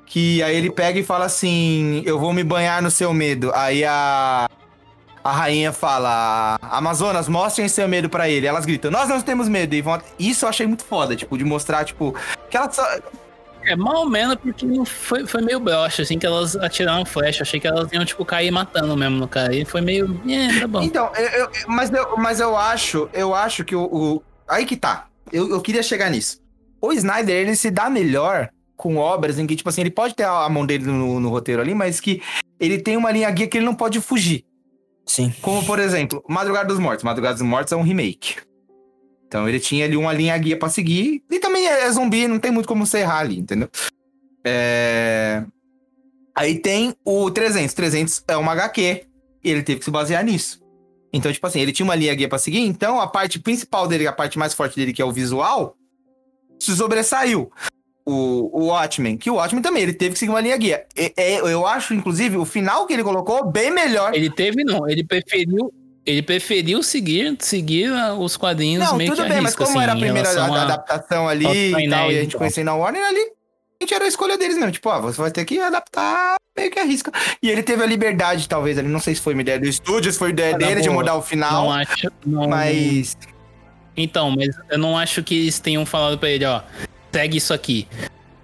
[0.04, 3.52] que aí ele pega e fala assim: Eu vou me banhar no seu medo.
[3.54, 4.50] Aí a.
[5.22, 8.48] a rainha fala: Amazonas, mostrem seu medo pra ele.
[8.48, 9.76] Elas gritam: Nós não temos medo.
[9.76, 10.02] E vão...
[10.18, 12.16] Isso eu achei muito foda, tipo, de mostrar, tipo,
[12.50, 12.84] que elas só.
[13.64, 17.42] É, mal ou menos, porque não foi, foi meio broxa, assim, que elas atiraram flecha.
[17.42, 19.54] Achei que elas iam, tipo, cair matando mesmo no cara.
[19.54, 20.20] E foi meio.
[20.28, 20.82] É, tá bom.
[20.82, 23.82] Então, eu, eu- mas, eu, mas eu acho, eu acho que o.
[23.84, 25.06] o- Aí que tá.
[25.32, 26.38] Eu, eu queria chegar nisso.
[26.80, 30.24] O Snyder, ele se dá melhor com obras em que, tipo assim, ele pode ter
[30.24, 32.20] a mão dele no, no roteiro ali, mas que
[32.58, 34.44] ele tem uma linha guia que ele não pode fugir.
[35.06, 35.32] Sim.
[35.40, 37.04] Como, por exemplo, Madrugada dos Mortos.
[37.04, 38.36] Madrugada dos Mortos é um remake.
[39.32, 41.24] Então ele tinha ali uma linha guia pra seguir.
[41.30, 43.66] E também é, é zumbi, não tem muito como você errar ali, entendeu?
[44.44, 45.42] É...
[46.34, 47.72] Aí tem o 300.
[47.72, 49.06] 300 é uma HQ.
[49.42, 50.60] E ele teve que se basear nisso.
[51.14, 52.60] Então, tipo assim, ele tinha uma linha guia pra seguir.
[52.60, 55.78] Então, a parte principal dele, a parte mais forte dele, que é o visual,
[56.60, 57.50] se sobressaiu.
[58.04, 60.84] O, o Watchmen, que o Watchmen também, ele teve que seguir uma linha guia.
[60.94, 64.14] E- é, eu acho, inclusive, o final que ele colocou bem melhor.
[64.14, 64.86] Ele teve, não.
[64.86, 65.72] Ele preferiu.
[66.04, 69.76] Ele preferiu seguir, seguir ah, os quadrinhos Não, meio tudo que bem, mas arrisca, como
[69.78, 72.74] assim, era a primeira a- a- adaptação ali e tal, e a gente conhecendo a
[72.74, 74.72] Warner ali, a gente era a escolha deles mesmo.
[74.72, 77.12] Tipo, ó, você vai ter que adaptar meio que arrisca.
[77.40, 80.12] E ele teve a liberdade, talvez, ali, não sei se foi uma ideia do estúdio,
[80.12, 80.98] se foi ideia Ah, na dele de boa.
[81.00, 82.10] mudar o Não final, acho.
[82.26, 83.16] Não, mas...
[83.96, 86.62] Então, mas eu não acho que eles tenham falado pra ele, ó,
[87.12, 87.86] segue isso aqui.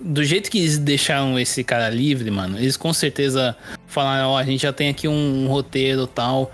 [0.00, 3.56] Do jeito que eles deixaram esse cara livre, mano, eles com certeza
[3.86, 6.52] falaram, ó, a gente já tem aqui um, um roteiro tal.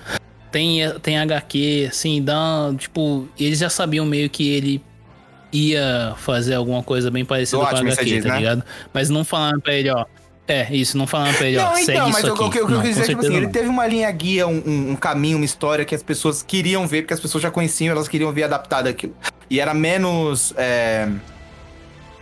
[0.54, 2.72] Tem, tem HQ, assim, dá.
[2.78, 4.80] Tipo, eles já sabiam meio que ele
[5.52, 8.36] ia fazer alguma coisa bem parecida Do com a HQ, diz, tá né?
[8.38, 8.62] ligado?
[8.92, 10.04] Mas não falaram pra ele, ó.
[10.46, 12.50] É, isso, não falaram pra ele, ó, Não, segue então, isso mas o aqui.
[12.50, 13.52] que eu, o que eu Não, quis com dizer, tipo assim, certeza ele não.
[13.52, 17.14] teve uma linha guia, um, um- caminho, uma história que as pessoas queriam ver, porque
[17.14, 19.14] as pessoas já conheciam, elas queriam ver adaptado aquilo.
[19.50, 20.54] E era menos.
[20.56, 21.08] é,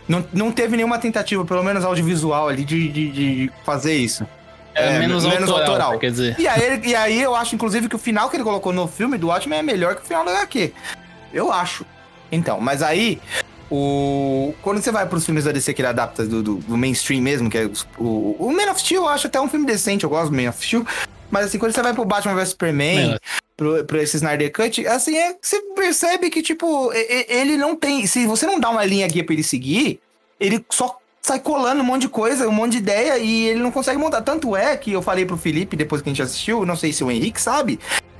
[0.07, 4.25] Não, não teve nenhuma tentativa, pelo menos audiovisual ali, de, de, de fazer isso.
[4.75, 5.99] É, é, menos, menos autoral, autoral.
[5.99, 6.35] quer dizer.
[6.39, 9.17] E aí, e aí eu acho, inclusive, que o final que ele colocou no filme
[9.17, 10.73] do Watchmen é melhor que o final da HQ.
[11.33, 11.85] Eu acho.
[12.31, 13.19] Então, mas aí,
[13.69, 14.53] o...
[14.61, 17.49] quando você vai pros filmes da DC que ele adapta do, do- do mainstream mesmo,
[17.49, 20.31] que é o, o Man of Steel, eu acho até um filme decente, eu gosto
[20.31, 20.85] do Man of Steel.
[21.29, 23.19] Mas assim, quando você vai pro Batman vs Superman, Melhor.
[23.57, 28.05] pro, pro esse Snyder Cut, assim, é, você percebe que, tipo, ele não tem.
[28.05, 29.99] Se você não dá uma linha guia pra ele seguir,
[30.39, 33.71] ele só sai colando um monte de coisa, um monte de ideia e ele não
[33.71, 34.21] consegue montar.
[34.21, 37.01] Tanto é que eu falei pro Felipe, depois que a gente assistiu, não sei se
[37.03, 37.79] o Henrique sabe,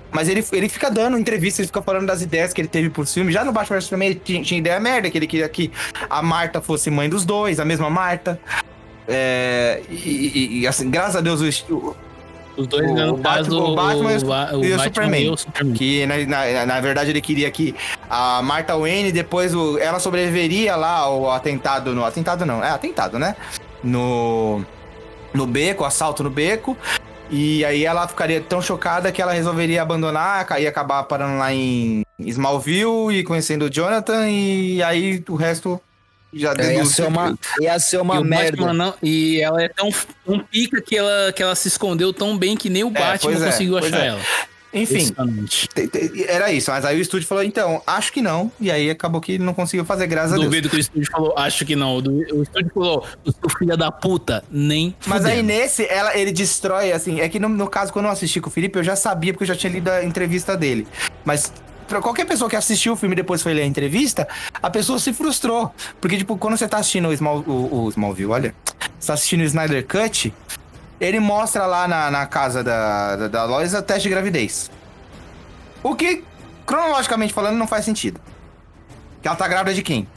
[0.09, 3.05] mas ele, ele fica dando entrevista, ele fica falando das ideias que ele teve por
[3.05, 3.31] filme.
[3.33, 5.69] Já no Batman vs Superman ele tinha, tinha ideia merda, que ele queria que
[6.09, 8.39] a Marta fosse mãe dos dois, a mesma Marta.
[9.05, 11.93] É, e, e- assim, graças a Deus o-
[12.55, 14.83] Os dois, O né, no Batman- caso, o Batman e o- Ba- e o Batman
[14.83, 15.23] Superman.
[15.23, 15.73] e o Superman.
[15.73, 17.75] Que na, na, na verdade ele queria que
[18.09, 23.17] a Martha Wayne depois o, ela sobreviveria lá ao atentado no atentado não, é atentado,
[23.17, 23.35] né?
[23.83, 24.63] No
[25.33, 26.77] no beco, assalto no beco.
[27.31, 32.03] E aí ela ficaria tão chocada que ela resolveria abandonar, ia acabar parando lá em
[32.19, 35.81] Smallville e conhecendo o Jonathan e aí o resto
[36.33, 38.57] já É, ia ser uma, ia ser uma e merda.
[38.57, 39.89] Batman não, e ela é tão
[40.27, 43.41] um pica que ela, que ela se escondeu tão bem que nem o Batman pois
[43.41, 44.07] é, conseguiu pois achar é.
[44.07, 44.19] ela.
[44.75, 45.67] Enfim, Impressionante.
[45.67, 48.51] te- te- era isso, mas aí o estúdio falou, então, acho que não.
[48.59, 50.45] E aí acabou que ele não conseguiu fazer, graças a Deus.
[50.47, 51.97] Duvido que o estúdio falou, acho que não.
[51.97, 55.47] O estúdio falou, o seu filho da puta, nem Mas aí fudendo.
[55.59, 58.51] nesse, ela, ele destrói, assim, é que no, no caso, quando eu assisti com o
[58.51, 60.87] Felipe, eu já sabia, porque eu já tinha lido a entrevista dele.
[61.23, 61.53] Mas
[61.87, 64.27] pra qualquer pessoa que assistiu o filme e depois foi ler a entrevista,
[64.61, 65.73] a pessoa se frustrou.
[66.01, 68.55] Porque, tipo, quando você tá assistindo o, Small, o, o Smallville, olha,
[68.99, 70.33] você tá assistindo o Snyder Cut,
[70.99, 74.71] ele mostra lá na, na casa da, da, da Lois o teste de gravidez.
[75.81, 76.23] O que,
[76.65, 78.19] cronologicamente falando, não faz sentido.
[79.21, 80.07] Que ela tá grávida de quem?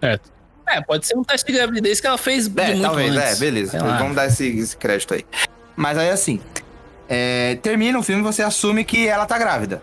[0.00, 0.30] Certo.
[0.68, 3.36] É, pode ser um teste de gravidez que ela fez É, muito talvez, antes.
[3.36, 3.78] é, beleza.
[3.78, 5.24] Vamos dar esse, esse crédito aí.
[5.76, 6.40] Mas aí assim,
[7.08, 9.80] é, termina o filme você assume que ela tá grávida.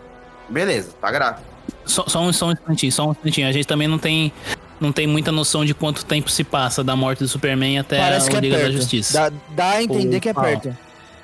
[0.48, 1.42] Beleza, tá grávida.
[1.86, 3.48] Só, só um, só um instantinho, só um instantinho.
[3.48, 4.32] A gente também não tem,
[4.80, 8.28] não tem muita noção de quanto tempo se passa da morte do Superman até Parece
[8.30, 8.76] que a é Liga da perto.
[8.76, 9.12] Justiça.
[9.30, 10.76] Dá, dá a entender que é perto.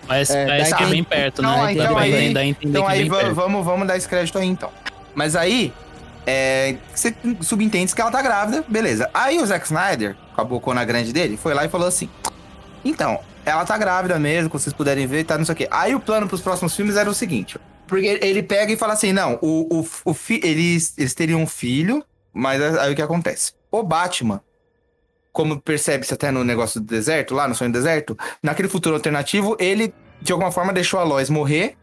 [0.07, 1.73] Parece, É, parece que é bem perto, então, né?
[1.73, 3.35] então aí- entender- dá a entender Então que é aí bem va- perto.
[3.35, 4.71] vamos, vamos dar esse crédito aí então.
[5.15, 5.73] Mas aí,
[6.27, 9.09] é, você subentende que ela tá grávida, beleza.
[9.15, 12.09] Aí o Zack Snyder, com a bocona grande dele, foi lá e falou assim:
[12.85, 15.69] Então, ela tá grávida mesmo, como vocês puderem ver, tá, não sei o quê.
[15.71, 17.57] Aí o plano pros próximos filmes era o seguinte:
[17.91, 21.47] porque ele pega e fala assim: não, o, o, o fi, eles, eles teriam um
[21.47, 22.03] filho,
[22.33, 23.53] mas aí o que acontece?
[23.71, 24.41] O Batman,
[25.33, 29.57] como percebe-se até no negócio do deserto, lá no sonho do deserto, naquele futuro alternativo,
[29.61, 29.93] ele
[30.23, 31.77] de alguma forma deixou a Lois morrer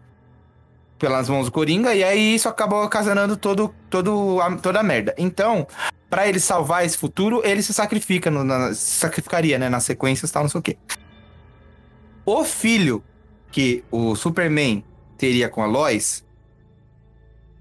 [0.99, 5.13] pelas mãos do Coringa, e aí isso acabou ocasionando todo, todo a, toda a merda.
[5.17, 5.67] Então,
[6.09, 10.29] pra ele salvar esse futuro, ele se sacrifica, no, na- se sacrificaria, né, nas sequências
[10.29, 10.77] e tal, não sei o quê.
[12.25, 13.03] O filho
[13.51, 14.83] que o Superman
[15.17, 16.25] teria com a Lois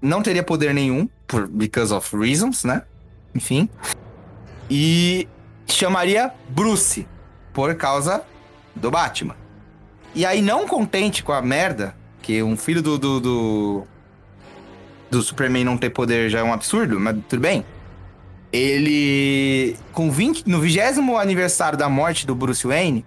[0.01, 2.83] não teria poder nenhum, por because of reasons, né?
[3.33, 3.69] Enfim.
[4.69, 5.27] E
[5.67, 7.07] chamaria Bruce,
[7.53, 8.23] por causa
[8.75, 9.35] do Batman.
[10.13, 13.87] E aí, não contente com a merda, que um filho do, do, do,
[15.11, 17.65] do Superman não ter poder já é um absurdo, mas tudo bem.
[18.51, 20.79] Ele, com 20, no 20
[21.19, 23.05] aniversário da morte do Bruce Wayne,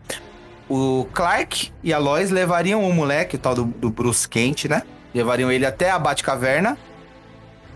[0.70, 4.82] o Clark e a Lois levariam o moleque, o tal do, do Bruce Kent, né?
[5.12, 6.78] Levariam ele até a Batcaverna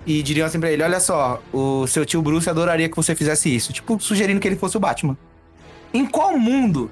[0.07, 3.53] e diriam assim pra ele: Olha só, o seu tio Bruce adoraria que você fizesse
[3.53, 3.73] isso.
[3.73, 5.19] Tipo, sugerindo que ele fosse o Batman.
[5.93, 6.89] Em qual mundo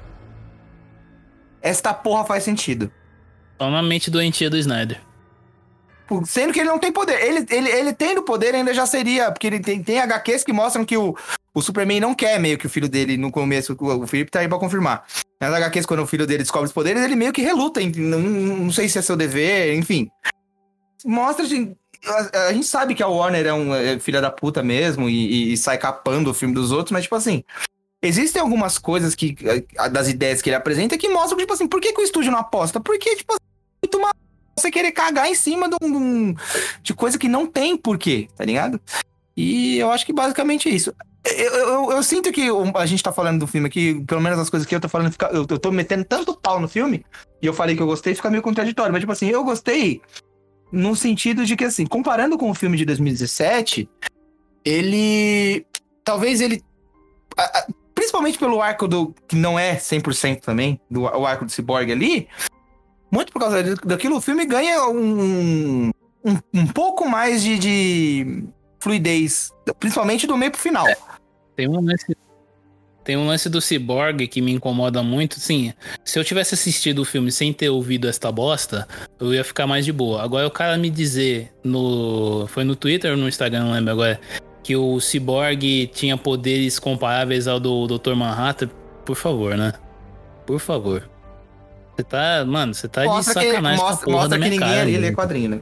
[1.61, 2.91] esta porra faz sentido?
[3.61, 5.01] Só na mente doentia do Snyder.
[6.25, 7.23] Sendo que ele não tem poder.
[7.23, 9.31] Ele, ele, ele tendo poder ainda já seria.
[9.31, 11.17] Porque ele tem, tem HQs que mostram que o,
[11.55, 13.77] o Superman não quer meio que o filho dele no começo.
[13.79, 15.05] O Felipe tá aí pra confirmar.
[15.41, 17.81] Nas HQs, quando o filho dele descobre os poderes, ele meio que reluta.
[17.97, 20.09] Não, não sei se é seu dever, enfim.
[21.05, 21.45] Mostra,
[22.07, 25.53] a, a, gente sabe que a Warner é um é filha da puta mesmo e,
[25.53, 27.43] e, sai capando o filme dos outros, mas, tipo assim,
[28.01, 29.37] existem algumas coisas que,
[29.91, 32.39] das ideias que ele apresenta que mostram, tipo assim, por que, que o estúdio não
[32.39, 32.81] aposta?
[32.81, 33.41] Porque, tipo, assim,
[33.83, 34.13] muito mal
[34.59, 36.35] você querer cagar em cima de, um,
[36.83, 38.81] de coisa que não tem porquê, tá ligado?
[39.37, 40.93] E eu acho que basicamente é isso.
[41.25, 44.51] Eu, eu, eu, sinto que a gente tá falando do filme aqui, pelo menos as
[44.51, 47.05] coisas que eu tô falando, eu, eu tô metendo tanto pau no filme,
[47.41, 48.93] e eu falei que eu gostei, fica meio contraditório.
[48.93, 50.03] Mas, tipo assim, eu gostei
[50.73, 53.89] no sentido de que, assim, comparando com o filme de 2017,
[54.65, 55.65] ele.
[56.03, 56.63] Talvez ele.
[57.95, 59.15] Principalmente pelo arco do.
[59.29, 62.29] que não é 100% também, do o arco do Cyborg ali.
[63.11, 65.91] Muito por causa daquilo, o filme ganha um.
[66.25, 68.45] um, um pouco mais de, de
[68.81, 69.53] fluidez.
[69.79, 70.89] Principalmente do meio pro final.
[70.89, 70.97] É.
[71.55, 72.17] Tem um lance,
[73.05, 75.41] tem um lance do Cyborg que me incomoda muito.
[75.41, 75.73] Sim,
[76.05, 78.87] se eu tivesse assistido o filme sem ter ouvido esta bosta,
[79.19, 80.23] eu ia ficar mais de boa.
[80.23, 82.47] Agora o cara me dizer no.
[82.49, 84.21] Foi no Twitter ou no Instagram, não lembro agora.
[84.63, 88.15] Que o Cyborg tinha poderes comparáveis ao do Dr.
[88.15, 88.71] Manhattan,
[89.05, 89.73] por favor, né?
[90.47, 91.11] Por favor.
[91.97, 92.45] Você tá.
[92.47, 95.51] Mano, você tá mostra de sacanagem que, mostra, mostra que ninguém cara, ali lê quadrinho,
[95.51, 95.61] né?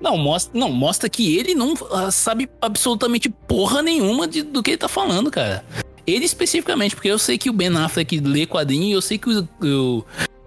[0.00, 4.72] Não, mostra, não, mostra que ele não uh, sabe absolutamente porra nenhuma de, do que
[4.72, 5.64] ele tá falando, cara.
[6.06, 9.28] Ele especificamente, porque eu sei que o Ben Affleck lê quadrinho e eu sei que
[9.28, 10.04] o, o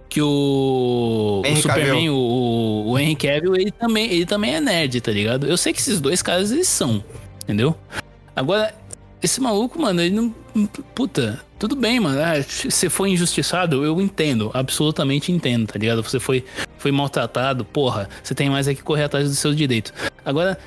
[0.08, 5.12] que o, o Superman, o, o Henry Cavill, ele também, ele também é nerd, tá
[5.12, 5.46] ligado?
[5.46, 7.04] Eu sei que esses dois caras eles são,
[7.44, 7.76] entendeu?
[8.34, 8.74] Agora,
[9.22, 10.34] esse maluco, mano, ele não.
[10.94, 12.20] Puta, tudo bem, mano.
[12.20, 14.50] Ah, você foi injustiçado, eu entendo.
[14.54, 16.02] Absolutamente entendo, tá ligado?
[16.02, 16.44] Você foi,
[16.78, 18.08] foi maltratado, porra.
[18.22, 19.92] Você tem mais é que correr atrás dos seus direitos.
[20.24, 20.58] Agora,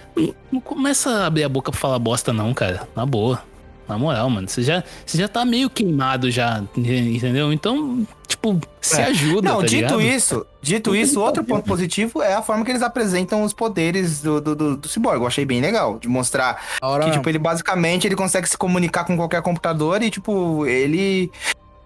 [0.52, 2.88] não começa a abrir a boca pra falar bosta, não, cara.
[2.96, 3.44] Na boa.
[3.88, 4.48] Na moral, mano.
[4.48, 7.52] Você já, você já tá meio queimado já, entendeu?
[7.52, 9.06] Então, tipo, se é.
[9.06, 9.50] ajuda.
[9.50, 10.02] Não, tá dito ligado?
[10.02, 14.40] isso, dito isso, outro ponto positivo é a forma que eles apresentam os poderes do,
[14.40, 15.22] do, do, do Cyborg.
[15.22, 16.00] Eu achei bem legal.
[16.00, 17.06] De mostrar Ora...
[17.06, 21.32] que, tipo, ele basicamente ele consegue se comunicar com qualquer computador e, tipo, ele.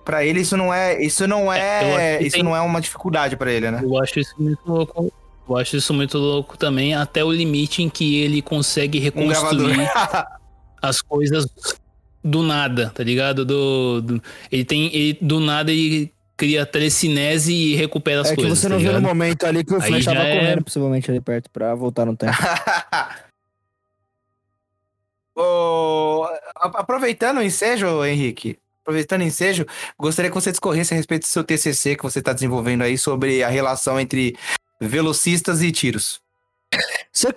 [0.05, 1.01] Pra ele, isso não é.
[1.03, 2.17] Isso não é.
[2.17, 2.43] é isso tem...
[2.43, 3.81] não é uma dificuldade para ele, né?
[3.83, 5.11] Eu acho isso muito louco.
[5.49, 9.87] Eu acho isso muito louco também, até o limite em que ele consegue reconstruir um
[10.81, 11.47] as coisas
[12.27, 13.45] do nada, tá ligado?
[13.45, 14.21] Do, do,
[14.51, 14.93] ele tem.
[14.93, 18.51] Ele, do nada ele cria telecinese e recupera as é coisas.
[18.51, 18.93] É que você tá não ligado?
[18.93, 20.39] viu no momento ali que o Flash tava é...
[20.39, 22.37] correndo, possivelmente, ali perto, pra voltar no tempo.
[25.35, 29.65] oh, aproveitando o ensejo, Henrique, aproveitando o ensejo,
[29.97, 33.43] gostaria que você discorresse a respeito do seu TCC que você está desenvolvendo aí sobre
[33.43, 34.37] a relação entre
[34.79, 36.21] velocistas e tiros.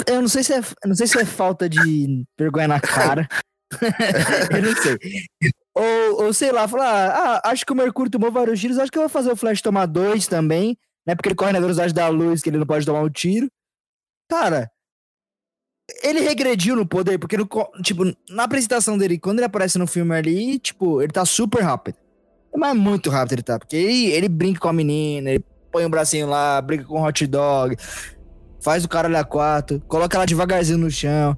[0.06, 3.26] Eu não sei se é, não sei se é falta de vergonha na cara.
[4.50, 4.98] eu não sei.
[5.74, 8.98] Ou, ou sei lá, falar, ah, acho que o Mercúrio tomou vários tiros, acho que
[8.98, 10.76] eu vou fazer o Flash tomar dois também,
[11.06, 11.14] né?
[11.14, 13.48] Porque ele corre na velocidade da luz, que ele não pode tomar um tiro.
[14.28, 14.70] Cara,
[16.02, 17.48] ele regrediu no poder, porque, no,
[17.82, 21.96] tipo, na apresentação dele, quando ele aparece no filme ali, tipo, ele tá super rápido.
[22.54, 25.86] Mas muito rápido ele tá, porque ele, ele brinca com a menina, ele põe o
[25.86, 27.76] um bracinho lá, brinca com o hot dog,
[28.60, 31.36] faz o cara olhar quatro, coloca ela devagarzinho no chão.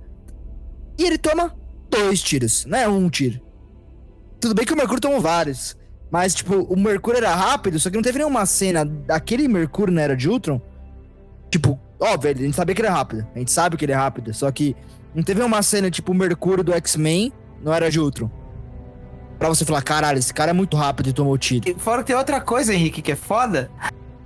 [0.99, 1.55] E ele toma
[1.93, 3.40] dois tiros, não é um tiro.
[4.40, 5.77] Tudo bem que o Mercúrio tomou vários.
[6.10, 10.02] Mas, tipo, o Mercúrio era rápido, só que não teve nenhuma cena daquele Mercúrio na
[10.02, 10.60] Era de Ultron.
[11.51, 13.27] Tipo, óbvio, a gente sabia que ele é rápido.
[13.35, 14.35] A gente sabe que ele é rápido.
[14.35, 14.77] Só que
[15.14, 17.32] não teve uma cena, tipo, o Mercúrio do X-Men
[17.62, 18.31] não Era de Ultron.
[19.39, 21.78] Pra você falar, caralho, esse cara é muito rápido e tomou tiro.
[21.78, 23.70] Fora que tem outra coisa, Henrique, que é foda.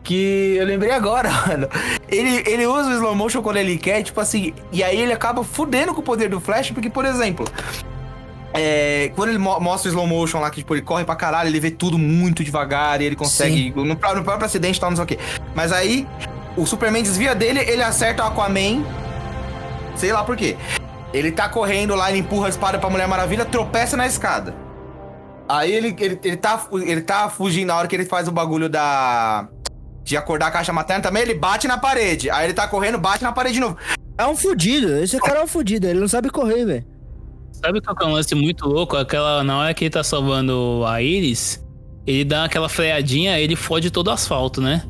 [0.06, 1.68] Que eu lembrei agora, mano.
[2.08, 4.54] Ele, ele usa o slow motion quando ele quer, tipo assim.
[4.70, 7.44] E aí ele acaba fudendo com o poder do Flash, porque, por exemplo,
[8.54, 11.48] É, quando ele mo- mostra o slow motion lá, que tipo, ele corre pra caralho,
[11.48, 13.72] ele vê tudo muito devagar e ele consegue.
[13.74, 15.18] No, no próprio acidente e tal, não sei o quê.
[15.54, 16.06] Mas aí,
[16.56, 18.84] o Superman desvia dele, ele acerta o Aquaman.
[19.96, 20.56] Sei lá por quê.
[21.12, 24.54] Ele tá correndo lá, ele empurra a espada pra Mulher Maravilha, tropeça na escada.
[25.48, 28.68] Aí ele, ele, ele, tá, ele tá fugindo na hora que ele faz o bagulho
[28.68, 29.48] da.
[30.06, 32.30] De acordar a caixa materna também, ele bate na parede.
[32.30, 33.76] Aí ele tá correndo, bate na parede de novo.
[34.16, 34.96] É um fudido.
[34.98, 35.84] Esse cara é um fudido.
[35.88, 36.86] Ele não sabe correr, velho.
[37.52, 38.96] Sabe qual que é um lance muito louco?
[38.96, 41.60] Aquela, na hora que ele tá salvando a Iris,
[42.06, 44.84] ele dá aquela freadinha, ele fode todo o asfalto, né?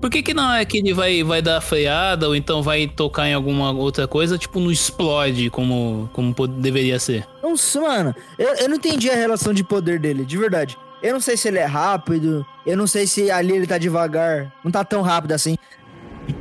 [0.00, 2.86] Por que que na hora que ele vai, vai dar a freada ou então vai
[2.86, 7.26] tocar em alguma outra coisa, tipo, não explode como, como deveria ser?
[7.42, 8.14] Nossa, mano.
[8.38, 10.78] Eu, eu não entendi a relação de poder dele, de verdade.
[11.02, 12.44] Eu não sei se ele é rápido.
[12.66, 14.52] Eu não sei se ali ele tá devagar.
[14.64, 15.56] Não tá tão rápido assim.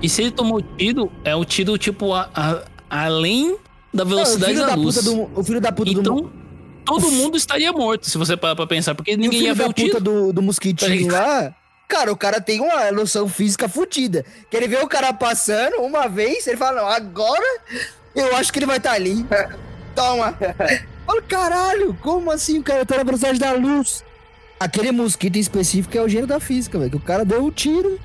[0.01, 3.57] E se ele tomou tiro, é o tiro, tipo, a- a- além
[3.93, 4.95] da Não, o velocidade filho da, da luz.
[4.97, 5.39] puta do.
[5.39, 5.99] O filho da puta do.
[6.01, 6.31] Então,
[6.85, 9.63] todo mundo estaria morto, se você parar pra pensar, porque o ninguém ia filho ver
[9.63, 9.89] da o tiro.
[9.91, 11.53] puta do, do mosquitinho lá.
[11.87, 14.23] Cara, o cara tem uma noção física fodida.
[14.51, 17.59] Que ele vê o cara passando uma vez, ele fala, não, agora
[18.13, 19.25] eu acho que ele vai estar ali.
[19.95, 20.37] Toma.
[21.07, 24.03] Fala, caralho, como assim o cara tá na velocidade da luz?
[24.59, 26.91] Aquele mosquito em específico é o gênio da física, velho.
[26.91, 27.99] Que o cara deu um tiro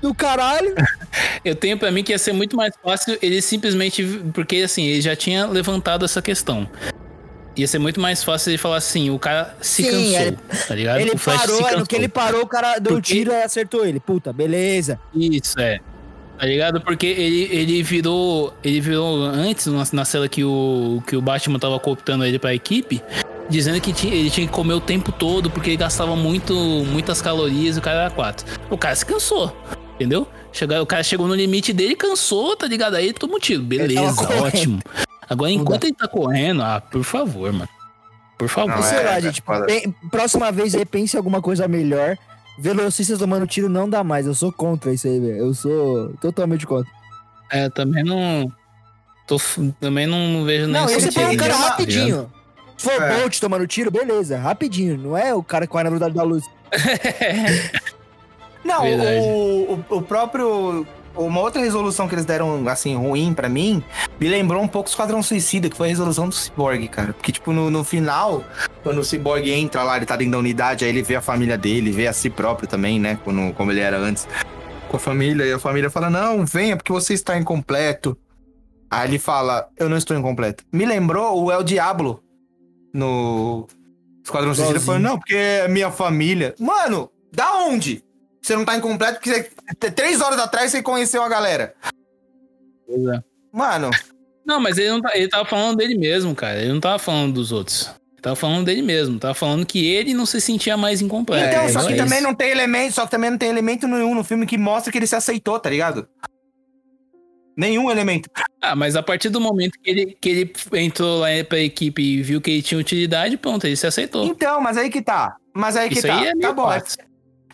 [0.00, 0.74] do caralho.
[1.44, 4.02] Eu tenho pra mim que ia ser muito mais fácil ele simplesmente.
[4.32, 6.68] Porque assim, ele já tinha levantado essa questão.
[7.56, 10.38] Ia ser muito mais fácil ele falar assim: o cara se Sim, cansou, ele-
[10.68, 11.00] tá ligado?
[11.00, 11.78] ele parou, cansou.
[11.80, 14.00] no que ele parou, o cara deu um Porque- tiro e acertou ele.
[14.00, 14.98] Puta, beleza.
[15.14, 15.78] Isso, é.
[16.38, 16.80] Tá ligado?
[16.80, 18.52] Porque ele, ele virou.
[18.62, 22.52] Ele virou antes, na, na cela que o, que o Batman tava cooptando ele pra
[22.54, 23.00] equipe,
[23.48, 27.22] dizendo que tinha- ele tinha que comer o tempo todo porque ele gastava muito, muitas
[27.22, 28.44] calorias e o cara era quatro.
[28.68, 29.56] O cara se cansou,
[29.94, 30.26] entendeu?
[30.52, 32.94] Chegou, o cara chegou no limite dele, cansou, tá ligado?
[32.96, 33.62] Aí ele tomou um tiro.
[33.62, 34.80] Beleza, ótimo.
[35.28, 37.68] Agora, enquanto ele tá correndo, ah, por favor, mano.
[38.36, 38.74] Por favor.
[38.76, 39.42] Não, sei é, lá, é gente.
[39.42, 42.18] pen- próxima vez aí, pense em alguma coisa melhor.
[42.58, 44.26] Velocistas tomando tiro não dá mais.
[44.26, 45.36] Eu sou contra isso aí, velho.
[45.36, 46.90] Eu sou totalmente contra.
[47.50, 48.50] É, também não.
[49.26, 52.30] Tô, f- também não, não vejo nem Não, esse foi um cara tá rapidinho.
[52.76, 53.18] Se for É.
[53.20, 54.98] Bolt tomando tiro, beleza, rapidinho.
[54.98, 56.44] Não é o cara que vai na velocidade da luz.
[58.64, 60.86] Não, o, o, o próprio.
[61.16, 63.82] Uma outra resolução que eles deram, assim, ruim pra mim,
[64.18, 67.12] me lembrou um pouco o Esquadrão Suicida, que foi a resolução do Cyborg, cara.
[67.12, 68.44] Porque, tipo, no, no final,
[68.82, 71.56] quando o Cyborg entra lá, ele tá dentro da unidade, aí ele vê a família
[71.56, 73.18] dele, vê a si próprio também, né?
[73.22, 74.26] Quando, como ele era antes.
[74.88, 78.16] Com a família, e a família fala: Não, venha, porque você está incompleto.
[78.90, 80.64] Aí ele fala: Eu não estou incompleto.
[80.72, 82.22] Me lembrou o El Diablo
[82.92, 83.66] no
[84.22, 84.80] Esquadrão Suicida.
[84.80, 86.54] Falou: Não, porque é minha família.
[86.60, 88.03] Mano, da onde?
[88.44, 89.30] Você não tá incompleto porque
[89.80, 91.74] você- três horas atrás você conheceu a galera.
[92.86, 93.22] Pois é.
[93.50, 93.90] Mano,
[94.44, 96.60] Não, mas ele, não tá, ele tava falando dele mesmo, cara.
[96.60, 97.86] Ele não tava falando dos outros.
[98.12, 99.18] Ele tava falando dele mesmo.
[99.18, 101.48] Tava falando que ele não se sentia mais incompleto.
[101.48, 103.88] então, É, só só que também não tem elemento, só que também não tem elemento
[103.88, 106.06] nenhum no filme que mostra que ele se aceitou, tá ligado?
[107.56, 108.28] Nenhum elemento.
[108.60, 110.52] Ah, mas a partir do momento que ele, que ele
[110.82, 114.26] entrou lá pra equipe e viu que ele tinha utilidade, pronto, ele se aceitou.
[114.26, 115.36] Então, mas aí que tá.
[115.54, 116.18] Mas aí que Isso tá.
[116.18, 116.70] aí é tá bom.
[116.70, 116.98] é- fácil.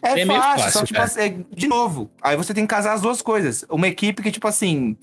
[0.03, 1.05] É, É fácil, fácil, só tipo cara.
[1.07, 2.11] assim, é- de novo.
[2.23, 3.65] Aí você tem que casar as duas coisas.
[3.69, 4.97] Uma equipe que, tipo assim.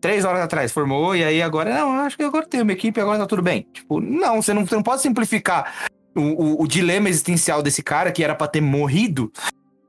[0.00, 3.18] Três horas atrás formou, e aí agora, não, acho que agora tem uma equipe, agora
[3.18, 3.66] tá tudo bem.
[3.72, 8.12] Tipo, não, você não, você não pode simplificar o, o, o dilema existencial desse cara,
[8.12, 9.32] que era pra ter morrido,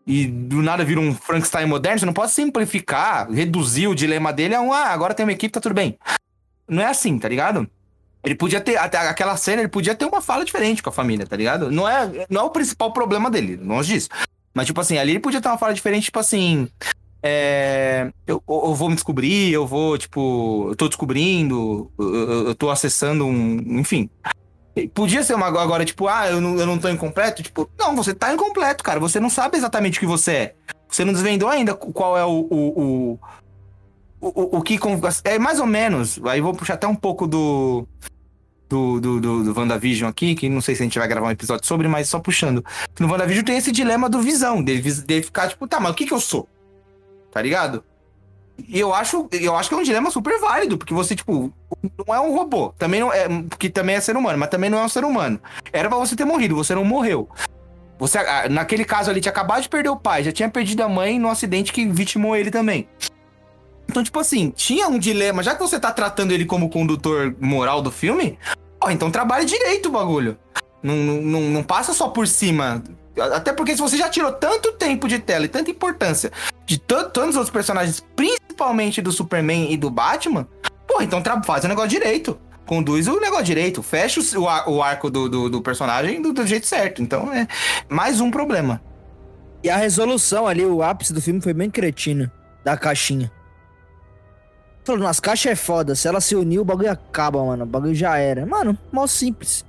[0.08, 2.00] e do nada vira um Frankenstein moderno.
[2.00, 5.52] Você não pode simplificar, reduzir o dilema dele a um, ah, agora tem uma equipe,
[5.54, 5.96] tá tudo bem.
[6.68, 7.70] Não é assim, tá ligado?
[8.24, 11.26] Ele podia ter, até aquela cena, ele podia ter uma fala diferente com a família,
[11.26, 11.72] tá ligado?
[11.72, 14.10] Não é, não é o principal problema dele, longe disso.
[14.54, 16.68] Mas, tipo assim, ali ele podia ter uma fala diferente, tipo assim.
[17.22, 22.70] É, eu, eu vou me descobrir, eu vou, tipo, eu tô descobrindo, eu, eu- tô
[22.70, 23.58] acessando um.
[23.80, 24.10] Enfim.
[24.94, 27.44] Podia ser uma agora, tipo, ah, eu não, eu não tô incompleto.
[27.44, 29.00] Tipo, não, você tá incompleto, cara.
[29.00, 30.56] Você não sabe exatamente o que você é.
[30.88, 32.48] Você não desvendou ainda qual é o.
[32.50, 33.20] o, o
[34.22, 34.80] o, o, que.
[35.24, 36.20] É mais ou menos.
[36.26, 37.88] Aí vou puxar até um pouco do.
[38.68, 41.32] Do, do, do, do WandaVision aqui, que não sei se a gente vai gravar um
[41.32, 42.64] episódio sobre, mas só puxando.
[43.00, 46.06] No WandaVision tem esse dilema do visão, dele, dele ficar tipo, tá, mas o que
[46.06, 46.48] que eu sou?
[47.32, 47.84] Tá ligado?
[48.68, 51.52] E eu acho, eu acho que é um dilema super válido, porque você, tipo,
[52.06, 52.74] não é um robô.
[52.78, 53.28] Também não é.
[53.58, 55.40] Que também é ser humano, mas também não é um ser humano.
[55.74, 57.28] Era pra você ter morrido, você não morreu.
[57.98, 58.20] Você,
[58.50, 61.30] naquele caso ali, tinha acabado de perder o pai, já tinha perdido a mãe no
[61.30, 62.88] acidente que vitimou ele também.
[63.90, 67.82] Então, tipo assim, tinha um dilema, já que você tá tratando ele como condutor moral
[67.82, 68.38] do filme,
[68.80, 70.38] ó, então trabalhe direito o bagulho.
[70.84, 72.84] Não, não, não, passa só por cima.
[73.34, 76.32] Até porque se você já tirou tanto tempo de tela e tanta importância
[76.68, 80.48] de tan- tantos outros personagens, principalmente do Superman e do Batman,
[80.88, 82.40] pô, então faz o negócio direito.
[82.66, 86.46] conduz o negócio direito, fecha o, o, o arco do, do, do personagem do, do,
[86.46, 87.02] jeito certo.
[87.02, 87.48] Então é
[87.90, 88.80] mais um problema.
[89.64, 92.32] E a resolução ali, o ápice do filme foi bem cretino,
[92.64, 93.32] da caixinha.
[94.90, 97.64] Falou, as caixas é foda, se ela se unir, o bagulho acaba, mano.
[97.64, 98.46] O bagulho já era.
[98.46, 99.64] Mano, mal simples.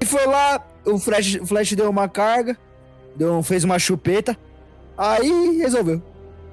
[0.00, 2.56] E foi lá, o Flash, o Flash deu uma carga,
[3.16, 4.36] deu, fez uma chupeta,
[4.96, 6.00] aí resolveu.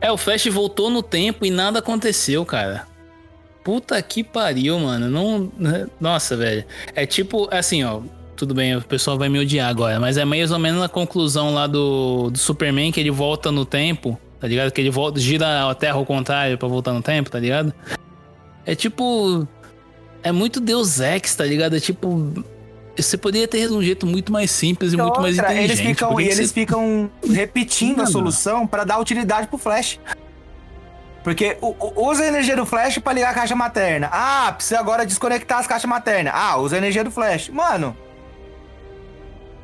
[0.01, 2.87] É, o Flash voltou no tempo e nada aconteceu, cara.
[3.63, 5.07] Puta que pariu, mano.
[5.07, 5.51] Não.
[5.57, 5.87] Né?
[5.99, 6.65] Nossa, velho.
[6.95, 8.01] É tipo, assim, ó.
[8.35, 11.53] Tudo bem, o pessoal vai me odiar agora, mas é mais ou menos a conclusão
[11.53, 14.71] lá do, do Superman que ele volta no tempo, tá ligado?
[14.71, 17.73] Que ele volta, gira a Terra ao contrário pra voltar no tempo, tá ligado?
[18.65, 19.47] É tipo.
[20.21, 21.75] É muito Deus Ex, tá ligado?
[21.75, 22.31] É tipo.
[22.95, 25.71] Você poderia ter um jeito muito mais simples e muito outra, mais inteligente.
[25.71, 26.53] Eles ficam, e eles você...
[26.53, 29.99] ficam repetindo a solução para dar utilidade pro Flash.
[31.23, 31.57] Porque
[31.95, 34.09] usa a energia do flash para ligar a caixa materna.
[34.11, 36.33] Ah, precisa agora desconectar as caixas maternas.
[36.35, 37.49] Ah, usa a energia do flash.
[37.49, 37.95] Mano.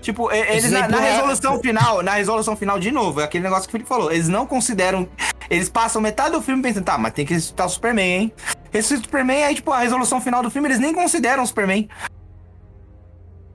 [0.05, 3.69] Tipo, eles na, na, resolução final, na resolução final, de novo, é aquele negócio que
[3.69, 4.11] o Felipe falou.
[4.11, 5.09] Eles não consideram.
[5.49, 8.33] Eles passam metade do filme pensando, tá, mas tem que ressuscitar o Superman, hein?
[8.71, 11.89] Esse Superman, aí, tipo, a resolução final do filme, eles nem consideram o Superman.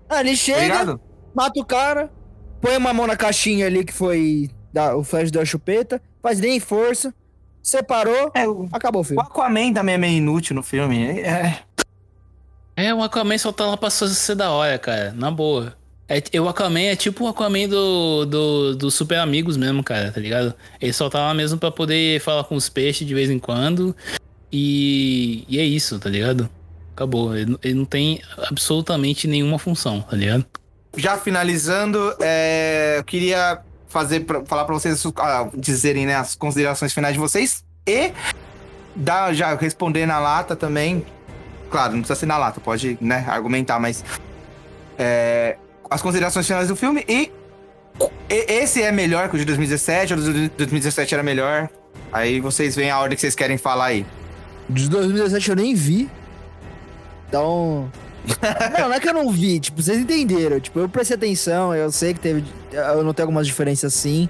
[0.09, 1.01] Ah, ele chega, tá
[1.33, 2.11] mata o cara,
[2.61, 4.51] põe uma mão na caixinha ali que foi.
[4.73, 7.15] Da, o Flash da chupeta, faz nem força
[7.63, 9.23] separou, é, o, acabou o filme.
[9.23, 11.21] O Aquaman também é meio inútil no filme.
[11.21, 11.61] É,
[12.77, 15.13] é o Aquaman só tá lá pra ser da hora, cara.
[15.13, 15.80] Na boa.
[16.11, 20.20] É, o Aquaman é tipo o Aquaman do, do, do Super Amigos mesmo, cara, tá
[20.20, 20.53] ligado?
[20.81, 23.95] Ele só tá lá mesmo pra poder falar com os peixes de vez em quando.
[24.51, 26.51] E, e é isso, tá ligado?
[26.97, 27.37] Acabou.
[27.37, 30.45] Ele, ele não tem absolutamente nenhuma função, tá ligado?
[30.97, 35.12] Já finalizando, é, eu queria fazer pra, falar para vocês uh,
[35.57, 38.11] dizerem né, as considerações finais de vocês e
[38.97, 41.07] dar, já responder na lata também.
[41.70, 44.05] Claro, não precisa ser na lata, pode né, argumentar, mas
[44.99, 45.57] é,
[45.91, 47.33] as considerações finais do filme e,
[48.29, 51.69] esse é melhor que o de 2017, ou o de 2017 era melhor.
[52.12, 54.07] Aí vocês veem a ordem que vocês querem falar aí.
[54.69, 56.09] De 2017 eu nem vi.
[57.29, 57.91] Então,
[58.79, 60.61] não, não é que eu não vi, tipo, vocês entenderam.
[60.61, 62.45] Tipo, eu prestei atenção, eu sei que teve.
[62.73, 64.29] Eu notei algumas diferenças sim.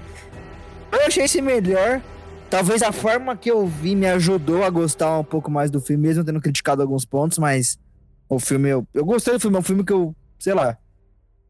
[0.91, 2.01] Eu achei esse melhor.
[2.49, 6.05] Talvez a forma que eu vi me ajudou a gostar um pouco mais do filme,
[6.07, 7.79] mesmo tendo criticado alguns pontos, mas
[8.27, 10.77] o filme, eu, eu gostei do filme, é um filme que eu, sei lá.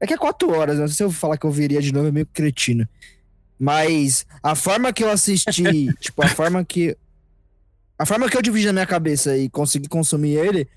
[0.01, 2.07] É que é quatro horas, não sei se eu falar que eu viria de novo,
[2.07, 2.87] é meio cretino.
[3.57, 6.97] Mas a forma que eu assisti, tipo, a forma que.
[7.97, 10.67] A forma que eu dividi na minha cabeça e consegui consumir ele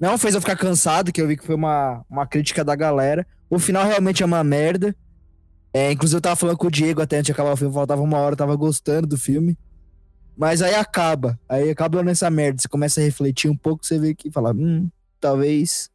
[0.00, 3.26] não fez eu ficar cansado, que eu vi que foi uma, uma crítica da galera.
[3.50, 4.96] O final realmente é uma merda.
[5.74, 8.00] É, inclusive eu tava falando com o Diego até antes de acabar o filme, faltava
[8.00, 9.58] uma hora, eu tava gostando do filme.
[10.34, 11.38] Mas aí acaba.
[11.46, 12.62] Aí acaba nessa merda.
[12.62, 14.88] Você começa a refletir um pouco, você vê que fala, hum,
[15.20, 15.90] talvez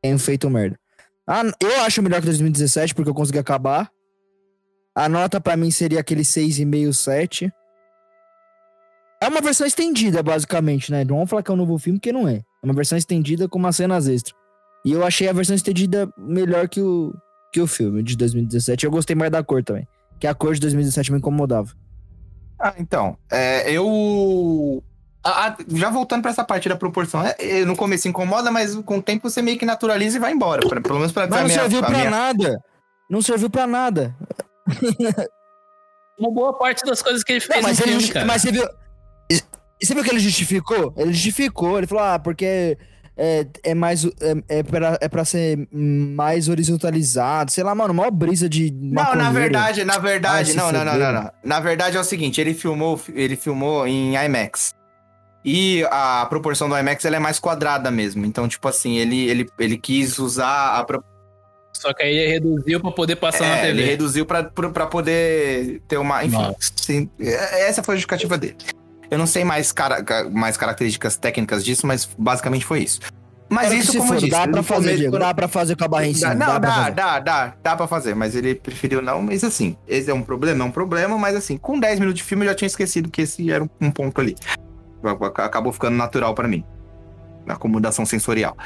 [0.00, 0.78] tenham feito merda.
[1.26, 3.90] Ah, eu acho melhor que 2017, porque eu consegui acabar.
[4.94, 7.52] A nota para mim seria aquele 6,5, 7.
[9.20, 11.04] É uma versão estendida, basicamente, né?
[11.04, 12.36] Não vamos falar que é um novo filme, porque não é.
[12.36, 14.34] É uma versão estendida com umas cenas extras.
[14.84, 17.12] E eu achei a versão estendida melhor que o,
[17.52, 18.84] que o filme de 2017.
[18.84, 19.86] Eu gostei mais da cor também.
[20.20, 21.74] Que a cor de 2017 me incomodava.
[22.58, 23.18] Ah, então.
[23.30, 24.82] É, eu.
[25.68, 29.28] Já voltando para essa parte da proporção, é, no começo incomoda, mas com o tempo
[29.28, 30.66] você meio que naturaliza e vai embora.
[30.66, 32.10] Pra, pelo menos pra Mas não minha, serviu pra, pra minha...
[32.10, 32.60] nada.
[33.10, 34.14] Não serviu pra nada.
[36.18, 38.66] Uma boa parte das coisas que ele fez não, mas, ele, filme, mas você viu.
[39.82, 40.94] Sabe o que ele justificou?
[40.96, 42.78] Ele justificou, ele falou, ah, porque
[43.16, 44.04] é, é mais.
[44.04, 47.50] É, é, pra, é pra ser mais horizontalizado.
[47.50, 48.70] Sei lá, mano, maior brisa de.
[48.70, 51.30] Não, na verdade, na verdade, Ai, não, não, não, não, não.
[51.42, 54.74] Na verdade é o seguinte, ele filmou, ele filmou em IMAX.
[55.48, 58.26] E a proporção do IMAX ela é mais quadrada mesmo.
[58.26, 60.82] Então, tipo assim, ele, ele, ele quis usar a.
[60.82, 61.04] Pro...
[61.72, 63.68] Só que aí ele reduziu pra poder passar é, na TV.
[63.68, 66.24] Ele reduziu pra, pra poder ter uma.
[66.24, 68.56] Enfim, sim, essa foi a justificativa dele.
[69.08, 72.98] Eu não sei mais, cara, mais características técnicas disso, mas basicamente foi isso.
[73.48, 75.84] Mas Cara isso, como for, eu disse, dá pra fazer, Diego, dá pra fazer com
[75.84, 76.34] a barra em cima.
[76.34, 79.22] Não, dá, dá, dá, dá, dá pra fazer, mas ele preferiu não.
[79.22, 82.24] Mas assim, esse é um problema, é um problema, mas assim, com 10 minutos de
[82.24, 84.34] filme eu já tinha esquecido que esse era um ponto ali.
[85.36, 86.64] Acabou ficando natural para mim.
[87.46, 88.56] Acomodação sensorial.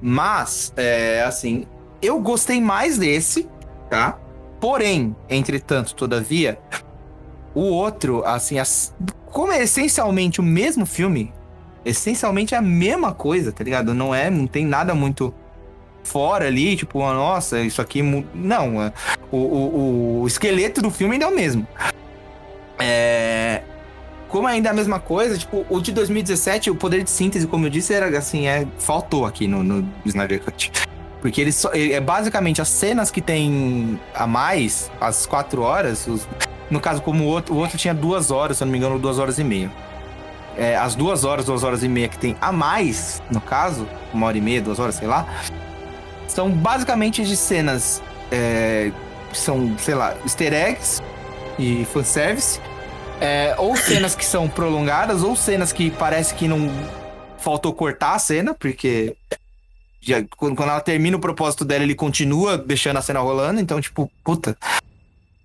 [0.00, 1.66] Mas, é, assim,
[2.00, 3.48] eu gostei mais desse,
[3.88, 4.18] tá?
[4.60, 6.58] Porém, entretanto, todavia,
[7.54, 8.94] o outro, assim, as,
[9.26, 11.32] como é essencialmente o mesmo filme,
[11.84, 13.92] essencialmente é a mesma coisa, tá ligado?
[13.94, 15.34] Não é, não tem nada muito
[16.02, 18.02] fora ali, tipo, nossa, isso aqui.
[18.34, 18.92] Não, é,
[19.30, 21.66] o, o, o esqueleto do filme ainda é o mesmo.
[22.78, 23.62] É.
[24.34, 27.66] como ainda é a mesma coisa, tipo, o de 2017, o poder de síntese, como
[27.66, 30.72] eu disse, era assim, é, faltou aqui no, no Snyder Cut.
[31.20, 36.26] Porque ele só, é basicamente as cenas que tem a mais, as quatro horas, os,
[36.68, 38.98] no caso, como o outro, o outro tinha duas horas, se eu não me engano,
[38.98, 39.70] duas horas e meia.
[40.56, 44.26] É, as duas horas, duas horas e meia que tem a mais, no caso, uma
[44.26, 45.28] hora e meia, duas horas, sei lá,
[46.26, 48.02] são basicamente de cenas
[48.32, 48.90] é,
[49.32, 51.00] são, sei lá, easter eggs
[51.56, 52.58] e fanservice.
[53.24, 56.70] É, ou cenas que são prolongadas, ou cenas que parece que não
[57.38, 59.16] faltou cortar a cena, porque
[59.98, 63.62] já, quando, ela termina o propósito dela, ele continua deixando a cena rolando.
[63.62, 64.54] Então, tipo, puta,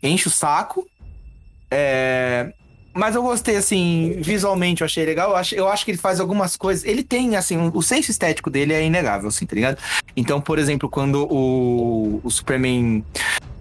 [0.03, 0.85] enche o saco.
[1.71, 2.51] É,
[2.93, 5.29] mas eu gostei, assim, visualmente eu achei legal.
[5.29, 6.83] Eu acho, eu acho que ele faz algumas coisas.
[6.83, 9.77] Ele tem, assim, o senso estético dele é inegável, assim, tá ligado?
[10.17, 13.05] Então, por exemplo, quando o, o Superman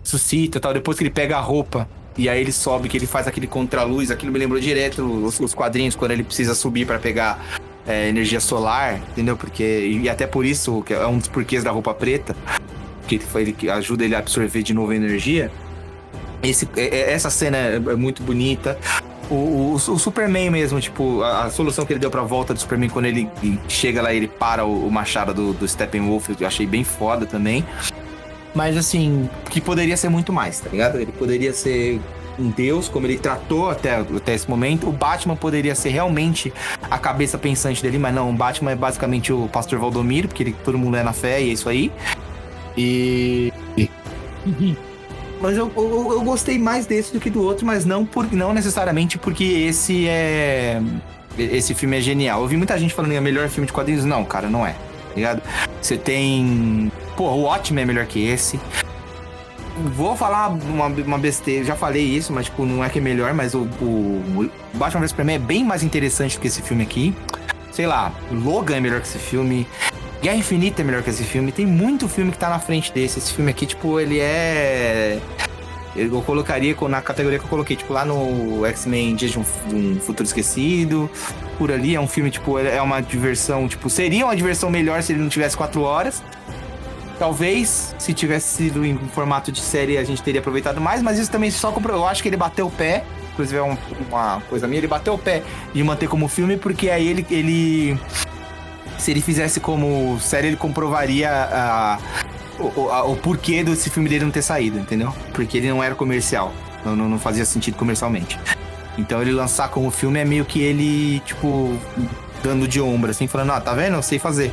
[0.02, 1.88] suscita tal, depois que ele pega a roupa
[2.18, 5.54] e aí ele sobe, que ele faz aquele contraluz, aquilo me lembrou direto os, os
[5.54, 7.42] quadrinhos, quando ele precisa subir para pegar
[7.86, 9.36] é, energia solar, entendeu?
[9.36, 9.62] Porque,
[10.02, 12.36] e até por isso, que é um dos porquês da roupa preta,
[13.06, 15.50] que ele, que ajuda ele a absorver de novo energia.
[16.42, 18.76] Esse, é, é, essa cena é muito bonita.
[19.30, 22.58] O, o, o, Superman mesmo, tipo, a, a, solução que ele deu pra volta do
[22.60, 23.28] Superman quando ele
[23.68, 27.64] chega lá ele para o, o machado do, do Steppenwolf, eu achei bem foda também.
[28.58, 30.98] Mas assim, que poderia ser muito mais, tá ligado?
[30.98, 32.00] Ele poderia ser
[32.36, 34.88] um deus, como ele tratou até, até esse momento.
[34.88, 36.52] O Batman poderia ser realmente
[36.90, 40.56] a cabeça pensante dele, mas não, o Batman é basicamente o Pastor Valdomiro, porque ele,
[40.64, 41.92] todo mundo é na fé e é isso aí.
[42.76, 43.52] E.
[45.40, 48.52] mas eu, eu, eu, gostei mais desse do que do outro, mas não, por, não
[48.52, 50.82] necessariamente porque esse é.
[51.38, 52.42] Esse filme é genial.
[52.42, 54.04] Eu vi muita gente falando que é o melhor filme de quadrinhos.
[54.04, 54.72] Não, cara, não é.
[54.72, 55.42] Tá ligado?
[55.80, 58.60] Você tem Pô, o ótimo é melhor que esse.
[59.96, 63.34] Vou falar uma, uma besteira, já falei isso, mas tipo, não é que é melhor,
[63.34, 67.12] mas o, o, Batman vs Superman é bem mais interessante do que esse filme aqui.
[67.72, 69.66] Sei lá, Logan é melhor que esse filme.
[70.22, 71.50] Guerra Infinita é melhor que esse filme.
[71.50, 73.18] Tem muito filme que tá na frente desse.
[73.18, 75.18] Esse filme aqui, tipo, ele é.
[75.96, 79.98] Eu colocaria na categoria que eu coloquei, tipo, lá no X-Men Dias de um, um,
[79.98, 81.10] Futuro Esquecido.
[81.58, 85.12] Por ali é um filme, tipo, é uma diversão, tipo, seria uma diversão melhor se
[85.12, 86.22] ele não tivesse quatro horas.
[87.18, 91.30] Talvez, se tivesse sido em formato de série, a gente teria aproveitado mais, mas isso
[91.30, 91.96] também só comprou.
[91.96, 93.04] Eu acho que ele bateu o pé.
[93.32, 93.76] Inclusive, é um,
[94.08, 94.78] uma coisa minha.
[94.78, 95.42] Ele bateu o pé
[95.74, 97.26] de manter como filme, porque aí ele.
[97.30, 97.98] ele
[98.98, 101.98] se ele fizesse como série, ele comprovaria a,
[102.58, 105.14] o, a, o porquê desse filme dele não ter saído, entendeu?
[105.32, 106.52] Porque ele não era comercial.
[106.84, 108.38] Não, não, fazia sentido comercialmente.
[108.96, 111.78] Então ele lançar como filme é meio que ele, tipo,
[112.42, 113.94] dando de ombro, assim, falando, ah, tá vendo?
[113.94, 114.52] Eu sei fazer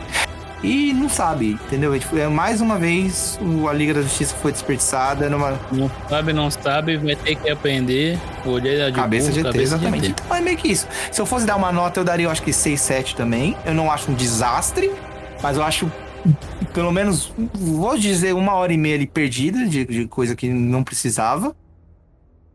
[0.63, 1.93] e não sabe, entendeu?
[1.93, 5.59] É, tipo, é, mais uma vez a Liga da Justiça foi desperdiçada numa.
[5.71, 8.19] Não sabe, não sabe, vai ter que aprender.
[8.45, 10.09] Olhar de cabeça burro, de ET, exatamente.
[10.09, 10.87] Então é meio que isso.
[11.11, 13.55] Se eu fosse dar uma nota, eu daria, eu acho que 6, 7 também.
[13.65, 14.91] Eu não acho um desastre,
[15.41, 15.91] mas eu acho
[16.73, 20.83] pelo menos, vou dizer, uma hora e meia ali perdida de, de coisa que não
[20.83, 21.55] precisava.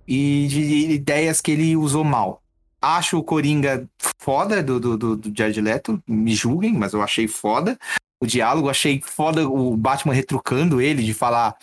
[0.06, 2.42] E de ideias que ele usou mal.
[2.80, 3.88] Acho o Coringa
[4.18, 7.78] foda do, do, do, do Jared Leto, me julguem, mas eu achei foda.
[8.18, 11.56] O diálogo, achei foda o Batman retrucando ele, de falar.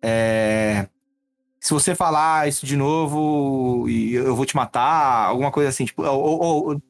[0.00, 0.88] É,
[1.60, 6.42] se você falar isso de novo, eu vou te matar, alguma coisa assim, tipo, ou,
[6.42, 6.82] ou,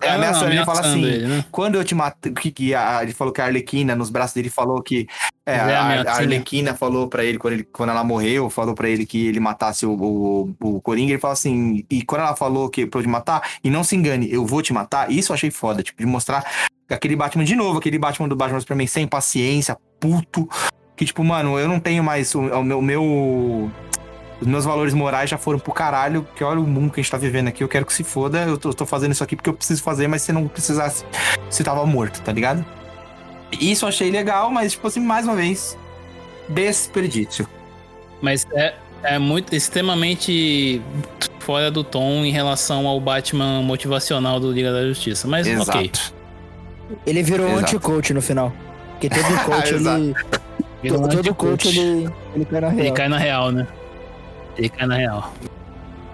[0.00, 1.44] é, ameaçando, ele fala assim, ele, né?
[1.50, 4.48] quando eu te matei, que, que a, ele falou que a Arlequina, nos braços dele,
[4.48, 5.06] falou que
[5.44, 8.88] é, é a, a, Arlequina falou para ele quando, ele, quando ela morreu, falou para
[8.88, 12.68] ele que ele matasse o, o, o Coringa, ele fala assim, e quando ela falou
[12.68, 15.34] que pra eu te matar, e não se engane, eu vou te matar, isso eu
[15.34, 16.44] achei foda, tipo, de mostrar
[16.88, 20.48] aquele Batman de novo, aquele Batman do Batman pra mim, sem paciência, puto,
[20.96, 23.70] que tipo, mano, eu não tenho mais o, o meu, meu
[24.40, 27.10] os meus valores morais já foram pro caralho, que olha o mundo que a gente
[27.10, 29.50] tá vivendo aqui, eu quero que se foda, eu tô, tô fazendo isso aqui porque
[29.50, 31.04] eu preciso fazer, mas se não precisasse,
[31.50, 32.64] você tava morto, tá ligado?
[33.52, 35.76] Isso eu achei legal, mas, tipo assim, mais uma vez,
[36.48, 37.48] desperdício.
[38.20, 40.82] Mas é, é muito, extremamente
[41.40, 45.78] fora do tom em relação ao Batman motivacional do Liga da Justiça, mas Exato.
[45.78, 45.90] ok.
[47.06, 48.52] Ele virou anti-coach no final.
[48.92, 50.14] Porque todo coach, ele...
[50.88, 52.80] Todo, todo coach, ele, ele cai na real.
[52.80, 53.66] Ele cai na real, né?
[54.58, 55.32] Ele cai na real.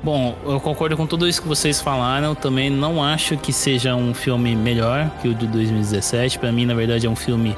[0.03, 2.29] Bom, eu concordo com tudo isso que vocês falaram.
[2.29, 6.39] Eu também não acho que seja um filme melhor que o de 2017.
[6.39, 7.57] Para mim, na verdade, é um filme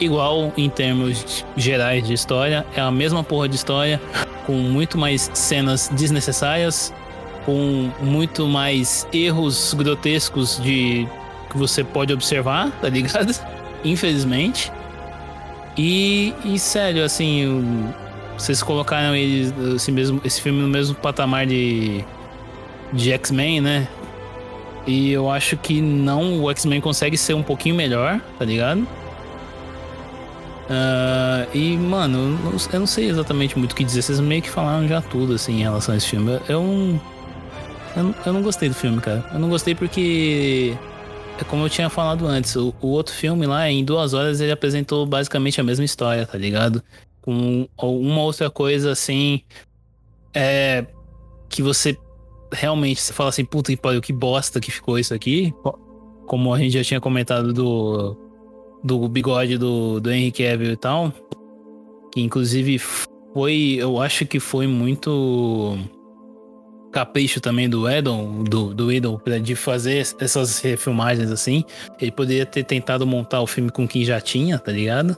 [0.00, 2.66] igual em termos gerais de história.
[2.74, 4.00] É a mesma porra de história,
[4.44, 6.92] com muito mais cenas desnecessárias,
[7.44, 11.06] com muito mais erros grotescos de
[11.48, 13.32] que você pode observar, tá ligado?
[13.84, 14.72] Infelizmente.
[15.78, 17.92] E, e sério, assim,
[18.36, 22.04] vocês colocaram ele, esse, mesmo, esse filme no mesmo patamar de
[22.92, 23.88] de X-Men, né?
[24.86, 28.86] E eu acho que não, o X-Men consegue ser um pouquinho melhor, tá ligado?
[30.68, 32.38] Uh, e, mano,
[32.72, 34.02] eu não, sei exatamente muito o que dizer.
[34.02, 36.32] Vocês meio que falaram já tudo, assim, em relação a esse filme.
[36.32, 37.00] Eu, eu,
[37.96, 39.24] eu, eu não gostei do filme, cara.
[39.32, 40.76] Eu não gostei porque
[41.40, 44.52] é como eu tinha falado antes, o, o, outro filme lá, em duas horas, ele
[44.52, 46.82] apresentou basicamente a mesma história, tá ligado?
[47.26, 47.68] Com
[48.00, 49.42] uma outra coisa assim.
[50.32, 50.86] É.
[51.48, 51.96] Que você
[52.52, 55.52] realmente você fala assim, puta que pariu, que bosta que ficou isso aqui.
[56.26, 58.16] Como a gente já tinha comentado do
[58.84, 61.12] do bigode do, do Henry Cavill e tal.
[62.12, 65.76] Que inclusive foi, eu acho que foi muito
[66.92, 71.62] capricho também do Edon, do, do Edon, de fazer essas refilmagens assim.
[72.00, 75.16] Ele poderia ter tentado montar o filme com quem já tinha, tá ligado?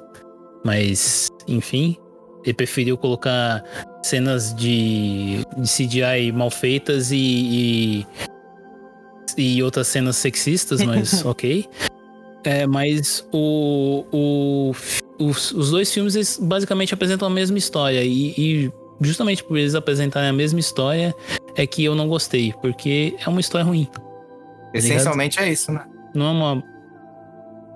[0.64, 1.96] Mas, enfim,
[2.44, 3.62] ele preferiu colocar
[4.02, 8.06] cenas de, de CGI mal feitas e,
[9.36, 11.68] e, e outras cenas sexistas, mas ok.
[12.44, 14.72] É, mas o, o,
[15.18, 18.02] os, os dois filmes eles basicamente apresentam a mesma história.
[18.02, 21.14] E, e, justamente por eles apresentarem a mesma história
[21.56, 23.84] é que eu não gostei, porque é uma história ruim.
[23.84, 24.00] Tá
[24.74, 25.84] Essencialmente é isso, né?
[26.14, 26.64] Não é uma.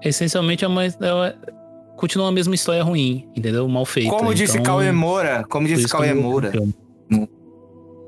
[0.02, 0.82] Essencialmente é uma.
[1.96, 3.68] Continua a mesma história ruim, entendeu?
[3.68, 4.10] Mal feita.
[4.10, 6.52] Como disse então, Cauê Moura, como disse Cauê Moura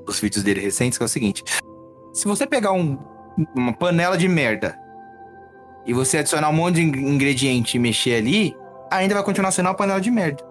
[0.06, 1.42] nos vídeos dele recentes, que é o seguinte:
[2.12, 2.98] se você pegar um,
[3.54, 4.78] uma panela de merda
[5.86, 8.54] e você adicionar um monte de ingrediente e mexer ali,
[8.90, 10.42] ainda vai continuar sendo uma panela de merda.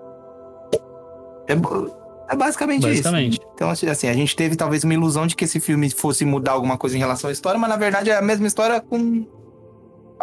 [1.48, 3.48] É, é basicamente, basicamente, isso.
[3.54, 6.54] Então, assim, assim, a gente teve talvez uma ilusão de que esse filme fosse mudar
[6.54, 9.26] alguma coisa em relação à história, mas na verdade é a mesma história com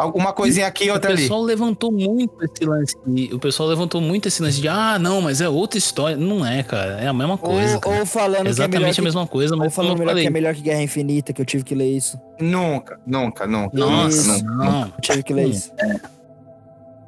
[0.01, 1.19] alguma coisinha aqui e outra ali.
[1.19, 1.47] O pessoal ali.
[1.47, 2.95] levantou muito esse lance.
[3.05, 6.17] De, o pessoal levantou muito esse lance de, ah, não, mas é outra história.
[6.17, 6.99] Não é, cara.
[7.01, 7.79] É a mesma coisa.
[7.85, 9.65] Ou, ou falando Exatamente que é a mesma coisa, mas.
[9.65, 12.19] Ou falando melhor que é melhor que Guerra Infinita, que eu tive que ler isso.
[12.39, 13.77] Nunca, nunca, nunca.
[13.77, 14.81] Nossa, isso, nunca, não.
[14.85, 15.71] Eu tive que ler isso.
[15.79, 15.99] É.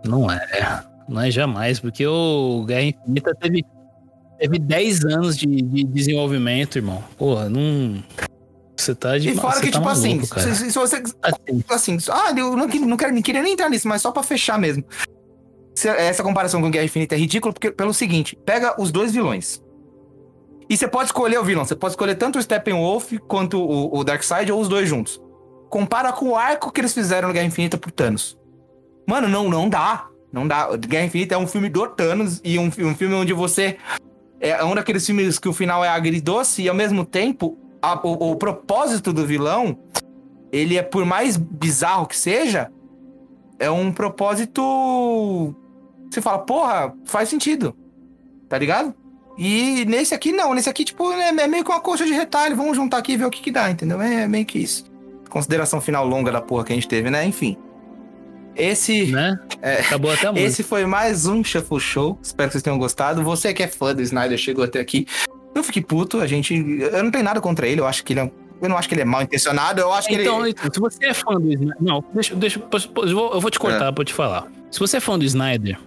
[0.05, 0.83] Não é.
[1.07, 3.65] Não é jamais, porque o Guerra Infinita teve.
[4.39, 7.01] Teve 10 anos de, de desenvolvimento, irmão.
[7.17, 8.03] Porra, não.
[8.75, 11.03] Você tá de E fora que, tá tipo assim, maluco, assim, se, se, você.
[11.69, 14.23] Assim, assim ah, eu não, não, quero, não queria nem entrar nisso, mas só pra
[14.23, 14.83] fechar mesmo.
[15.97, 19.61] Essa comparação com Guerra Infinita é ridícula porque, pelo seguinte: pega os dois vilões.
[20.69, 21.65] E você pode escolher o vilão.
[21.65, 25.21] Você pode escolher tanto o Steppenwolf quanto o, o Darkseid ou os dois juntos.
[25.69, 28.37] Compara com o arco que eles fizeram no Guerra Infinita pro Thanos.
[29.07, 30.07] Mano, não, não dá.
[30.31, 30.75] Não dá.
[30.77, 33.77] Guerra Infinita é um filme do Thanos e um, um filme onde você.
[34.39, 38.31] É um daqueles filmes que o final é agridoce e ao mesmo tempo a, o,
[38.31, 39.77] o, propósito do vilão,
[40.53, 42.71] ele é, por mais bizarro que seja,
[43.59, 45.53] é um propósito.
[46.09, 47.75] Você fala, porra, faz sentido.
[48.47, 48.95] Tá ligado?
[49.37, 52.55] E nesse aqui não, nesse aqui, tipo, é, é meio que uma coxa de retalho.
[52.55, 54.01] Vamos juntar aqui e ver o que, que dá, entendeu?
[54.01, 54.85] É meio que isso.
[55.29, 57.25] Consideração final longa da porra que a gente teve, né?
[57.25, 57.57] Enfim.
[58.55, 59.07] Esse.
[59.07, 59.37] Né?
[59.61, 60.39] É, Acabou até muito.
[60.39, 62.17] Esse foi mais um Shuffle Show.
[62.21, 63.23] Espero que vocês tenham gostado.
[63.23, 65.07] Você que é fã do Snyder chegou até aqui.
[65.53, 66.53] Não fique puto, a gente.
[66.53, 68.31] Eu não tenho nada contra ele, eu acho que ele é.
[68.61, 70.49] Eu não acho que ele é mal intencionado, eu acho então, que ele.
[70.51, 71.75] Então, se você é fã do Snyder.
[71.81, 73.91] Não, deixa, deixa, eu, vou, eu vou te cortar é.
[73.91, 74.47] pra te falar.
[74.71, 75.77] Se você é fã do Snyder,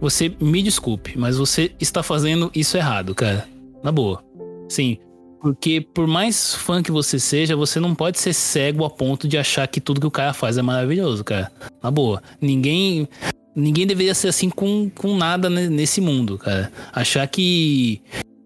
[0.00, 3.46] você me desculpe, mas você está fazendo isso errado, cara.
[3.82, 4.22] Na boa.
[4.68, 4.98] Sim.
[5.40, 9.38] Porque por mais fã que você seja, você não pode ser cego a ponto de
[9.38, 11.50] achar que tudo que o cara faz é maravilhoso, cara.
[11.82, 12.22] Na boa.
[12.40, 13.08] Ninguém.
[13.54, 16.70] Ninguém deveria ser assim com, com nada nesse mundo, cara.
[16.92, 18.00] Achar que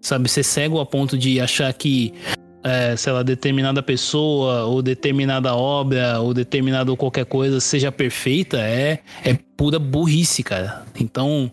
[0.05, 0.29] sabe?
[0.29, 2.13] Ser cego a ponto de achar que,
[2.63, 8.99] é, sei lá, determinada pessoa, ou determinada obra, ou determinada qualquer coisa seja perfeita é,
[9.23, 10.83] é pura burrice, cara.
[10.99, 11.51] Então,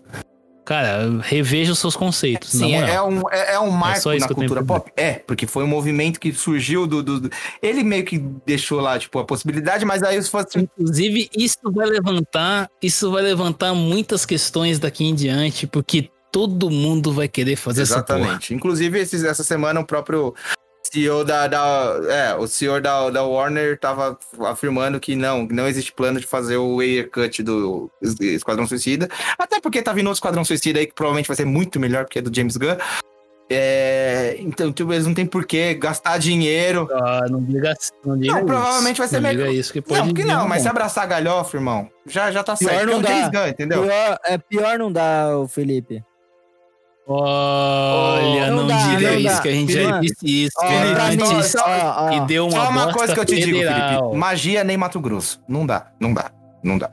[0.64, 2.50] Cara, reveja os seus conceitos.
[2.50, 4.92] Sim, é um, é, é, um marco é na cultura pop.
[4.96, 7.30] É, porque foi um movimento que surgiu do, do, do,
[7.60, 8.16] Ele meio que
[8.46, 10.46] deixou lá, tipo, a possibilidade, mas aí os fãs.
[10.54, 12.68] Inclusive, isso vai levantar.
[12.80, 18.54] Isso vai levantar muitas questões daqui em diante, porque todo mundo vai querer fazer Exatamente.
[18.54, 20.34] Inclusive, esses, essa semana o próprio
[20.82, 25.92] CEO da, da é, o senhor da, da Warner estava afirmando que não, não existe
[25.92, 27.90] plano de fazer o Air Cut do
[28.20, 31.78] Esquadrão Suicida, até porque tá vindo outro Esquadrão Suicida aí que provavelmente vai ser muito
[31.78, 32.76] melhor porque é do James Gunn.
[33.54, 36.88] É, então, tipo, eles não tem por que gastar dinheiro.
[36.90, 38.46] Ah, não diga, não diga não, isso.
[38.46, 39.48] provavelmente vai ser não melhor.
[39.48, 42.70] Isso, que pode não, porque não, mas se abraçar galhofa, irmão, já, já tá pior
[42.70, 42.86] certo.
[42.86, 43.28] Não é dá.
[43.28, 43.82] Gunn, entendeu?
[43.82, 46.02] Pior, é pior não dá, o Felipe.
[47.06, 49.42] Olha, Não não, dá, diga não isso, dá.
[49.42, 52.24] que a gente já Mano, disse isso, ó, que ó.
[52.26, 53.98] deu uma Só uma bosta coisa que eu te digo, federal.
[54.00, 54.16] Felipe.
[54.18, 55.40] Magia nem Mato Grosso.
[55.48, 56.30] Não dá, não dá,
[56.62, 56.90] não dá.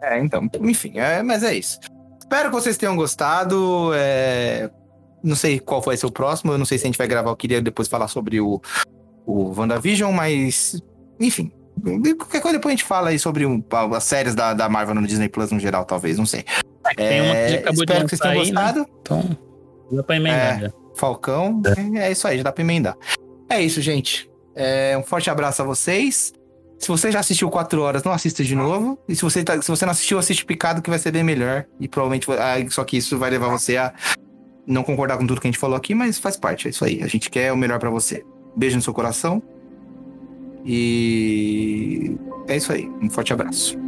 [0.00, 1.78] É, então, enfim, é, mas é isso.
[2.18, 3.92] Espero que vocês tenham gostado.
[3.94, 4.70] é,
[5.22, 6.52] Não sei qual vai ser o próximo.
[6.52, 7.30] Eu não sei se a gente vai gravar.
[7.30, 8.60] Eu queria depois falar sobre o,
[9.26, 10.80] o, WandaVision, mas.
[11.20, 11.52] Enfim.
[12.18, 13.62] Qualquer coisa depois a gente fala aí sobre um,
[13.96, 16.44] as séries da, da Marvel no Disney Plus no geral, talvez, não sei.
[16.96, 18.62] Tem uma que É, acabou de espero que vocês tenham aí, né?
[18.62, 18.86] gostado.
[19.00, 19.38] Então,
[19.96, 20.58] dá pra emendar.
[20.58, 20.60] É.
[20.62, 20.72] já.
[20.94, 21.60] Falcão,
[21.96, 22.96] é isso aí, já dá pra emendar.
[23.48, 24.30] É isso, gente.
[24.54, 26.32] É, um forte abraço a vocês.
[26.78, 28.98] Se você já assistiu 4 horas, não assista de novo.
[29.08, 31.64] E se você, tá- se você não assistiu, assiste picado, que vai ser bem melhor.
[31.80, 32.26] E provavelmente.
[32.32, 33.94] ah, Só que isso vai levar você a
[34.66, 37.02] não concordar com tudo que a gente falou aqui, mas faz parte, é isso aí.
[37.02, 38.24] A gente quer o melhor pra você.
[38.56, 39.40] Beijo no seu coração.
[40.64, 42.16] E
[42.48, 42.88] é isso aí.
[43.00, 43.78] Um forte abraço.